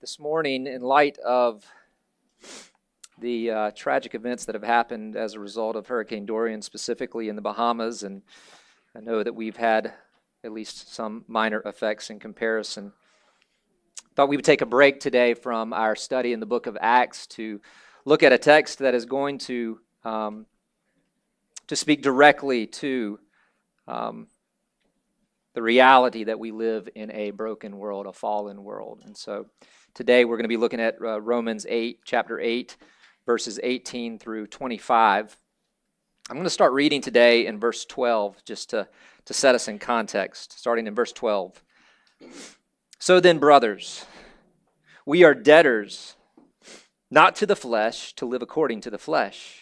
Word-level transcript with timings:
this 0.00 0.18
morning 0.18 0.66
in 0.66 0.80
light 0.82 1.18
of 1.18 1.64
the 3.18 3.50
uh, 3.50 3.70
tragic 3.72 4.14
events 4.14 4.46
that 4.46 4.54
have 4.54 4.64
happened 4.64 5.14
as 5.14 5.34
a 5.34 5.40
result 5.40 5.76
of 5.76 5.86
Hurricane 5.86 6.26
Dorian, 6.26 6.62
specifically 6.62 7.28
in 7.28 7.36
the 7.36 7.42
Bahamas. 7.42 8.02
And 8.02 8.22
I 8.96 9.00
know 9.00 9.22
that 9.22 9.34
we've 9.34 9.56
had 9.56 9.92
at 10.42 10.52
least 10.52 10.92
some 10.94 11.24
minor 11.28 11.62
effects 11.66 12.10
in 12.10 12.18
comparison. 12.18 12.92
Thought 14.16 14.28
we 14.28 14.36
would 14.36 14.44
take 14.44 14.62
a 14.62 14.66
break 14.66 15.00
today 15.00 15.34
from 15.34 15.72
our 15.72 15.94
study 15.94 16.32
in 16.32 16.40
the 16.40 16.46
book 16.46 16.66
of 16.66 16.76
Acts 16.80 17.26
to 17.28 17.60
look 18.04 18.22
at 18.22 18.32
a 18.32 18.38
text 18.38 18.78
that 18.78 18.94
is 18.94 19.04
going 19.04 19.38
to 19.38 19.80
um, 20.04 20.46
to 21.68 21.76
speak 21.76 22.02
directly 22.02 22.66
to 22.66 23.20
um, 23.86 24.26
the 25.54 25.62
reality 25.62 26.24
that 26.24 26.38
we 26.38 26.50
live 26.50 26.88
in 26.94 27.10
a 27.12 27.30
broken 27.30 27.78
world, 27.78 28.06
a 28.06 28.12
fallen 28.12 28.64
world. 28.64 29.02
And 29.04 29.16
so 29.16 29.46
today 29.94 30.24
we're 30.24 30.36
going 30.36 30.44
to 30.44 30.48
be 30.48 30.56
looking 30.56 30.80
at 30.80 30.96
uh, 31.02 31.20
Romans 31.20 31.66
8, 31.68 32.00
chapter 32.04 32.40
8, 32.40 32.76
verses 33.26 33.60
18 33.62 34.18
through 34.18 34.46
25. 34.46 35.36
I'm 36.30 36.36
going 36.36 36.44
to 36.44 36.50
start 36.50 36.72
reading 36.72 37.00
today 37.00 37.46
in 37.46 37.58
verse 37.58 37.84
12 37.84 38.44
just 38.44 38.70
to, 38.70 38.88
to 39.26 39.34
set 39.34 39.54
us 39.54 39.68
in 39.68 39.78
context, 39.78 40.58
starting 40.58 40.86
in 40.86 40.94
verse 40.94 41.12
12. 41.12 41.62
So 42.98 43.20
then, 43.20 43.38
brothers, 43.38 44.06
we 45.04 45.24
are 45.24 45.34
debtors, 45.34 46.16
not 47.10 47.34
to 47.36 47.46
the 47.46 47.56
flesh, 47.56 48.14
to 48.14 48.26
live 48.26 48.40
according 48.40 48.80
to 48.82 48.90
the 48.90 48.98
flesh. 48.98 49.61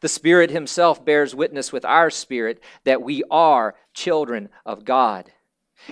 The 0.00 0.08
Spirit 0.08 0.50
Himself 0.50 1.04
bears 1.04 1.34
witness 1.34 1.72
with 1.72 1.84
our 1.84 2.10
spirit 2.10 2.62
that 2.84 3.02
we 3.02 3.22
are 3.30 3.74
children 3.94 4.48
of 4.64 4.84
God. 4.84 5.32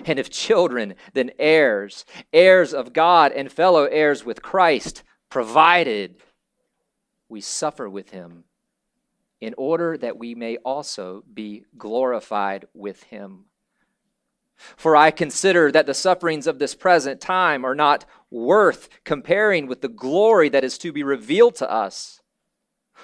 And 0.04 0.18
if 0.18 0.30
children, 0.30 0.94
then 1.14 1.30
heirs, 1.38 2.04
heirs 2.32 2.74
of 2.74 2.92
God 2.92 3.32
and 3.32 3.50
fellow 3.50 3.84
heirs 3.84 4.24
with 4.24 4.42
Christ, 4.42 5.02
provided 5.30 6.16
we 7.28 7.40
suffer 7.40 7.88
with 7.88 8.10
Him, 8.10 8.44
in 9.40 9.54
order 9.56 9.96
that 9.98 10.18
we 10.18 10.34
may 10.34 10.56
also 10.58 11.24
be 11.32 11.64
glorified 11.76 12.66
with 12.74 13.02
Him. 13.04 13.44
For 14.56 14.96
I 14.96 15.10
consider 15.10 15.70
that 15.70 15.86
the 15.86 15.94
sufferings 15.94 16.46
of 16.46 16.58
this 16.58 16.74
present 16.74 17.20
time 17.20 17.64
are 17.64 17.74
not 17.74 18.04
worth 18.30 18.88
comparing 19.04 19.66
with 19.66 19.80
the 19.80 19.88
glory 19.88 20.48
that 20.48 20.64
is 20.64 20.78
to 20.78 20.92
be 20.92 21.02
revealed 21.02 21.54
to 21.56 21.70
us. 21.70 22.17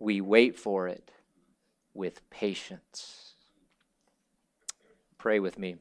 we 0.00 0.20
wait 0.20 0.58
for 0.58 0.88
it 0.88 1.12
with 1.94 2.28
patience. 2.30 3.34
Pray 5.18 5.38
with 5.38 5.58
me. 5.58 5.76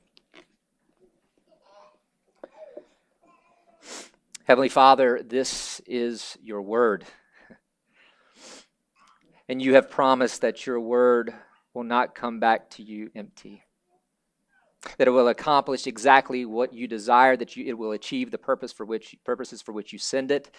Heavenly 4.44 4.70
Father, 4.70 5.22
this 5.24 5.80
is 5.88 6.38
your 6.44 6.62
word. 6.62 7.06
And 9.48 9.60
you 9.60 9.74
have 9.74 9.90
promised 9.90 10.42
that 10.42 10.68
your 10.68 10.80
word 10.80 11.34
will 11.74 11.84
not 11.84 12.14
come 12.14 12.40
back 12.40 12.70
to 12.72 12.84
you 12.84 13.10
empty. 13.16 13.64
That 15.00 15.08
it 15.08 15.12
will 15.12 15.30
accomplish 15.30 15.88
exactly 15.88 16.46
what 16.46 16.72
you 16.72 16.88
desire, 16.88 17.36
that 17.36 17.58
you, 17.58 17.66
it 17.66 17.76
will 17.76 17.94
achieve 17.94 18.30
the 18.30 18.38
purpose 18.38 18.72
for 18.72 18.86
which, 18.86 19.16
purposes 19.24 19.64
for 19.64 19.72
which 19.72 19.92
you 19.92 19.98
send 19.98 20.30
it. 20.30 20.52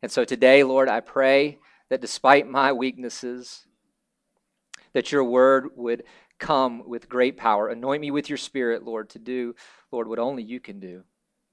And 0.00 0.12
so 0.12 0.24
today, 0.24 0.62
Lord, 0.62 0.88
I 0.88 1.00
pray 1.00 1.58
that 1.88 2.00
despite 2.00 2.48
my 2.48 2.72
weaknesses, 2.72 3.66
that 4.92 5.12
your 5.12 5.24
word 5.24 5.68
would 5.76 6.04
come 6.38 6.82
with 6.86 7.08
great 7.08 7.36
power. 7.36 7.68
Anoint 7.68 8.00
me 8.00 8.10
with 8.10 8.28
your 8.28 8.36
spirit, 8.38 8.82
Lord, 8.82 9.10
to 9.10 9.18
do, 9.18 9.54
Lord, 9.90 10.08
what 10.08 10.18
only 10.18 10.42
you 10.42 10.60
can 10.60 10.80
do. 10.80 11.04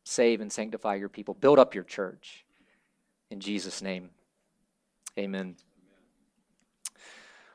Save 0.04 0.42
and 0.42 0.52
sanctify 0.52 0.96
your 0.96 1.10
people. 1.10 1.34
Build 1.34 1.60
up 1.60 1.76
your 1.76 1.84
church. 1.84 2.46
In 3.30 3.40
Jesus' 3.40 3.82
name, 3.82 4.10
amen. 5.18 5.56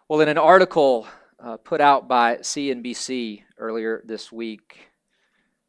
Well, 0.09 0.21
in 0.21 0.29
an 0.29 0.39
article 0.39 1.07
uh, 1.39 1.59
put 1.59 1.81
out 1.81 2.09
by 2.09 2.37
CNBC 2.37 3.43
earlier 3.59 4.03
this 4.05 4.33
week, 4.33 4.89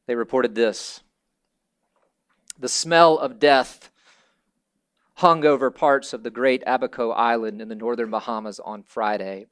they 0.07 0.15
reported 0.15 0.55
this 0.55 1.01
The 2.57 2.69
smell 2.69 3.17
of 3.19 3.39
death 3.39 3.91
hung 5.19 5.43
over 5.43 5.69
parts 5.69 6.13
of 6.13 6.23
the 6.23 6.29
great 6.29 6.63
Abaco 6.65 7.11
Island 7.11 7.61
in 7.61 7.67
the 7.67 7.75
northern 7.75 8.09
Bahamas 8.09 8.57
on 8.61 8.83
Friday. 8.83 9.47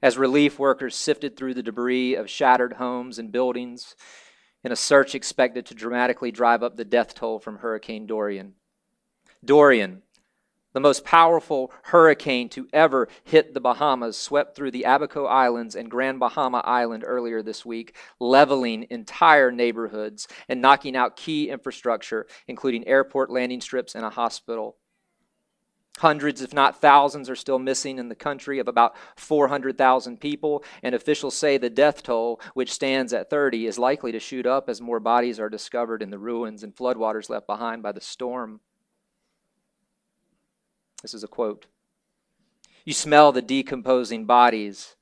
As 0.00 0.16
relief 0.16 0.58
workers 0.58 0.96
sifted 0.96 1.36
through 1.36 1.52
the 1.52 1.62
debris 1.62 2.14
of 2.14 2.30
shattered 2.30 2.72
homes 2.72 3.18
and 3.18 3.30
buildings 3.30 3.94
in 4.64 4.72
a 4.72 4.76
search 4.76 5.14
expected 5.14 5.66
to 5.66 5.74
dramatically 5.74 6.32
drive 6.32 6.62
up 6.62 6.78
the 6.78 6.84
death 6.86 7.14
toll 7.14 7.38
from 7.38 7.58
Hurricane 7.58 8.06
Dorian. 8.06 8.54
Dorian, 9.44 10.00
the 10.72 10.80
most 10.80 11.04
powerful 11.04 11.72
hurricane 11.82 12.48
to 12.48 12.66
ever 12.72 13.06
hit 13.22 13.52
the 13.52 13.60
Bahamas, 13.60 14.16
swept 14.16 14.56
through 14.56 14.70
the 14.70 14.84
Abaco 14.84 15.26
Islands 15.26 15.76
and 15.76 15.90
Grand 15.90 16.20
Bahama 16.20 16.62
Island 16.64 17.04
earlier 17.06 17.42
this 17.42 17.66
week, 17.66 17.94
leveling 18.18 18.86
entire 18.88 19.52
neighborhoods 19.52 20.26
and 20.48 20.62
knocking 20.62 20.96
out 20.96 21.18
key 21.18 21.50
infrastructure, 21.50 22.26
including 22.48 22.88
airport 22.88 23.28
landing 23.28 23.60
strips 23.60 23.94
and 23.94 24.02
a 24.02 24.08
hospital. 24.08 24.78
Hundreds, 26.00 26.42
if 26.42 26.52
not 26.52 26.80
thousands, 26.80 27.30
are 27.30 27.36
still 27.36 27.58
missing 27.58 27.98
in 27.98 28.10
the 28.10 28.14
country 28.14 28.58
of 28.58 28.68
about 28.68 28.94
400,000 29.16 30.20
people, 30.20 30.62
and 30.82 30.94
officials 30.94 31.34
say 31.34 31.56
the 31.56 31.70
death 31.70 32.02
toll, 32.02 32.38
which 32.52 32.72
stands 32.72 33.14
at 33.14 33.30
30, 33.30 33.66
is 33.66 33.78
likely 33.78 34.12
to 34.12 34.20
shoot 34.20 34.44
up 34.46 34.68
as 34.68 34.80
more 34.80 35.00
bodies 35.00 35.40
are 35.40 35.48
discovered 35.48 36.02
in 36.02 36.10
the 36.10 36.18
ruins 36.18 36.62
and 36.62 36.76
floodwaters 36.76 37.30
left 37.30 37.46
behind 37.46 37.82
by 37.82 37.92
the 37.92 38.00
storm. 38.00 38.60
This 41.00 41.14
is 41.14 41.24
a 41.24 41.28
quote. 41.28 41.66
You 42.84 42.92
smell 42.92 43.32
the 43.32 43.42
decomposing 43.42 44.26
bodies 44.26 44.96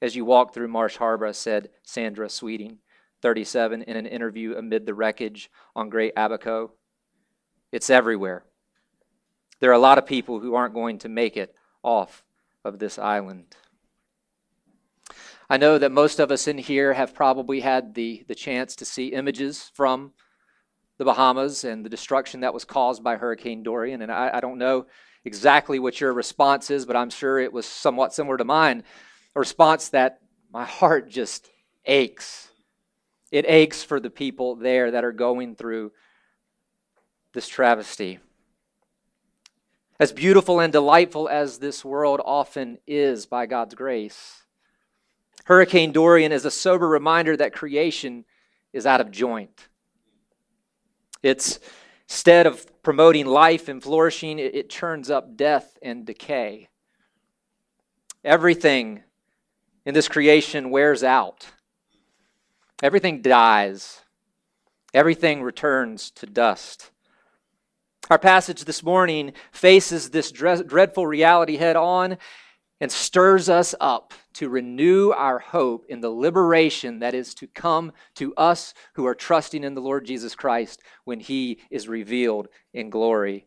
as 0.00 0.16
you 0.16 0.24
walk 0.24 0.52
through 0.52 0.68
Marsh 0.68 0.96
Harbor, 0.96 1.32
said 1.32 1.70
Sandra 1.84 2.28
Sweeting, 2.28 2.78
37, 3.22 3.82
in 3.82 3.96
an 3.96 4.06
interview 4.06 4.56
amid 4.56 4.86
the 4.86 4.94
wreckage 4.94 5.48
on 5.76 5.88
Great 5.88 6.12
Abaco. 6.16 6.72
It's 7.70 7.88
everywhere. 7.88 8.44
There 9.62 9.70
are 9.70 9.74
a 9.74 9.78
lot 9.78 9.96
of 9.96 10.06
people 10.06 10.40
who 10.40 10.56
aren't 10.56 10.74
going 10.74 10.98
to 10.98 11.08
make 11.08 11.36
it 11.36 11.54
off 11.84 12.24
of 12.64 12.80
this 12.80 12.98
island. 12.98 13.54
I 15.48 15.56
know 15.56 15.78
that 15.78 15.92
most 15.92 16.18
of 16.18 16.32
us 16.32 16.48
in 16.48 16.58
here 16.58 16.94
have 16.94 17.14
probably 17.14 17.60
had 17.60 17.94
the, 17.94 18.24
the 18.26 18.34
chance 18.34 18.74
to 18.74 18.84
see 18.84 19.12
images 19.12 19.70
from 19.72 20.14
the 20.98 21.04
Bahamas 21.04 21.62
and 21.62 21.84
the 21.84 21.88
destruction 21.88 22.40
that 22.40 22.52
was 22.52 22.64
caused 22.64 23.04
by 23.04 23.14
Hurricane 23.14 23.62
Dorian. 23.62 24.02
And 24.02 24.10
I, 24.10 24.32
I 24.34 24.40
don't 24.40 24.58
know 24.58 24.86
exactly 25.24 25.78
what 25.78 26.00
your 26.00 26.12
response 26.12 26.68
is, 26.68 26.84
but 26.84 26.96
I'm 26.96 27.10
sure 27.10 27.38
it 27.38 27.52
was 27.52 27.64
somewhat 27.64 28.12
similar 28.12 28.38
to 28.38 28.44
mine. 28.44 28.82
A 29.36 29.38
response 29.38 29.90
that 29.90 30.18
my 30.52 30.64
heart 30.64 31.08
just 31.08 31.48
aches. 31.86 32.48
It 33.30 33.44
aches 33.46 33.84
for 33.84 34.00
the 34.00 34.10
people 34.10 34.56
there 34.56 34.90
that 34.90 35.04
are 35.04 35.12
going 35.12 35.54
through 35.54 35.92
this 37.32 37.46
travesty. 37.46 38.18
As 40.02 40.10
beautiful 40.10 40.58
and 40.58 40.72
delightful 40.72 41.28
as 41.28 41.58
this 41.58 41.84
world 41.84 42.20
often 42.24 42.78
is 42.88 43.24
by 43.24 43.46
God's 43.46 43.76
grace, 43.76 44.42
Hurricane 45.44 45.92
Dorian 45.92 46.32
is 46.32 46.44
a 46.44 46.50
sober 46.50 46.88
reminder 46.88 47.36
that 47.36 47.52
creation 47.52 48.24
is 48.72 48.84
out 48.84 49.00
of 49.00 49.12
joint. 49.12 49.68
It's 51.22 51.60
instead 52.08 52.48
of 52.48 52.66
promoting 52.82 53.26
life 53.26 53.68
and 53.68 53.80
flourishing, 53.80 54.40
it, 54.40 54.56
it 54.56 54.68
churns 54.68 55.08
up 55.08 55.36
death 55.36 55.78
and 55.80 56.04
decay. 56.04 56.68
Everything 58.24 59.04
in 59.86 59.94
this 59.94 60.08
creation 60.08 60.70
wears 60.70 61.04
out. 61.04 61.46
Everything 62.82 63.22
dies. 63.22 64.00
Everything 64.92 65.44
returns 65.44 66.10
to 66.10 66.26
dust. 66.26 66.90
Our 68.10 68.18
passage 68.18 68.64
this 68.64 68.82
morning 68.82 69.32
faces 69.52 70.10
this 70.10 70.32
dreadful 70.32 71.06
reality 71.06 71.56
head 71.56 71.76
on 71.76 72.18
and 72.80 72.90
stirs 72.90 73.48
us 73.48 73.76
up 73.80 74.12
to 74.34 74.48
renew 74.48 75.12
our 75.12 75.38
hope 75.38 75.86
in 75.88 76.00
the 76.00 76.10
liberation 76.10 76.98
that 76.98 77.14
is 77.14 77.32
to 77.36 77.46
come 77.46 77.92
to 78.16 78.34
us 78.34 78.74
who 78.94 79.06
are 79.06 79.14
trusting 79.14 79.62
in 79.62 79.74
the 79.74 79.80
Lord 79.80 80.04
Jesus 80.04 80.34
Christ 80.34 80.82
when 81.04 81.20
he 81.20 81.60
is 81.70 81.86
revealed 81.86 82.48
in 82.74 82.90
glory. 82.90 83.46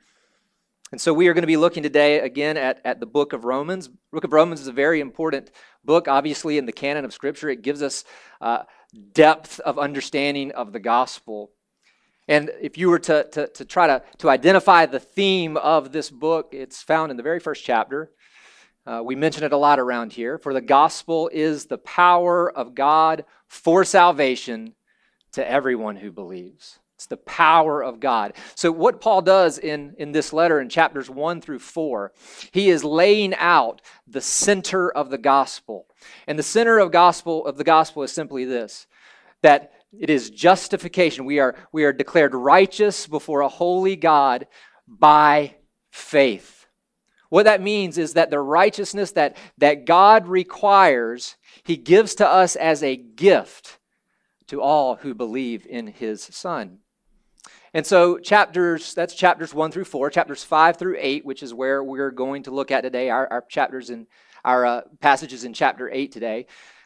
And 0.94 1.02
so 1.02 1.14
we 1.14 1.28
are 1.28 1.34
going 1.34 1.44
to 1.44 1.48
be 1.48 1.58
looking 1.58 1.84
today 1.84 2.20
again 2.22 2.56
at, 2.56 2.80
at 2.86 3.02
the 3.02 3.06
book 3.06 3.34
of 3.34 3.44
Romans. 3.44 3.90
The 3.90 3.96
book 4.14 4.24
of 4.24 4.32
Romans 4.32 4.62
is 4.62 4.68
a 4.68 4.72
very 4.72 5.02
important 5.02 5.52
book, 5.84 6.08
obviously, 6.08 6.58
in 6.58 6.66
the 6.66 6.72
canon 6.72 7.04
of 7.04 7.14
Scripture. 7.14 7.50
It 7.50 7.62
gives 7.62 7.82
us 7.82 8.06
uh, 8.40 8.64
depth 9.12 9.60
of 9.60 9.78
understanding 9.78 10.54
of 10.54 10.72
the 10.72 10.80
gospel. 10.80 11.52
And 12.28 12.52
if 12.60 12.78
you 12.78 12.90
were 12.90 13.00
to, 13.00 13.28
to, 13.32 13.48
to 13.48 13.66
try 13.66 13.88
to, 13.88 14.04
to 14.20 14.30
identify 14.30 14.86
the 14.86 15.00
theme 15.00 15.58
of 15.58 15.92
this 15.92 16.10
book, 16.10 16.50
it's 16.54 16.82
found 16.82 17.12
in 17.12 17.18
the 17.18 17.24
very 17.24 17.40
first 17.40 17.64
chapter. 17.64 18.12
Uh, 18.86 19.02
we 19.04 19.16
mention 19.16 19.44
it 19.44 19.52
a 19.52 19.58
lot 19.58 19.80
around 19.80 20.14
here. 20.14 20.38
For 20.38 20.54
the 20.54 20.62
gospel 20.62 21.30
is 21.34 21.66
the 21.66 21.78
power 21.78 22.52
of 22.52 22.76
God 22.76 23.26
for 23.48 23.84
salvation 23.84 24.76
to 25.34 25.50
everyone 25.50 25.98
who 25.98 26.12
believes. 26.12 26.80
It's 26.96 27.08
the 27.08 27.18
power 27.18 27.84
of 27.84 28.00
God. 28.00 28.34
So, 28.56 28.72
what 28.72 29.02
Paul 29.02 29.22
does 29.22 29.60
in, 29.60 29.96
in 29.98 30.14
this 30.14 30.32
letter 30.32 30.62
in 30.62 30.70
chapters 30.70 31.10
1 31.10 31.42
through 31.42 31.60
4, 31.60 32.14
he 32.52 32.70
is 32.70 32.86
laying 32.86 33.36
out 33.36 33.82
the 34.08 34.22
center 34.22 34.90
of 34.90 35.10
the 35.10 35.18
gospel. 35.18 35.88
And 36.26 36.40
the 36.40 36.44
center 36.44 36.80
of 36.80 36.92
gospel 36.92 37.46
of 37.46 37.58
the 37.58 37.66
gospel 37.66 38.04
is 38.04 38.12
simply 38.12 38.46
this 38.46 38.88
that 39.42 39.74
it 40.00 40.10
is 40.10 40.30
justification. 40.30 41.26
We 41.26 41.40
are, 41.40 41.56
we 41.72 41.84
are 41.84 41.94
declared 41.94 42.34
righteous 42.34 43.08
before 43.08 43.42
a 43.42 43.50
holy 43.50 43.96
God 43.96 44.48
by 44.88 45.56
faith. 45.92 46.68
What 47.30 47.44
that 47.44 47.62
means 47.62 47.98
is 47.98 48.14
that 48.14 48.30
the 48.30 48.40
righteousness 48.40 49.12
that, 49.12 49.36
that 49.58 49.86
God 49.86 50.28
requires, 50.28 51.36
He 51.64 51.76
gives 51.76 52.16
to 52.16 52.28
us 52.28 52.56
as 52.56 52.84
a 52.84 52.96
gift 52.96 53.80
to 54.48 54.62
all 54.62 54.96
who 54.96 55.14
believe 55.14 55.66
in 55.68 55.88
His 55.88 56.22
Son. 56.22 56.80
And 57.74 57.86
so, 57.86 58.18
chapters, 58.20 58.94
that's 58.94 59.16
chapters 59.16 59.54
1 59.54 59.72
through 59.72 59.86
4, 59.86 60.10
chapters 60.10 60.44
5 60.44 60.78
through 60.78 60.96
8, 60.98 61.26
which 61.26 61.44
is 61.44 61.54
where 61.54 61.84
we're 61.84 62.12
going 62.12 62.44
to 62.44 62.52
look 62.52 62.72
at 62.72 62.82
today, 62.82 63.10
our, 63.10 63.28
our 63.30 63.44
chapters 63.50 63.90
in 63.90 64.08
our 64.46 64.66
uh, 64.66 64.82
passages 65.02 65.44
in 65.44 65.54
chapter 65.54 65.90
8 65.90 66.12
today. 66.12 66.46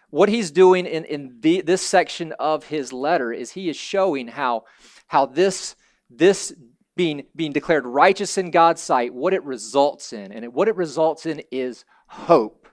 What 0.10 0.30
he's 0.30 0.52
doing 0.52 0.86
in, 0.86 1.06
in 1.06 1.38
the, 1.40 1.62
this 1.62 1.82
section 1.82 2.34
of 2.34 2.66
his 2.66 2.92
letter 2.92 3.32
is 3.32 3.52
he 3.52 3.70
is 3.70 3.78
showing 3.78 4.28
how, 4.28 4.64
how 5.08 5.28
this, 5.28 5.76
this 6.10 6.54
being, 6.96 7.24
being 7.36 7.54
declared 7.54 7.86
righteous 7.86 8.38
in 8.38 8.52
God's 8.52 8.82
sight, 8.82 9.14
what 9.14 9.34
it 9.34 9.44
results 9.44 10.12
in. 10.12 10.32
And 10.32 10.54
what 10.54 10.68
it 10.68 10.76
results 10.76 11.26
in 11.26 11.42
is 11.52 11.86
hope. 12.08 12.68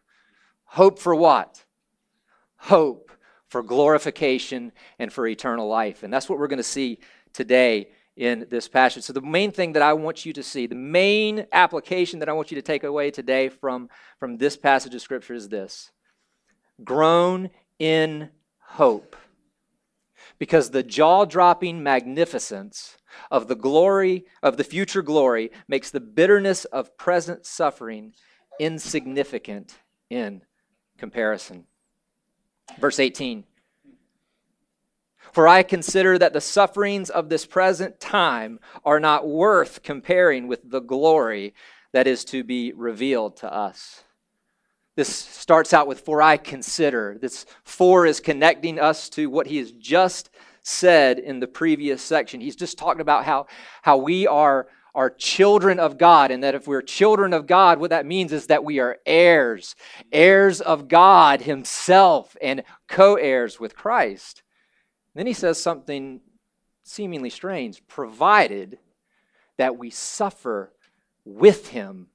Hope 0.64 0.98
for 0.98 1.14
what? 1.14 1.64
Hope 2.56 3.12
for 3.48 3.62
glorification 3.62 4.72
and 4.98 5.12
for 5.12 5.26
eternal 5.26 5.68
life. 5.68 6.02
And 6.02 6.12
that's 6.12 6.28
what 6.28 6.38
we're 6.38 6.48
going 6.48 6.56
to 6.56 6.62
see 6.62 6.98
today 7.32 7.90
in 8.16 8.46
this 8.50 8.66
passage. 8.66 9.04
So, 9.04 9.12
the 9.12 9.20
main 9.20 9.52
thing 9.52 9.74
that 9.74 9.82
I 9.82 9.92
want 9.92 10.24
you 10.24 10.32
to 10.32 10.42
see, 10.42 10.66
the 10.66 10.74
main 10.74 11.46
application 11.52 12.18
that 12.20 12.28
I 12.28 12.32
want 12.32 12.50
you 12.50 12.54
to 12.56 12.62
take 12.62 12.82
away 12.82 13.10
today 13.10 13.50
from, 13.50 13.90
from 14.18 14.38
this 14.38 14.56
passage 14.56 14.94
of 14.94 15.02
Scripture 15.02 15.34
is 15.34 15.48
this 15.48 15.92
groan 16.84 17.50
in 17.78 18.30
hope. 18.60 19.16
Because 20.38 20.70
the 20.70 20.82
jaw 20.82 21.24
dropping 21.24 21.82
magnificence 21.82 22.96
of 23.30 23.48
the 23.48 23.54
glory 23.54 24.26
of 24.42 24.56
the 24.56 24.64
future 24.64 25.02
glory 25.02 25.50
makes 25.66 25.90
the 25.90 26.00
bitterness 26.00 26.64
of 26.66 26.96
present 26.98 27.46
suffering 27.46 28.12
insignificant 28.60 29.76
in 30.10 30.42
comparison. 30.98 31.64
Verse 32.78 32.98
18 32.98 33.44
For 35.32 35.48
I 35.48 35.62
consider 35.62 36.18
that 36.18 36.32
the 36.32 36.40
sufferings 36.40 37.08
of 37.08 37.28
this 37.28 37.46
present 37.46 38.00
time 38.00 38.60
are 38.84 39.00
not 39.00 39.26
worth 39.26 39.82
comparing 39.82 40.48
with 40.48 40.70
the 40.70 40.80
glory 40.80 41.54
that 41.92 42.06
is 42.06 42.24
to 42.26 42.44
be 42.44 42.72
revealed 42.74 43.36
to 43.38 43.52
us. 43.52 44.04
This 44.96 45.14
starts 45.14 45.74
out 45.74 45.86
with, 45.86 46.00
For 46.00 46.22
I 46.22 46.38
consider. 46.38 47.18
This 47.20 47.44
for 47.64 48.06
is 48.06 48.18
connecting 48.18 48.80
us 48.80 49.10
to 49.10 49.28
what 49.28 49.46
he 49.46 49.58
has 49.58 49.70
just 49.72 50.30
said 50.62 51.18
in 51.18 51.38
the 51.38 51.46
previous 51.46 52.02
section. 52.02 52.40
He's 52.40 52.56
just 52.56 52.78
talking 52.78 53.02
about 53.02 53.24
how, 53.24 53.46
how 53.82 53.98
we 53.98 54.26
are, 54.26 54.68
are 54.94 55.10
children 55.10 55.78
of 55.78 55.98
God, 55.98 56.30
and 56.30 56.42
that 56.42 56.54
if 56.54 56.66
we're 56.66 56.80
children 56.80 57.34
of 57.34 57.46
God, 57.46 57.78
what 57.78 57.90
that 57.90 58.06
means 58.06 58.32
is 58.32 58.46
that 58.46 58.64
we 58.64 58.80
are 58.80 58.96
heirs, 59.04 59.76
heirs 60.10 60.62
of 60.62 60.88
God 60.88 61.42
Himself, 61.42 62.34
and 62.40 62.64
co 62.88 63.16
heirs 63.16 63.60
with 63.60 63.76
Christ. 63.76 64.42
then 65.14 65.26
he 65.26 65.34
says 65.34 65.60
something 65.60 66.20
seemingly 66.82 67.30
strange 67.30 67.86
provided 67.86 68.78
that 69.58 69.76
we 69.76 69.90
suffer 69.90 70.72
with 71.24 71.68
Him 71.68 72.08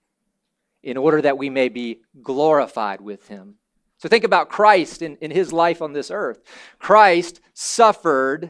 in 0.83 0.97
order 0.97 1.21
that 1.21 1.37
we 1.37 1.49
may 1.49 1.69
be 1.69 2.01
glorified 2.21 3.01
with 3.01 3.27
Him. 3.27 3.55
So 4.01 4.09
think 4.09 4.23
about 4.23 4.49
Christ 4.49 5.03
in, 5.03 5.15
in 5.17 5.29
his 5.29 5.53
life 5.53 5.79
on 5.79 5.93
this 5.93 6.09
earth. 6.09 6.41
Christ 6.79 7.39
suffered 7.53 8.49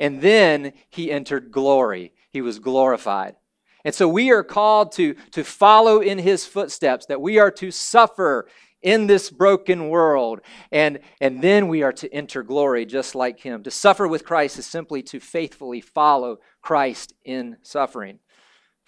and 0.00 0.20
then 0.20 0.72
he 0.88 1.12
entered 1.12 1.52
glory. 1.52 2.12
He 2.30 2.40
was 2.40 2.58
glorified. 2.58 3.36
And 3.84 3.94
so 3.94 4.08
we 4.08 4.32
are 4.32 4.42
called 4.42 4.90
to, 4.92 5.14
to 5.30 5.44
follow 5.44 6.00
in 6.00 6.18
his 6.18 6.46
footsteps, 6.46 7.06
that 7.06 7.20
we 7.20 7.38
are 7.38 7.50
to 7.52 7.70
suffer 7.70 8.48
in 8.82 9.06
this 9.06 9.30
broken 9.30 9.88
world, 9.88 10.40
and, 10.70 11.00
and 11.20 11.42
then 11.42 11.68
we 11.68 11.82
are 11.82 11.92
to 11.92 12.12
enter 12.12 12.42
glory 12.42 12.84
just 12.84 13.14
like 13.14 13.40
him. 13.40 13.62
To 13.64 13.70
suffer 13.70 14.06
with 14.06 14.24
Christ 14.24 14.58
is 14.58 14.66
simply 14.66 15.02
to 15.04 15.20
faithfully 15.20 15.80
follow 15.80 16.38
Christ 16.60 17.12
in 17.24 17.56
suffering. 17.62 18.18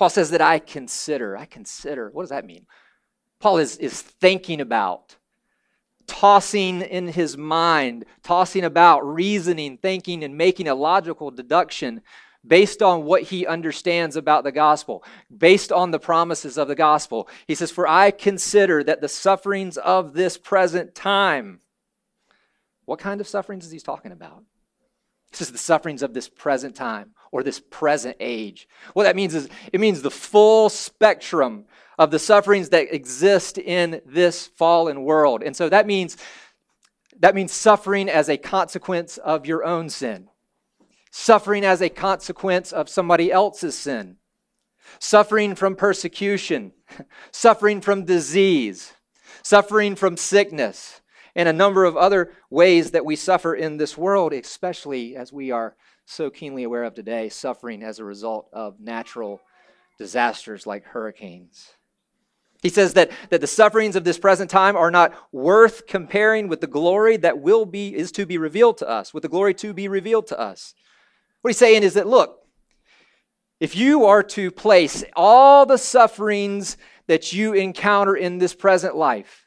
Paul 0.01 0.09
says 0.09 0.31
that 0.31 0.41
I 0.41 0.61
consider. 0.61 1.37
I 1.37 1.45
consider. 1.45 2.09
What 2.09 2.23
does 2.23 2.31
that 2.31 2.47
mean? 2.47 2.65
Paul 3.39 3.59
is, 3.59 3.77
is 3.77 4.01
thinking 4.01 4.63
about 4.63 5.17
tossing 6.07 6.81
in 6.81 7.09
his 7.09 7.37
mind, 7.37 8.07
tossing 8.23 8.65
about, 8.65 9.07
reasoning, 9.07 9.77
thinking, 9.77 10.25
and 10.25 10.39
making 10.39 10.69
a 10.69 10.75
logical 10.75 11.31
deduction 11.31 12.01
based 12.47 12.81
on 12.81 13.05
what 13.05 13.25
he 13.25 13.47
understands 13.47 14.17
about 14.17 14.43
the 14.43 14.53
gospel, 14.53 15.05
based 15.37 15.71
on 15.71 15.91
the 15.91 16.01
promises 16.01 16.57
of 16.57 16.67
the 16.67 16.75
gospel. 16.75 17.29
He 17.47 17.55
says, 17.55 17.71
For 17.71 17.87
I 17.87 18.11
consider 18.11 18.83
that 18.83 19.03
the 19.03 19.09
sufferings 19.09 19.77
of 19.77 20.15
this 20.15 20.39
present 20.39 20.95
time, 20.95 21.61
what 22.87 23.01
kind 23.01 23.21
of 23.21 23.29
sufferings 23.29 23.67
is 23.67 23.71
he 23.71 23.81
talking 23.81 24.13
about? 24.13 24.45
He 25.31 25.37
says, 25.37 25.53
The 25.53 25.59
sufferings 25.59 26.03
of 26.03 26.15
this 26.15 26.31
present 26.31 26.75
time 26.75 27.13
or 27.33 27.43
this 27.43 27.61
present 27.71 28.17
age. 28.21 28.69
What 28.93 29.05
that 29.05 29.17
means 29.17 29.35
is 29.35 29.49
it 29.73 29.81
means 29.81 30.03
the 30.03 30.11
full 30.11 30.69
spectrum 30.69 31.67
of 31.99 32.11
the 32.11 32.19
sufferings 32.19 32.71
that 32.71 32.95
exist 32.95 33.59
in 33.59 34.01
this 34.07 34.47
fallen 34.47 35.03
world. 35.03 35.43
And 35.43 35.55
so 35.55 35.69
that 35.69 35.87
means 35.87 36.17
that 37.21 37.35
means 37.35 37.53
suffering 37.53 38.09
as 38.09 38.31
a 38.31 38.39
consequence 38.39 39.19
of 39.19 39.47
your 39.47 39.65
own 39.65 39.91
sin. 39.91 40.29
Suffering 41.11 41.65
as 41.65 41.83
a 41.83 41.91
consequence 41.91 42.73
of 42.73 42.89
somebody 42.89 43.31
else's 43.31 43.77
sin. 43.77 44.17
Suffering 44.99 45.55
from 45.55 45.77
persecution, 45.77 46.73
suffering 47.31 47.81
from 47.81 48.07
disease, 48.07 48.95
suffering 49.43 49.95
from 49.95 50.17
sickness, 50.17 51.01
and 51.37 51.49
a 51.49 51.53
number 51.53 51.85
of 51.85 51.97
other 51.97 52.33
ways 52.49 52.91
that 52.91 53.05
we 53.05 53.17
suffer 53.17 53.55
in 53.55 53.77
this 53.77 53.97
world, 53.97 54.33
especially 54.33 55.15
as 55.15 55.33
we 55.33 55.51
are 55.51 55.77
so 56.11 56.29
keenly 56.29 56.65
aware 56.65 56.85
of 56.85 56.95
today, 56.95 57.29
suffering 57.29 57.83
as 57.83 57.99
a 57.99 58.05
result 58.05 58.49
of 58.53 58.81
natural 58.81 59.41
disasters 59.97 60.67
like 60.67 60.85
hurricanes. 60.85 61.75
He 62.63 62.69
says 62.69 62.95
that, 62.95 63.11
that 63.31 63.41
the 63.41 63.47
sufferings 63.47 63.97
of 63.97 64.05
this 64.05 64.19
present 64.19 64.51
time 64.51 64.77
are 64.77 64.91
not 64.91 65.15
worth 65.33 65.87
comparing 65.87 66.49
with 66.49 66.61
the 66.61 66.67
glory 66.67 67.17
that 67.19 67.39
will 67.39 67.65
be 67.65 67.95
is 67.95 68.13
to 68.13 68.27
be 68.27 68.39
revealed 68.39 68.79
to 68.79 68.89
us, 68.89 69.15
with 69.15 69.23
the 69.23 69.29
glory 69.29 69.55
to 69.55 69.73
be 69.73 69.89
revealed 69.89 70.27
to 70.27 70.39
us. 70.39 70.75
What 71.41 71.51
he's 71.51 71.59
saying 71.59 71.85
is 71.85 71.95
that 71.95 72.07
look, 72.07 72.41
if 73.61 73.77
you 73.77 74.05
are 74.05 74.23
to 74.25 74.51
place 74.51 75.05
all 75.15 75.65
the 75.65 75.79
sufferings 75.79 76.77
that 77.07 77.33
you 77.33 77.53
encounter 77.53 78.17
in 78.17 78.39
this 78.39 78.55
present 78.55 78.97
life, 78.97 79.47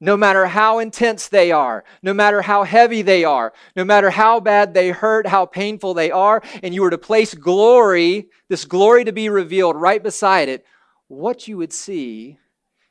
no 0.00 0.16
matter 0.16 0.46
how 0.46 0.78
intense 0.78 1.28
they 1.28 1.50
are, 1.50 1.84
no 2.02 2.12
matter 2.12 2.42
how 2.42 2.64
heavy 2.64 3.02
they 3.02 3.24
are, 3.24 3.52
no 3.74 3.84
matter 3.84 4.10
how 4.10 4.40
bad 4.40 4.74
they 4.74 4.90
hurt, 4.90 5.26
how 5.26 5.46
painful 5.46 5.94
they 5.94 6.10
are, 6.10 6.42
and 6.62 6.74
you 6.74 6.82
were 6.82 6.90
to 6.90 6.98
place 6.98 7.34
glory, 7.34 8.28
this 8.48 8.64
glory 8.64 9.04
to 9.04 9.12
be 9.12 9.28
revealed 9.28 9.76
right 9.76 10.02
beside 10.02 10.48
it, 10.48 10.66
what 11.08 11.48
you 11.48 11.56
would 11.56 11.72
see 11.72 12.38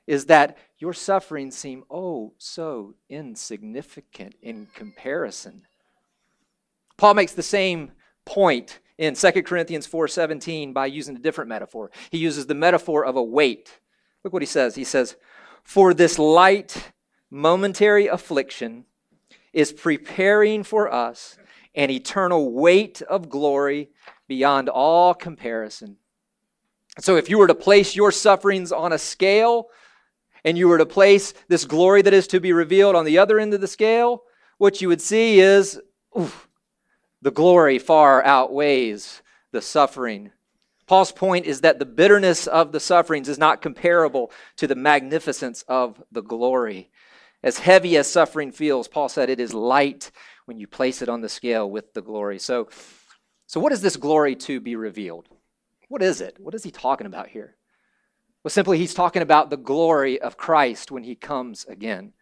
is 0.08 0.26
that 0.26 0.58
your 0.78 0.94
sufferings 0.94 1.56
seem 1.56 1.84
oh 1.90 2.34
so 2.38 2.96
insignificant 3.10 4.36
in 4.42 4.68
comparison. 4.74 5.64
Paul 6.98 7.14
makes 7.14 7.34
the 7.34 7.44
same 7.44 7.92
point 8.24 8.80
in 8.98 9.16
2 9.16 9.44
Corinthians 9.44 9.88
4:17 9.88 10.74
by 10.74 10.86
using 10.86 11.16
a 11.16 11.20
different 11.20 11.50
metaphor. 11.50 11.92
He 12.10 12.18
uses 12.18 12.48
the 12.48 12.56
metaphor 12.56 13.06
of 13.06 13.16
a 13.16 13.24
weight. 13.24 13.80
Look 14.24 14.34
what 14.34 14.42
he 14.42 14.48
says. 14.48 14.76
He 14.76 14.84
says, 14.84 15.16
"For 15.64 15.94
this 15.94 16.18
light 16.18 16.94
momentary 17.30 18.08
affliction 18.08 18.86
is 19.54 19.72
preparing 19.74 20.64
for 20.64 20.92
us 20.92 21.38
an 21.74 21.90
eternal 21.90 22.52
weight 22.52 23.02
of 23.04 23.30
glory 23.30 23.90
beyond 24.28 24.70
all 24.70 25.14
comparison." 25.14 25.98
So 27.00 27.18
if 27.18 27.30
you 27.30 27.38
were 27.38 27.48
to 27.48 27.56
place 27.56 27.96
your 27.96 28.12
sufferings 28.12 28.72
on 28.72 28.94
a 28.94 28.98
scale 28.98 29.70
and 30.46 30.58
you 30.58 30.68
were 30.68 30.78
to 30.78 30.86
place 30.86 31.34
this 31.48 31.66
glory 31.66 32.02
that 32.02 32.14
is 32.14 32.28
to 32.28 32.40
be 32.40 32.54
revealed 32.54 32.96
on 32.96 33.04
the 33.04 33.18
other 33.18 33.40
end 33.40 33.54
of 33.54 33.62
the 33.62 33.68
scale, 33.68 34.24
what 34.58 34.82
you 34.82 34.88
would 34.88 35.02
see 35.02 35.40
is 35.40 35.82
oof, 36.18 36.48
the 37.22 37.32
glory 37.32 37.80
far 37.80 38.24
outweighs 38.24 39.22
the 39.52 39.62
suffering. 39.62 40.32
Paul's 40.86 41.12
point 41.12 41.46
is 41.46 41.62
that 41.62 41.80
the 41.80 41.86
bitterness 41.86 42.46
of 42.46 42.72
the 42.72 42.80
sufferings 42.80 43.28
is 43.28 43.40
not 43.40 43.62
comparable 43.62 44.32
to 44.56 44.68
the 44.68 44.76
magnificence 44.76 45.64
of 45.68 46.02
the 46.12 46.22
glory. 46.22 46.92
As 47.46 47.60
heavy 47.60 47.96
as 47.96 48.12
suffering 48.12 48.52
feels, 48.52 48.88
Paul 48.88 49.08
said 49.08 49.30
it 49.30 49.40
is 49.40 49.54
light 49.54 50.10
when 50.46 50.58
you 50.58 50.66
place 50.66 51.04
it 51.04 51.10
on 51.10 51.22
the 51.22 51.30
scale 51.30 51.70
with 51.70 51.94
the 51.94 52.02
glory. 52.02 52.40
So, 52.40 52.70
so 53.46 53.60
what 53.60 53.72
is 53.72 53.82
this 53.82 53.98
glory 53.98 54.36
to 54.38 54.60
be 54.60 54.76
revealed? 54.76 55.30
What 55.88 56.02
is 56.02 56.22
it? 56.22 56.38
What 56.40 56.56
is 56.56 56.64
he 56.64 56.72
talking 56.72 57.06
about 57.06 57.28
here? 57.28 57.56
Well, 58.44 58.50
simply, 58.50 58.80
he's 58.80 58.96
talking 58.96 59.22
about 59.22 59.52
the 59.52 59.58
glory 59.58 60.20
of 60.20 60.38
Christ 60.38 60.90
when 60.90 61.04
he 61.04 61.14
comes 61.14 61.66
again. 61.66 62.14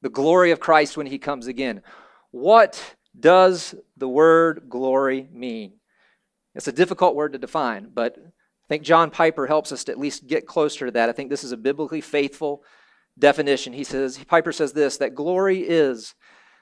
The 0.00 0.10
glory 0.10 0.52
of 0.52 0.60
Christ 0.60 0.96
when 0.96 1.08
he 1.08 1.18
comes 1.18 1.48
again. 1.48 1.82
What 2.30 2.94
does 3.18 3.74
the 3.96 4.08
word 4.08 4.66
glory 4.68 5.28
mean? 5.32 5.72
It's 6.54 6.68
a 6.68 6.72
difficult 6.72 7.16
word 7.16 7.32
to 7.32 7.38
define, 7.38 7.90
but 7.92 8.16
I 8.16 8.66
think 8.68 8.84
John 8.84 9.10
Piper 9.10 9.48
helps 9.48 9.72
us 9.72 9.82
to 9.84 9.92
at 9.92 9.98
least 9.98 10.28
get 10.28 10.46
closer 10.46 10.86
to 10.86 10.92
that. 10.92 11.08
I 11.08 11.12
think 11.12 11.30
this 11.30 11.42
is 11.42 11.50
a 11.50 11.56
biblically 11.56 12.00
faithful 12.00 12.62
definition. 13.18 13.72
He 13.72 13.84
says, 13.84 14.22
Piper 14.24 14.52
says 14.52 14.72
this 14.72 14.96
that 14.98 15.14
glory 15.14 15.60
is 15.60 16.14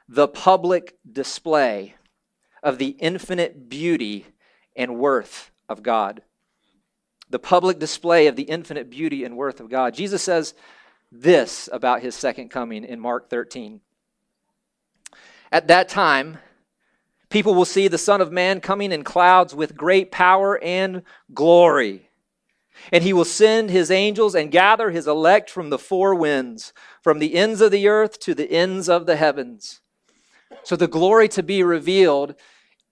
the 0.09 0.29
public 0.29 0.97
display 1.11 1.95
of 2.63 2.79
the 2.79 2.89
infinite 2.89 3.69
beauty 3.69 4.27
and 4.75 4.99
worth 4.99 5.51
of 5.69 5.83
God 5.83 6.23
the 7.29 7.39
public 7.39 7.79
display 7.79 8.27
of 8.27 8.37
the 8.37 8.45
infinite 8.45 8.91
beauty 8.91 9.25
and 9.25 9.37
worth 9.37 9.61
of 9.61 9.69
God. 9.69 9.95
Jesus 9.95 10.23
says 10.23 10.55
this 11.11 11.69
about 11.73 12.03
his 12.03 12.15
second 12.15 12.51
coming 12.51 12.85
in 12.85 13.01
Mark 13.01 13.31
13. 13.31 13.81
At 15.51 15.69
that 15.69 15.89
time, 15.89 16.39
people 17.29 17.55
will 17.55 17.65
see 17.65 17.89
the 17.89 17.99
Son 17.99 18.21
of 18.21 18.33
Man 18.33 18.61
coming 18.61 18.93
in 18.93 19.05
clouds 19.05 19.55
with 19.55 19.77
great 19.77 20.11
power 20.11 20.63
and 20.63 21.03
glory. 21.33 22.06
And 22.93 23.03
he 23.03 23.13
will 23.13 23.25
send 23.25 23.71
his 23.71 23.91
angels 23.91 24.35
and 24.35 24.51
gather 24.51 24.91
his 24.91 25.07
elect 25.07 25.51
from 25.51 25.71
the 25.71 25.79
four 25.79 26.15
winds, 26.15 26.73
from 27.03 27.19
the 27.19 27.35
ends 27.35 27.61
of 27.61 27.71
the 27.71 27.89
earth 27.89 28.19
to 28.21 28.35
the 28.35 28.51
ends 28.51 28.89
of 28.89 29.07
the 29.07 29.17
heavens. 29.17 29.81
So 30.63 30.77
the 30.77 30.89
glory 30.89 31.29
to 31.29 31.43
be 31.43 31.63
revealed 31.63 32.35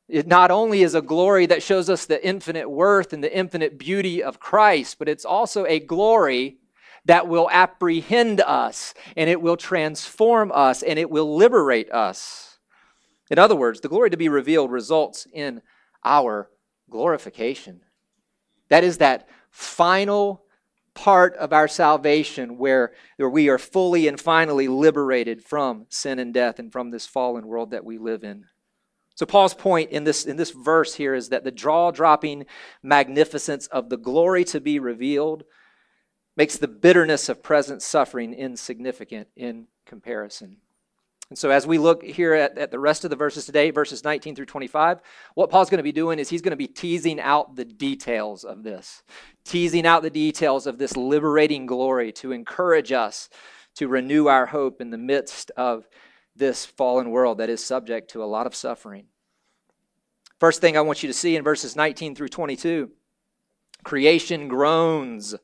it 0.09 0.26
not 0.26 0.50
only 0.50 0.83
is 0.83 0.95
a 0.95 1.00
glory 1.00 1.47
that 1.47 1.62
shows 1.62 1.88
us 1.88 2.05
the 2.05 2.25
infinite 2.25 2.71
worth 2.71 3.12
and 3.12 3.25
the 3.25 3.35
infinite 3.35 3.79
beauty 3.79 4.23
of 4.23 4.38
Christ, 4.38 4.99
but 4.99 5.09
it's 5.09 5.25
also 5.25 5.64
a 5.64 5.81
glory 5.81 6.59
that 7.07 7.26
will 7.26 7.49
apprehend 7.50 8.41
us 8.41 8.95
and 9.17 9.31
it 9.31 9.41
will 9.41 9.57
transform 9.57 10.53
us 10.55 10.83
and 10.83 10.99
it 10.99 11.11
will 11.11 11.37
liberate 11.37 11.91
us. 11.91 12.59
In 13.31 13.38
other 13.38 13.57
words, 13.57 13.81
the 13.81 13.88
glory 13.88 14.11
to 14.11 14.17
be 14.17 14.29
revealed 14.29 14.71
results 14.71 15.26
in 15.33 15.62
our 16.05 16.50
glorification. 16.91 17.81
That 18.69 18.85
is 18.85 18.99
that 18.99 19.29
final 19.54 20.42
part 20.94 21.37
of 21.37 21.52
our 21.52 21.68
salvation 21.68 22.58
where, 22.58 22.92
where 23.18 23.30
we 23.30 23.49
are 23.49 23.58
fully 23.58 24.08
and 24.08 24.20
finally 24.20 24.66
liberated 24.66 25.44
from 25.44 25.87
sin 25.88 26.18
and 26.18 26.34
death 26.34 26.58
and 26.58 26.73
from 26.73 26.90
this 26.90 27.06
fallen 27.06 27.46
world 27.46 27.70
that 27.70 27.84
we 27.84 27.96
live 27.96 28.25
in. 28.25 28.44
So 29.14 29.26
Paul's 29.26 29.54
point 29.54 29.92
in 29.92 30.02
this 30.02 30.25
in 30.25 30.37
this 30.37 30.50
verse 30.50 30.94
here 30.94 31.14
is 31.14 31.28
that 31.28 31.44
the 31.44 31.52
jaw-dropping 31.52 32.46
magnificence 32.82 33.68
of 33.68 33.88
the 33.88 33.96
glory 33.96 34.42
to 34.46 34.61
be 34.61 34.80
revealed 34.80 35.44
makes 36.37 36.56
the 36.56 36.66
bitterness 36.66 37.28
of 37.28 37.40
present 37.40 37.80
suffering 37.80 38.34
insignificant 38.34 39.28
in 39.37 39.68
comparison. 39.87 40.56
And 41.31 41.38
so, 41.38 41.50
as 41.50 41.66
we 41.66 41.78
look 41.78 42.02
here 42.02 42.35
at, 42.35 42.59
at, 42.59 42.71
the 42.71 42.78
rest 42.78 43.04
of 43.04 43.11
the 43.11 43.16
verses 43.16 43.47
today, 43.47 43.71
verses 43.71 44.04
19 44.04 44.37
through 44.37 44.45
25, 44.45 45.00
what 45.35 45.50
Paul's 45.50 45.71
going 45.71 45.78
to 45.78 45.83
be 45.83 45.93
doing 45.93 46.19
is 46.19 46.28
he's 46.28 46.43
going 46.43 46.50
to 46.50 46.57
be 46.57 46.66
teasing 46.66 47.19
out 47.19 47.57
the 47.57 47.64
details 47.64 48.45
of 48.45 48.62
this, 48.62 49.02
teasing 49.45 49.87
out 49.87 50.02
the 50.02 50.11
details 50.11 50.66
of 50.66 50.76
this 50.76 50.97
liberating 50.97 51.64
glory 51.64 52.12
to 52.12 52.33
encourage 52.33 52.93
us 52.93 53.31
to 53.76 53.88
renew 53.88 54.26
our 54.26 54.47
hope 54.47 54.81
in 54.81 54.90
the 54.90 54.99
midst 54.99 55.50
of 55.57 55.88
this 56.37 56.66
fallen 56.66 57.11
world 57.11 57.38
that 57.38 57.50
is 57.50 57.64
subject 57.64 58.11
to 58.11 58.23
a 58.23 58.26
lot 58.26 58.47
of 58.47 58.54
suffering. 58.54 59.07
First 60.38 60.61
thing 60.61 60.76
I 60.76 60.83
want 60.83 61.02
you 61.02 61.07
to 61.07 61.14
see 61.14 61.37
in 61.37 61.45
verses 61.45 61.75
19 61.75 62.14
through 62.14 62.28
22 62.28 62.90
creation 63.83 64.49
groans 64.49 65.35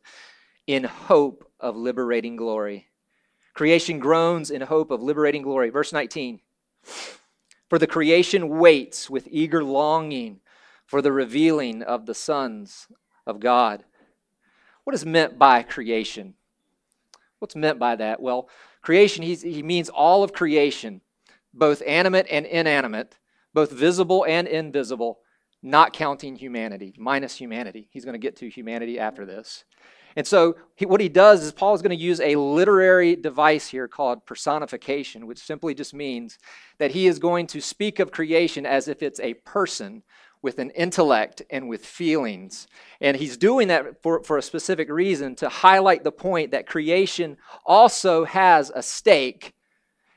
in 0.67 0.85
hope 0.85 1.51
of 1.59 1.77
liberating 1.77 2.37
glory. 2.37 2.90
Creation 3.55 3.99
groans 3.99 4.51
in 4.51 4.63
hope 4.63 4.91
of 4.91 5.03
liberating 5.03 5.43
glory. 5.43 5.71
Verse 5.71 5.93
19 5.93 6.41
For 7.69 7.79
the 7.79 7.87
creation 7.87 8.49
waits 8.49 9.11
with 9.11 9.29
eager 9.31 9.63
longing 9.65 10.41
for 10.87 11.03
the 11.03 11.13
revealing 11.13 11.83
of 11.83 12.07
the 12.07 12.15
sons 12.15 12.89
of 13.27 13.41
God. 13.41 13.85
What 14.85 14.95
is 14.95 15.07
meant 15.07 15.39
by 15.39 15.63
creation? 15.63 16.35
What's 17.39 17.57
meant 17.57 17.79
by 17.79 17.97
that? 17.97 18.21
Well, 18.21 18.49
Creation, 18.83 19.23
he 19.23 19.63
means 19.63 19.89
all 19.91 20.23
of 20.23 20.33
creation, 20.33 21.03
both 21.53 21.83
animate 21.87 22.27
and 22.31 22.47
inanimate, 22.47 23.19
both 23.53 23.71
visible 23.71 24.25
and 24.27 24.49
invisible, 24.49 25.21
not 25.63 25.93
counting 25.93 26.37
humanity, 26.37 26.95
minus 26.99 27.37
humanity. 27.37 27.89
He's 27.91 28.05
going 28.05 28.15
to 28.15 28.19
get 28.19 28.37
to 28.37 28.49
humanity 28.49 28.99
after 28.99 29.27
this. 29.27 29.65
And 30.17 30.27
so, 30.27 30.57
he, 30.75 30.87
what 30.87 31.01
he 31.01 31.09
does 31.09 31.43
is 31.43 31.53
Paul 31.53 31.75
is 31.75 31.83
going 31.83 31.97
to 31.97 32.05
use 32.05 32.21
a 32.21 32.37
literary 32.37 33.17
device 33.17 33.69
here 33.69 33.87
called 33.87 34.27
personification, 34.27 35.27
which 35.27 35.39
simply 35.39 35.75
just 35.75 35.95
means 35.95 36.39
that 36.79 36.91
he 36.91 37.07
is 37.07 37.19
going 37.19 37.47
to 37.49 37.61
speak 37.61 37.99
of 37.99 38.11
creation 38.11 38.67
as 38.67 38.89
if 38.89 39.03
it's 39.03 39.21
a 39.21 39.35
person 39.35 40.03
with 40.43 40.59
an 40.59 40.71
intellect 40.71 41.43
and 41.51 41.69
with 41.69 41.85
feelings. 41.85 42.67
And 43.01 43.17
he's 43.17 43.37
doing 43.37 43.69
that 43.69 44.03
for, 44.03 44.23
for 44.23 44.39
a 44.39 44.43
specific 44.43 44.91
reason 44.91 45.35
to 45.37 45.49
highlight 45.49 46.03
the 46.03 46.13
point 46.13 46.53
that 46.53 46.67
creation 46.67 47.37
also 47.67 48.25
has 48.25 48.73
a 48.75 48.83
stake 48.83 49.55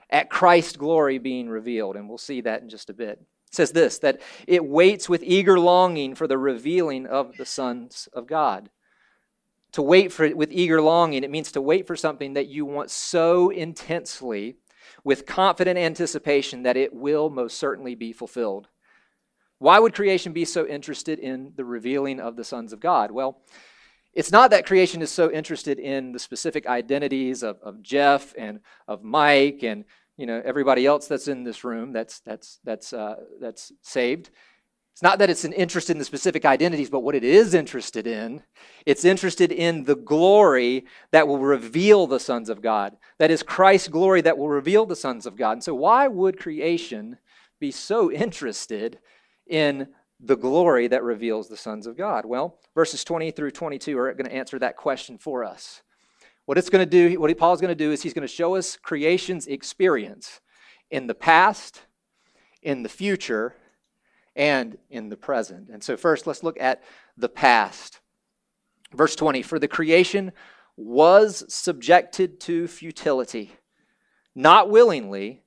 at 0.10 0.30
Christ's 0.30 0.78
glory 0.78 1.18
being 1.18 1.50
revealed. 1.50 1.96
And 1.96 2.08
we'll 2.08 2.18
see 2.18 2.42
that 2.42 2.62
in 2.62 2.70
just 2.70 2.90
a 2.90 2.94
bit. 2.94 3.20
It 3.20 3.56
says 3.56 3.72
this 3.72 4.00
that 4.00 4.22
it 4.48 4.64
waits 4.64 5.10
with 5.10 5.24
eager 5.24 5.60
longing 5.60 6.16
for 6.16 6.28
the 6.28 6.38
revealing 6.38 7.06
of 7.06 7.36
the 7.38 7.46
sons 7.46 8.08
of 8.14 8.28
God. 8.28 8.70
To 9.74 9.82
wait 9.82 10.12
for 10.12 10.24
it 10.24 10.38
with 10.38 10.52
eager 10.52 10.82
longing, 10.82 11.24
it 11.24 11.32
means 11.32 11.52
to 11.54 11.62
wait 11.62 11.88
for 11.88 11.96
something 11.96 12.34
that 12.34 12.48
you 12.48 12.66
want 12.66 12.92
so 12.92 13.50
intensely 13.50 14.58
with 15.04 15.26
confident 15.26 15.78
anticipation 15.78 16.64
that 16.64 16.78
it 16.78 16.94
will 16.94 17.30
most 17.30 17.58
certainly 17.58 17.96
be 17.96 18.14
fulfilled. 18.14 18.68
Why 19.58 19.80
would 19.80 19.96
creation 19.96 20.34
be 20.34 20.46
so 20.46 20.68
interested 20.68 21.20
in 21.20 21.54
the 21.56 21.66
revealing 21.66 22.20
of 22.20 22.36
the 22.36 22.44
sons 22.44 22.74
of 22.74 22.80
God? 22.80 23.12
Well, 23.12 23.42
it's 24.14 24.32
not 24.32 24.52
that 24.52 24.66
creation 24.66 25.02
is 25.02 25.10
so 25.10 25.32
interested 25.32 25.80
in 25.80 26.12
the 26.12 26.20
specific 26.20 26.68
identities 26.68 27.42
of, 27.44 27.58
of 27.64 27.82
Jeff 27.82 28.34
and 28.38 28.60
of 28.88 29.04
Mike 29.04 29.64
and 29.64 29.86
you 30.18 30.28
know 30.28 30.42
everybody 30.46 30.86
else 30.86 31.08
that's 31.08 31.28
in 31.28 31.44
this 31.44 31.64
room 31.64 31.92
that's 31.92 32.20
that's 32.20 32.60
that's 32.64 32.94
uh, 32.94 33.16
that's 33.40 33.72
saved. 33.82 34.30
It's 34.94 35.02
not 35.02 35.18
that 35.20 35.32
it's 35.32 35.44
an 35.44 35.54
interest 35.54 35.90
in 35.90 35.98
the 35.98 36.06
specific 36.06 36.46
identities, 36.46 36.92
but 36.92 37.00
what 37.00 37.16
it 37.16 37.24
is 37.24 37.56
interested 37.56 38.06
in, 38.06 38.44
it's 38.86 39.04
interested 39.04 39.52
in 39.52 39.86
the 39.86 39.96
glory 39.96 40.86
that 41.10 41.28
will 41.28 41.40
reveal 41.40 42.06
the 42.06 42.20
sons 42.20 42.48
of 42.48 42.62
God. 42.62 42.96
That 43.18 43.32
is 43.32 43.42
Christ's 43.42 43.88
glory 43.88 44.22
that 44.22 44.38
will 44.38 44.50
reveal 44.50 44.86
the 44.86 44.96
sons 44.96 45.26
of 45.26 45.36
God. 45.36 45.54
And 45.54 45.64
so, 45.64 45.74
why 45.74 46.08
would 46.08 46.40
creation 46.40 47.18
be 47.60 47.72
so 47.72 48.12
interested 48.12 49.00
in 49.48 49.88
the 50.20 50.38
glory 50.38 50.88
that 50.88 51.02
reveals 51.02 51.50
the 51.50 51.58
sons 51.58 51.88
of 51.88 51.98
God? 51.98 52.26
Well, 52.26 52.60
verses 52.76 53.04
20 53.04 53.32
through 53.32 53.52
22 53.52 53.98
are 53.98 54.14
going 54.14 54.30
to 54.30 54.36
answer 54.36 54.60
that 54.60 54.78
question 54.78 55.18
for 55.18 55.44
us. 55.44 55.82
What 56.46 56.60
it's 56.60 56.70
going 56.70 56.88
to 56.88 57.10
do, 57.10 57.20
what 57.20 57.36
Paul's 57.36 57.62
going 57.62 57.70
to 57.70 57.76
do 57.76 57.92
is 57.92 58.04
he's 58.04 58.14
going 58.14 58.28
to 58.28 58.34
show 58.34 58.56
us 58.56 58.78
creation's 58.78 59.48
experience 59.48 60.40
in 60.92 61.08
the 61.08 61.16
past, 61.16 61.82
in 62.62 62.84
the 62.84 62.90
future, 62.90 63.56
and 64.36 64.78
in 64.90 65.10
the 65.10 65.18
present. 65.18 65.70
And 65.70 65.84
so, 65.84 65.98
first, 65.98 66.28
let's 66.28 66.44
look 66.44 66.60
at 66.60 66.84
the 67.18 67.30
past. 67.30 68.00
Verse 68.94 69.16
20 69.16 69.42
For 69.42 69.60
the 69.60 69.68
creation 69.68 70.32
was 70.76 71.44
subjected 71.54 72.40
to 72.42 72.68
futility, 72.68 73.52
not 74.36 74.70
willingly, 74.70 75.44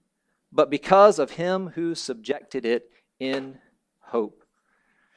but 0.52 0.70
because 0.70 1.18
of 1.18 1.32
him 1.32 1.68
who 1.74 1.94
subjected 1.94 2.64
it 2.64 2.90
in 3.18 3.58
hope. 4.00 4.44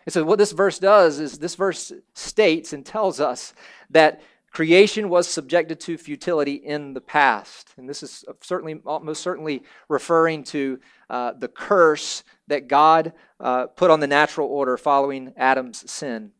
And 0.05 0.13
so, 0.13 0.23
what 0.23 0.39
this 0.39 0.51
verse 0.51 0.79
does 0.79 1.19
is 1.19 1.37
this 1.37 1.55
verse 1.55 1.91
states 2.13 2.73
and 2.73 2.85
tells 2.85 3.19
us 3.19 3.53
that 3.91 4.21
creation 4.51 5.09
was 5.09 5.27
subjected 5.27 5.79
to 5.81 5.97
futility 5.97 6.55
in 6.55 6.93
the 6.93 7.01
past. 7.01 7.73
And 7.77 7.87
this 7.87 8.03
is 8.03 8.25
certainly, 8.41 8.81
most 8.83 9.21
certainly, 9.21 9.63
referring 9.87 10.43
to 10.45 10.79
uh, 11.09 11.33
the 11.37 11.47
curse 11.47 12.23
that 12.47 12.67
God 12.67 13.13
uh, 13.39 13.67
put 13.67 13.91
on 13.91 13.99
the 13.99 14.07
natural 14.07 14.47
order 14.47 14.77
following 14.77 15.33
Adam's 15.37 15.89
sin. 15.89 16.31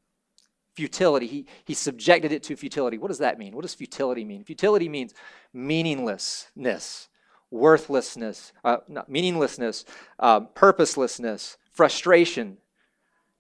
Futility. 0.76 1.28
He, 1.28 1.46
he 1.66 1.74
subjected 1.74 2.32
it 2.32 2.44
to 2.44 2.56
futility. 2.56 2.98
What 2.98 3.10
does 3.10 3.18
that 3.18 3.38
mean? 3.38 3.54
What 3.54 3.64
does 3.64 3.74
futility 3.74 4.24
mean? 4.24 4.44
Futility 4.44 4.88
means 4.88 5.14
meaninglessness, 5.54 7.10
worthlessness, 7.52 8.54
uh, 8.64 8.78
meaninglessness, 9.08 9.86
uh, 10.20 10.42
purposelessness, 10.42 11.58
frustration. 11.72 12.58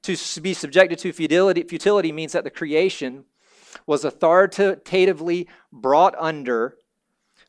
To 0.04 0.42
be 0.42 0.54
subjected 0.54 1.00
to 1.00 1.14
futility, 1.14 1.64
futility 1.64 2.12
means 2.12 2.32
that 2.34 2.44
the 2.44 2.50
creation 2.50 3.26
was 3.86 4.06
authoritatively 4.06 5.48
brought 5.72 6.16
under 6.18 6.78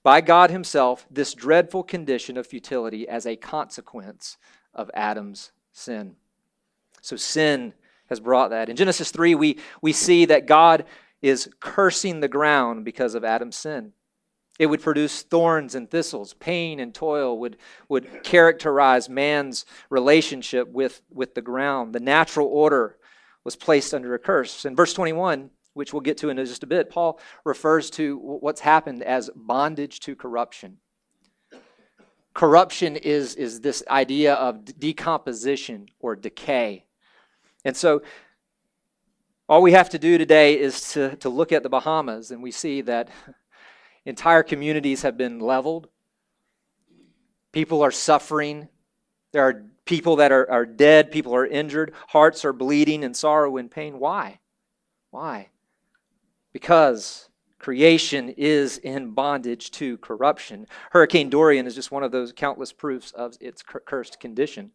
by 0.03 0.21
God 0.21 0.50
Himself 0.50 1.07
this 1.11 1.35
dreadful 1.35 1.83
condition 1.83 2.37
of 2.37 2.47
futility 2.47 3.09
as 3.09 3.27
a 3.27 3.37
consequence 3.37 4.39
of 4.75 4.91
Adam's 4.95 5.53
sin. 5.73 6.17
So 7.03 7.17
sin 7.17 7.75
has 8.09 8.21
brought 8.21 8.50
that. 8.50 8.69
In 8.69 8.77
Genesis 8.77 9.11
3, 9.11 9.35
we, 9.35 9.59
we 9.83 9.93
see 9.93 10.25
that 10.27 10.47
God 10.47 10.85
is 11.23 11.49
cursing 11.61 12.21
the 12.21 12.29
ground 12.29 12.85
because 12.85 13.15
of 13.15 13.25
Adam's 13.25 13.57
sin. 13.57 13.93
It 14.59 14.67
would 14.67 14.83
produce 14.83 15.23
thorns 15.23 15.75
and 15.75 15.91
thistles. 15.91 16.35
Pain 16.35 16.81
and 16.81 16.95
toil 16.95 17.39
would, 17.39 17.57
would 17.89 18.23
characterize 18.23 19.09
man's 19.09 19.65
relationship 19.89 20.69
with, 20.69 21.00
with 21.11 21.35
the 21.35 21.41
ground. 21.41 21.95
The 21.95 22.00
natural 22.00 22.47
order 22.47 22.99
was 23.43 23.57
placed 23.57 23.95
under 23.95 24.15
a 24.15 24.19
curse. 24.19 24.67
In 24.67 24.77
verse 24.77 24.93
21, 24.93 25.50
which 25.75 25.93
we'll 25.93 26.00
get 26.00 26.19
to 26.19 26.29
in 26.31 26.37
just 26.37 26.62
a 26.62 26.67
bit, 26.67 26.91
Paul 26.91 27.21
refers 27.45 27.91
to 27.91 28.17
what's 28.19 28.61
happened 28.61 29.03
as 29.03 29.31
bondage 29.35 30.00
to 30.00 30.17
corruption. 30.17 30.79
Corruption 32.35 32.97
is, 32.97 33.35
is 33.35 33.61
this 33.61 33.83
idea 33.89 34.35
of 34.35 34.65
decomposition 34.79 35.87
or 35.99 36.17
decay. 36.17 36.85
And 37.65 37.77
so, 37.77 38.03
all 39.49 39.62
we 39.62 39.73
have 39.73 39.91
to 39.91 39.99
do 39.99 40.17
today 40.17 40.59
is 40.59 40.93
to, 40.93 41.17
to 41.17 41.29
look 41.29 41.50
at 41.50 41.65
the 41.65 41.69
Bahamas, 41.69 42.31
and 42.31 42.41
we 42.41 42.53
see 42.53 42.83
that 42.83 43.11
entire 44.05 44.45
communities 44.45 45.03
have 45.03 45.17
been 45.17 45.41
leveled. 45.41 45.89
People 47.53 47.83
are 47.83 47.91
suffering. 47.91 48.69
There 49.33 49.43
are 49.43 49.65
people 49.85 50.17
that 50.17 50.31
are, 50.31 50.49
are 50.49 50.65
dead. 50.65 51.11
People 51.11 51.35
are 51.35 51.47
injured. 51.47 51.93
Hearts 52.09 52.45
are 52.45 52.53
bleeding 52.53 53.03
in 53.03 53.12
sorrow 53.12 53.57
and 53.57 53.69
pain. 53.69 53.99
Why? 53.99 54.38
Why? 55.11 55.49
Because 56.53 57.31
Creation 57.61 58.31
is 58.39 58.79
in 58.79 59.11
bondage 59.11 59.71
to 59.71 59.99
corruption. 59.99 60.67
Hurricane 60.93 61.29
Dorian 61.29 61.67
is 61.67 61.75
just 61.75 61.91
one 61.91 62.03
of 62.03 62.11
those 62.11 62.33
countless 62.33 62.73
proofs 62.73 63.13
of 63.13 63.37
its 63.39 63.63
cursed 63.63 64.19
condition. 64.19 64.71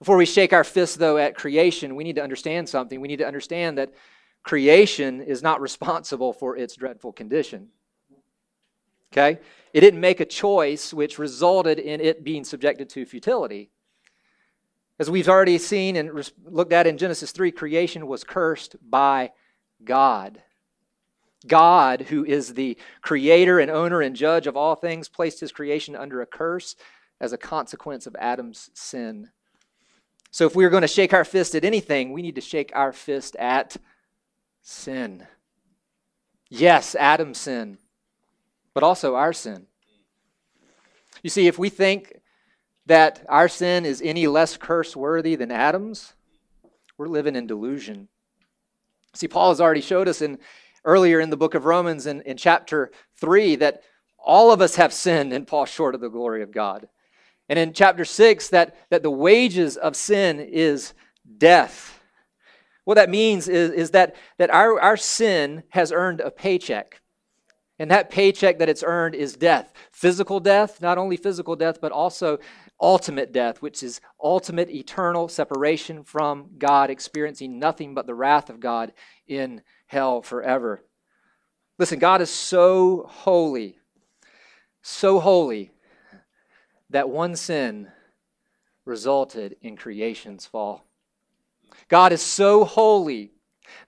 Before 0.00 0.16
we 0.16 0.26
shake 0.26 0.52
our 0.52 0.64
fist, 0.64 0.98
though, 0.98 1.18
at 1.18 1.36
creation, 1.36 1.94
we 1.94 2.02
need 2.02 2.16
to 2.16 2.22
understand 2.22 2.68
something. 2.68 3.00
We 3.00 3.06
need 3.06 3.20
to 3.20 3.26
understand 3.26 3.78
that 3.78 3.94
creation 4.42 5.22
is 5.22 5.40
not 5.40 5.60
responsible 5.60 6.32
for 6.32 6.56
its 6.56 6.74
dreadful 6.74 7.12
condition. 7.12 7.68
Okay? 9.12 9.38
It 9.72 9.80
didn't 9.80 10.00
make 10.00 10.18
a 10.18 10.24
choice 10.24 10.92
which 10.92 11.16
resulted 11.16 11.78
in 11.78 12.00
it 12.00 12.24
being 12.24 12.42
subjected 12.42 12.88
to 12.90 13.06
futility. 13.06 13.70
As 14.98 15.08
we've 15.08 15.28
already 15.28 15.58
seen 15.58 15.94
and 15.94 16.28
looked 16.44 16.72
at 16.72 16.88
in 16.88 16.98
Genesis 16.98 17.30
3, 17.30 17.52
creation 17.52 18.08
was 18.08 18.24
cursed 18.24 18.74
by 18.82 19.30
God. 19.84 20.42
God, 21.48 22.02
who 22.02 22.24
is 22.24 22.54
the 22.54 22.76
creator 23.00 23.58
and 23.58 23.70
owner 23.70 24.00
and 24.00 24.14
judge 24.14 24.46
of 24.46 24.56
all 24.56 24.74
things, 24.74 25.08
placed 25.08 25.40
his 25.40 25.52
creation 25.52 25.96
under 25.96 26.20
a 26.20 26.26
curse 26.26 26.76
as 27.20 27.32
a 27.32 27.38
consequence 27.38 28.06
of 28.06 28.16
Adam's 28.18 28.70
sin. 28.74 29.30
So, 30.30 30.46
if 30.46 30.54
we're 30.54 30.70
going 30.70 30.82
to 30.82 30.88
shake 30.88 31.14
our 31.14 31.24
fist 31.24 31.54
at 31.54 31.64
anything, 31.64 32.12
we 32.12 32.22
need 32.22 32.34
to 32.34 32.40
shake 32.40 32.70
our 32.74 32.92
fist 32.92 33.34
at 33.36 33.76
sin. 34.62 35.26
Yes, 36.50 36.94
Adam's 36.94 37.38
sin, 37.38 37.78
but 38.74 38.82
also 38.82 39.14
our 39.14 39.32
sin. 39.32 39.66
You 41.22 41.30
see, 41.30 41.46
if 41.46 41.58
we 41.58 41.68
think 41.68 42.20
that 42.86 43.24
our 43.28 43.48
sin 43.48 43.84
is 43.84 44.00
any 44.02 44.26
less 44.26 44.56
curse 44.56 44.94
worthy 44.96 45.34
than 45.34 45.50
Adam's, 45.50 46.14
we're 46.96 47.08
living 47.08 47.36
in 47.36 47.46
delusion. 47.46 48.08
See, 49.14 49.28
Paul 49.28 49.50
has 49.50 49.60
already 49.60 49.80
showed 49.80 50.08
us 50.08 50.22
in 50.22 50.38
earlier 50.88 51.20
in 51.20 51.28
the 51.28 51.36
book 51.36 51.54
of 51.54 51.66
Romans 51.66 52.06
in, 52.06 52.22
in 52.22 52.38
chapter 52.38 52.90
3 53.18 53.56
that 53.56 53.82
all 54.18 54.50
of 54.50 54.62
us 54.62 54.76
have 54.76 54.92
sinned 54.92 55.34
and 55.34 55.46
fall 55.46 55.66
short 55.66 55.94
of 55.94 56.00
the 56.00 56.08
glory 56.08 56.42
of 56.42 56.50
God. 56.50 56.88
And 57.50 57.58
in 57.58 57.74
chapter 57.74 58.06
6, 58.06 58.48
that, 58.48 58.74
that 58.90 59.02
the 59.02 59.10
wages 59.10 59.76
of 59.76 59.94
sin 59.94 60.40
is 60.40 60.94
death. 61.36 62.00
What 62.84 62.94
that 62.94 63.10
means 63.10 63.48
is, 63.48 63.70
is 63.70 63.90
that, 63.90 64.16
that 64.38 64.50
our, 64.50 64.80
our 64.80 64.96
sin 64.96 65.62
has 65.68 65.92
earned 65.92 66.20
a 66.20 66.30
paycheck. 66.30 67.02
And 67.78 67.90
that 67.90 68.10
paycheck 68.10 68.58
that 68.58 68.70
it's 68.70 68.82
earned 68.82 69.14
is 69.14 69.36
death. 69.36 69.72
Physical 69.92 70.40
death, 70.40 70.80
not 70.80 70.96
only 70.96 71.18
physical 71.18 71.54
death, 71.54 71.80
but 71.82 71.92
also 71.92 72.38
ultimate 72.80 73.30
death, 73.30 73.60
which 73.60 73.82
is 73.82 74.00
ultimate 74.22 74.70
eternal 74.70 75.28
separation 75.28 76.02
from 76.02 76.48
God, 76.58 76.88
experiencing 76.88 77.58
nothing 77.58 77.94
but 77.94 78.06
the 78.06 78.14
wrath 78.14 78.48
of 78.48 78.58
God 78.58 78.94
in 79.26 79.60
hell 79.88 80.22
forever. 80.22 80.84
Listen, 81.78 81.98
God 81.98 82.20
is 82.22 82.30
so 82.30 83.06
holy, 83.08 83.78
so 84.82 85.18
holy, 85.20 85.72
that 86.90 87.10
one 87.10 87.36
sin 87.36 87.88
resulted 88.84 89.56
in 89.60 89.76
creation's 89.76 90.46
fall. 90.46 90.84
God 91.88 92.12
is 92.12 92.22
so 92.22 92.64
holy 92.64 93.32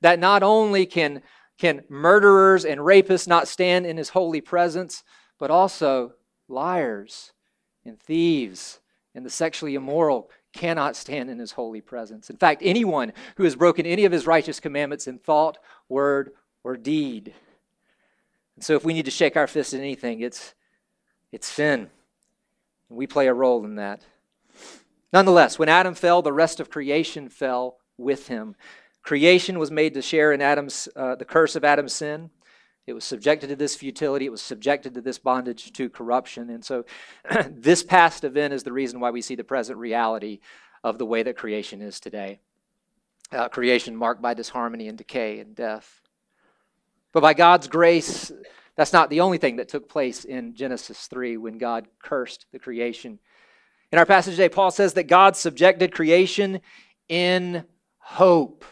that 0.00 0.18
not 0.18 0.42
only 0.42 0.84
can, 0.86 1.22
can 1.58 1.82
murderers 1.88 2.64
and 2.64 2.80
rapists 2.80 3.26
not 3.26 3.48
stand 3.48 3.86
in 3.86 3.96
his 3.96 4.10
holy 4.10 4.40
presence, 4.40 5.02
but 5.38 5.50
also 5.50 6.12
liars 6.48 7.32
and 7.84 7.98
thieves 7.98 8.80
and 9.14 9.24
the 9.24 9.30
sexually 9.30 9.74
immoral 9.74 10.30
cannot 10.52 10.96
stand 10.96 11.30
in 11.30 11.38
his 11.38 11.52
holy 11.52 11.80
presence. 11.80 12.30
In 12.30 12.36
fact, 12.36 12.62
anyone 12.64 13.12
who 13.36 13.44
has 13.44 13.56
broken 13.56 13.86
any 13.86 14.04
of 14.04 14.12
his 14.12 14.26
righteous 14.26 14.60
commandments 14.60 15.06
in 15.06 15.18
thought, 15.18 15.58
word, 15.88 16.32
or 16.64 16.76
deed. 16.76 17.34
And 18.56 18.64
so 18.64 18.74
if 18.74 18.84
we 18.84 18.92
need 18.92 19.04
to 19.06 19.10
shake 19.10 19.36
our 19.36 19.46
fist 19.46 19.74
at 19.74 19.80
anything, 19.80 20.20
it's 20.20 20.54
it's 21.32 21.46
sin. 21.46 21.88
And 22.88 22.98
we 22.98 23.06
play 23.06 23.28
a 23.28 23.34
role 23.34 23.64
in 23.64 23.76
that. 23.76 24.02
Nonetheless, 25.12 25.58
when 25.58 25.68
Adam 25.68 25.94
fell, 25.94 26.22
the 26.22 26.32
rest 26.32 26.60
of 26.60 26.70
creation 26.70 27.28
fell 27.28 27.78
with 27.96 28.28
him. 28.28 28.56
Creation 29.02 29.58
was 29.58 29.70
made 29.70 29.94
to 29.94 30.02
share 30.02 30.32
in 30.32 30.42
Adam's 30.42 30.88
uh, 30.94 31.14
the 31.14 31.24
curse 31.24 31.56
of 31.56 31.64
Adam's 31.64 31.94
sin. 31.94 32.30
It 32.90 32.94
was 32.94 33.04
subjected 33.04 33.48
to 33.48 33.56
this 33.56 33.76
futility. 33.76 34.26
It 34.26 34.32
was 34.32 34.42
subjected 34.42 34.94
to 34.94 35.00
this 35.00 35.18
bondage 35.18 35.72
to 35.74 35.88
corruption. 35.88 36.50
And 36.50 36.64
so, 36.64 36.84
this 37.48 37.82
past 37.82 38.24
event 38.24 38.52
is 38.52 38.64
the 38.64 38.72
reason 38.72 38.98
why 39.00 39.10
we 39.10 39.22
see 39.22 39.36
the 39.36 39.44
present 39.44 39.78
reality 39.78 40.40
of 40.82 40.98
the 40.98 41.06
way 41.06 41.22
that 41.22 41.36
creation 41.36 41.80
is 41.80 42.00
today. 42.00 42.40
Uh, 43.32 43.48
creation 43.48 43.94
marked 43.94 44.20
by 44.20 44.34
disharmony 44.34 44.88
and 44.88 44.98
decay 44.98 45.38
and 45.38 45.54
death. 45.54 46.00
But 47.12 47.20
by 47.20 47.32
God's 47.32 47.68
grace, 47.68 48.32
that's 48.74 48.92
not 48.92 49.08
the 49.08 49.20
only 49.20 49.38
thing 49.38 49.56
that 49.56 49.68
took 49.68 49.88
place 49.88 50.24
in 50.24 50.54
Genesis 50.54 51.06
3 51.06 51.36
when 51.36 51.58
God 51.58 51.86
cursed 52.02 52.46
the 52.50 52.58
creation. 52.58 53.20
In 53.92 53.98
our 53.98 54.06
passage 54.06 54.34
today, 54.34 54.48
Paul 54.48 54.70
says 54.72 54.94
that 54.94 55.04
God 55.04 55.36
subjected 55.36 55.92
creation 55.92 56.60
in 57.08 57.64
hope. 57.98 58.64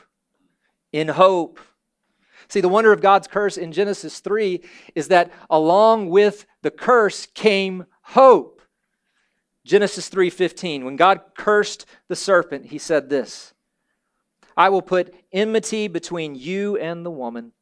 In 0.93 1.07
hope. 1.07 1.61
See, 2.49 2.61
the 2.63 2.69
wonder 2.69 2.93
of 2.93 3.03
God's 3.03 3.29
curse 3.29 3.59
in 3.59 3.73
Genesis 3.73 4.21
3 4.21 4.63
is 4.95 5.09
that 5.09 5.31
along 5.51 6.09
with 6.09 6.47
the 6.63 6.71
curse 6.71 7.27
came 7.27 7.85
hope. 8.03 8.63
Genesis 9.65 10.09
3:15 10.09 10.85
when 10.85 10.97
God 10.97 11.21
cursed 11.37 11.85
the 12.09 12.17
serpent 12.17 12.67
he 12.67 12.79
said 12.79 13.11
this 13.11 13.53
I 14.57 14.71
will 14.71 14.81
put 14.81 15.15
enmity 15.31 15.89
between 15.89 16.35
you 16.35 16.79
and 16.79 17.05
the 17.05 17.11
woman 17.11 17.53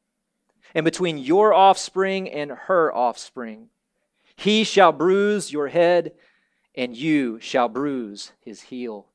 and 0.72 0.85
between 0.85 1.18
your 1.18 1.53
offspring 1.53 2.31
and 2.31 2.53
her 2.53 2.94
offspring. 2.94 3.70
He 4.37 4.62
shall 4.62 4.92
bruise 4.92 5.51
your 5.51 5.66
head 5.66 6.12
and 6.77 6.96
you 6.96 7.40
shall 7.40 7.68
bruise 7.68 8.33
his 8.40 8.62
heel. 8.62 9.09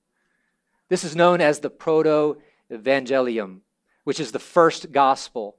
This 0.90 1.06
is 1.06 1.16
known 1.16 1.40
as 1.40 1.60
the 1.60 1.70
proto 1.70 2.42
evangelium 2.70 3.62
which 4.04 4.20
is 4.20 4.34
the 4.34 4.40
first 4.40 4.92
gospel 4.92 5.56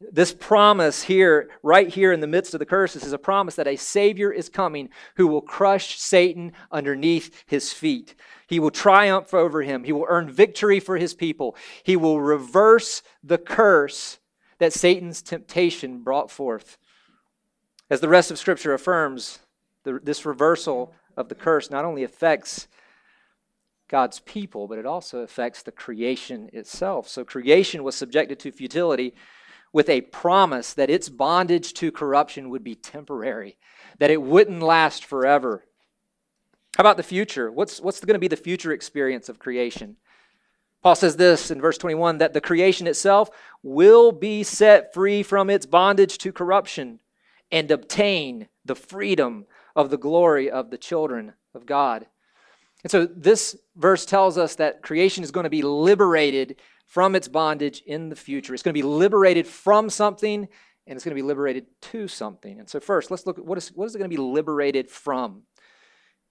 this 0.00 0.32
promise 0.32 1.02
here, 1.02 1.48
right 1.62 1.88
here 1.88 2.12
in 2.12 2.20
the 2.20 2.26
midst 2.26 2.54
of 2.54 2.58
the 2.58 2.66
curses, 2.66 3.02
is 3.02 3.14
a 3.14 3.18
promise 3.18 3.54
that 3.54 3.66
a 3.66 3.76
Savior 3.76 4.30
is 4.30 4.48
coming 4.48 4.90
who 5.16 5.26
will 5.26 5.40
crush 5.40 5.98
Satan 5.98 6.52
underneath 6.70 7.44
his 7.46 7.72
feet. 7.72 8.14
He 8.46 8.60
will 8.60 8.70
triumph 8.70 9.32
over 9.32 9.62
him. 9.62 9.84
He 9.84 9.92
will 9.92 10.06
earn 10.08 10.30
victory 10.30 10.80
for 10.80 10.98
his 10.98 11.14
people. 11.14 11.56
He 11.82 11.96
will 11.96 12.20
reverse 12.20 13.02
the 13.24 13.38
curse 13.38 14.18
that 14.58 14.74
Satan's 14.74 15.22
temptation 15.22 16.02
brought 16.02 16.30
forth. 16.30 16.76
As 17.88 18.00
the 18.00 18.08
rest 18.08 18.30
of 18.30 18.38
Scripture 18.38 18.74
affirms, 18.74 19.38
the, 19.84 19.98
this 20.02 20.26
reversal 20.26 20.92
of 21.16 21.28
the 21.28 21.34
curse 21.34 21.70
not 21.70 21.84
only 21.86 22.02
affects 22.02 22.68
God's 23.88 24.20
people, 24.20 24.66
but 24.66 24.78
it 24.78 24.86
also 24.86 25.20
affects 25.20 25.62
the 25.62 25.72
creation 25.72 26.50
itself. 26.52 27.08
So 27.08 27.24
creation 27.24 27.82
was 27.82 27.94
subjected 27.94 28.38
to 28.40 28.52
futility 28.52 29.14
with 29.72 29.88
a 29.88 30.00
promise 30.02 30.72
that 30.74 30.90
its 30.90 31.08
bondage 31.08 31.74
to 31.74 31.92
corruption 31.92 32.50
would 32.50 32.64
be 32.64 32.74
temporary, 32.74 33.56
that 33.98 34.10
it 34.10 34.22
wouldn't 34.22 34.62
last 34.62 35.04
forever. 35.04 35.64
How 36.76 36.82
about 36.82 36.96
the 36.96 37.02
future? 37.02 37.50
What's, 37.50 37.80
what's 37.80 38.00
going 38.00 38.14
to 38.14 38.20
be 38.20 38.28
the 38.28 38.36
future 38.36 38.72
experience 38.72 39.28
of 39.28 39.38
creation? 39.38 39.96
Paul 40.82 40.94
says 40.94 41.16
this 41.16 41.50
in 41.50 41.60
verse 41.60 41.78
21 41.78 42.18
that 42.18 42.32
the 42.32 42.40
creation 42.40 42.86
itself 42.86 43.30
will 43.62 44.12
be 44.12 44.42
set 44.42 44.94
free 44.94 45.22
from 45.22 45.50
its 45.50 45.66
bondage 45.66 46.18
to 46.18 46.32
corruption 46.32 47.00
and 47.50 47.70
obtain 47.70 48.48
the 48.64 48.74
freedom 48.74 49.46
of 49.74 49.90
the 49.90 49.98
glory 49.98 50.50
of 50.50 50.70
the 50.70 50.78
children 50.78 51.32
of 51.54 51.66
God. 51.66 52.06
And 52.82 52.90
so 52.90 53.06
this 53.06 53.56
verse 53.74 54.06
tells 54.06 54.38
us 54.38 54.54
that 54.56 54.82
creation 54.82 55.24
is 55.24 55.30
going 55.30 55.44
to 55.44 55.50
be 55.50 55.62
liberated 55.62 56.56
from 56.86 57.14
its 57.14 57.28
bondage 57.28 57.82
in 57.86 58.08
the 58.08 58.16
future. 58.16 58.54
It's 58.54 58.62
going 58.62 58.74
to 58.74 58.80
be 58.80 58.86
liberated 58.86 59.46
from 59.46 59.90
something 59.90 60.48
and 60.86 60.96
it's 60.96 61.04
going 61.04 61.16
to 61.16 61.20
be 61.20 61.26
liberated 61.26 61.66
to 61.82 62.06
something. 62.06 62.60
And 62.60 62.68
so, 62.68 62.78
first, 62.78 63.10
let's 63.10 63.26
look 63.26 63.38
at 63.38 63.44
what 63.44 63.58
is, 63.58 63.68
what 63.68 63.86
is 63.86 63.94
it 63.94 63.98
going 63.98 64.10
to 64.10 64.16
be 64.16 64.22
liberated 64.22 64.88
from? 64.88 65.42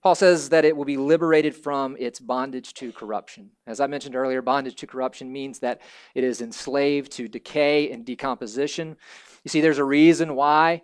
Paul 0.02 0.14
says 0.14 0.50
that 0.50 0.64
it 0.64 0.76
will 0.76 0.84
be 0.84 0.96
liberated 0.96 1.54
from 1.54 1.96
its 1.98 2.20
bondage 2.20 2.72
to 2.74 2.92
corruption. 2.92 3.50
As 3.66 3.80
I 3.80 3.86
mentioned 3.86 4.14
earlier, 4.14 4.40
bondage 4.40 4.76
to 4.76 4.86
corruption 4.86 5.32
means 5.32 5.58
that 5.58 5.80
it 6.14 6.24
is 6.24 6.40
enslaved 6.40 7.12
to 7.12 7.28
decay 7.28 7.90
and 7.90 8.04
decomposition. 8.04 8.96
You 9.44 9.48
see, 9.48 9.60
there's 9.60 9.78
a 9.78 9.84
reason 9.84 10.36
why 10.36 10.82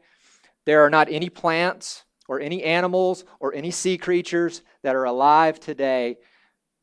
there 0.66 0.84
are 0.84 0.90
not 0.90 1.08
any 1.10 1.28
plants 1.28 2.04
or 2.28 2.40
any 2.40 2.62
animals 2.64 3.24
or 3.40 3.54
any 3.54 3.70
sea 3.70 3.96
creatures 3.96 4.62
that 4.82 4.96
are 4.96 5.04
alive 5.04 5.60
today 5.60 6.18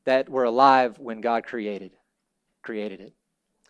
that 0.06 0.30
were 0.30 0.46
alive 0.46 0.98
when 0.98 1.22
God 1.22 1.44
created 1.44 1.92
created 2.62 3.00
it. 3.00 3.14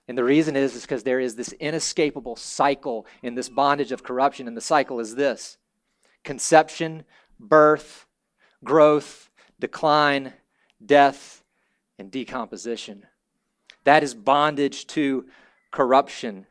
And 0.08 0.18
the 0.18 0.24
reason 0.24 0.56
is, 0.56 0.76
is 0.76 0.82
because 0.82 1.04
there 1.04 1.20
is 1.20 1.36
this 1.36 1.52
inescapable 1.54 2.36
cycle 2.36 3.06
in 3.22 3.36
this 3.36 3.48
bondage 3.48 3.92
of 3.92 4.04
corruption. 4.04 4.48
And 4.48 4.58
the 4.58 4.62
cycle 4.62 5.00
is 5.00 5.16
this 5.16 5.58
conception, 6.24 7.04
birth, 7.40 8.08
growth, 8.64 9.30
decline, 9.60 10.34
death, 10.84 11.44
and 12.00 12.10
decomposition. 12.10 13.06
That 13.84 14.04
is 14.04 14.14
bondage 14.16 14.88
to 14.88 15.26
corruption. 15.72 16.48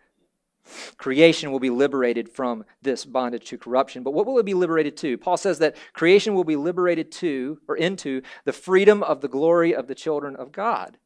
Creation 0.97 1.51
will 1.51 1.61
be 1.61 1.71
liberated 1.71 2.29
from 2.29 2.65
this 2.83 3.05
bondage 3.05 3.47
to 3.47 3.59
corruption. 3.59 4.03
But 4.03 4.13
what 4.13 4.27
will 4.27 4.39
it 4.39 4.47
be 4.47 4.55
liberated 4.55 4.97
to? 4.99 5.19
Paul 5.19 5.37
says 5.37 5.59
that 5.59 5.77
creation 5.95 6.35
will 6.35 6.45
be 6.45 6.57
liberated 6.57 7.11
to 7.13 7.61
or 7.67 7.77
into 7.77 8.23
the 8.45 8.53
freedom 8.53 9.03
of 9.03 9.21
the 9.21 9.29
glory 9.29 9.75
of 9.75 9.89
the 9.89 9.95
children 9.95 10.37
of 10.37 10.53
God. 10.53 10.99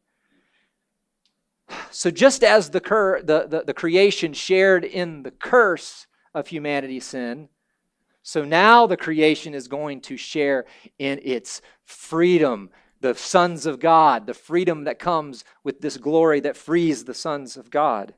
So, 1.90 2.10
just 2.10 2.42
as 2.42 2.70
the, 2.70 2.80
cur- 2.80 3.22
the, 3.22 3.46
the, 3.46 3.64
the 3.66 3.74
creation 3.74 4.32
shared 4.32 4.84
in 4.84 5.22
the 5.22 5.30
curse 5.30 6.06
of 6.34 6.48
humanity's 6.48 7.04
sin, 7.04 7.48
so 8.22 8.44
now 8.44 8.86
the 8.86 8.96
creation 8.96 9.54
is 9.54 9.68
going 9.68 10.00
to 10.02 10.16
share 10.16 10.64
in 10.98 11.20
its 11.22 11.60
freedom, 11.84 12.70
the 13.00 13.14
sons 13.14 13.66
of 13.66 13.80
God, 13.80 14.26
the 14.26 14.34
freedom 14.34 14.84
that 14.84 14.98
comes 14.98 15.44
with 15.64 15.80
this 15.80 15.96
glory 15.96 16.40
that 16.40 16.56
frees 16.56 17.04
the 17.04 17.14
sons 17.14 17.56
of 17.56 17.68
God. 17.70 18.14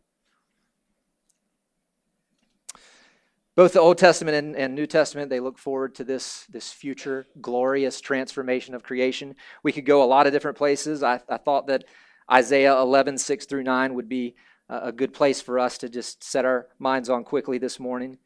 Both 3.57 3.73
the 3.73 3.81
Old 3.81 3.99
Testament 3.99 4.37
and, 4.37 4.57
and, 4.57 4.75
New 4.75 4.87
Testament, 4.87 5.31
they 5.31 5.39
look 5.39 5.59
forward 5.59 5.95
to 5.95 6.05
this, 6.05 6.45
this 6.51 6.73
future 6.73 7.25
glorious 7.41 8.01
transformation 8.01 8.75
of 8.75 8.83
creation. 8.83 9.37
We 9.63 9.71
could 9.71 9.87
go 9.87 10.03
a 10.03 10.07
lot 10.07 10.27
of 10.27 10.33
different 10.33 10.59
places. 10.59 11.05
I, 11.05 11.21
I 11.29 11.37
thought 11.37 11.69
that 11.69 11.85
Isaiah 12.31 12.79
11, 12.79 13.19
6 13.19 13.47
through 13.47 13.65
9 13.65 13.95
would 13.95 14.09
be 14.09 14.35
a 14.69 14.93
good 14.93 15.13
place 15.13 15.41
for 15.41 15.59
us 15.59 15.79
to 15.79 15.89
just 15.89 16.25
set 16.25 16.45
our 16.45 16.69
minds 16.79 17.11
on 17.11 17.25
quickly 17.25 17.59
this 17.59 17.79
morning. 17.79 18.19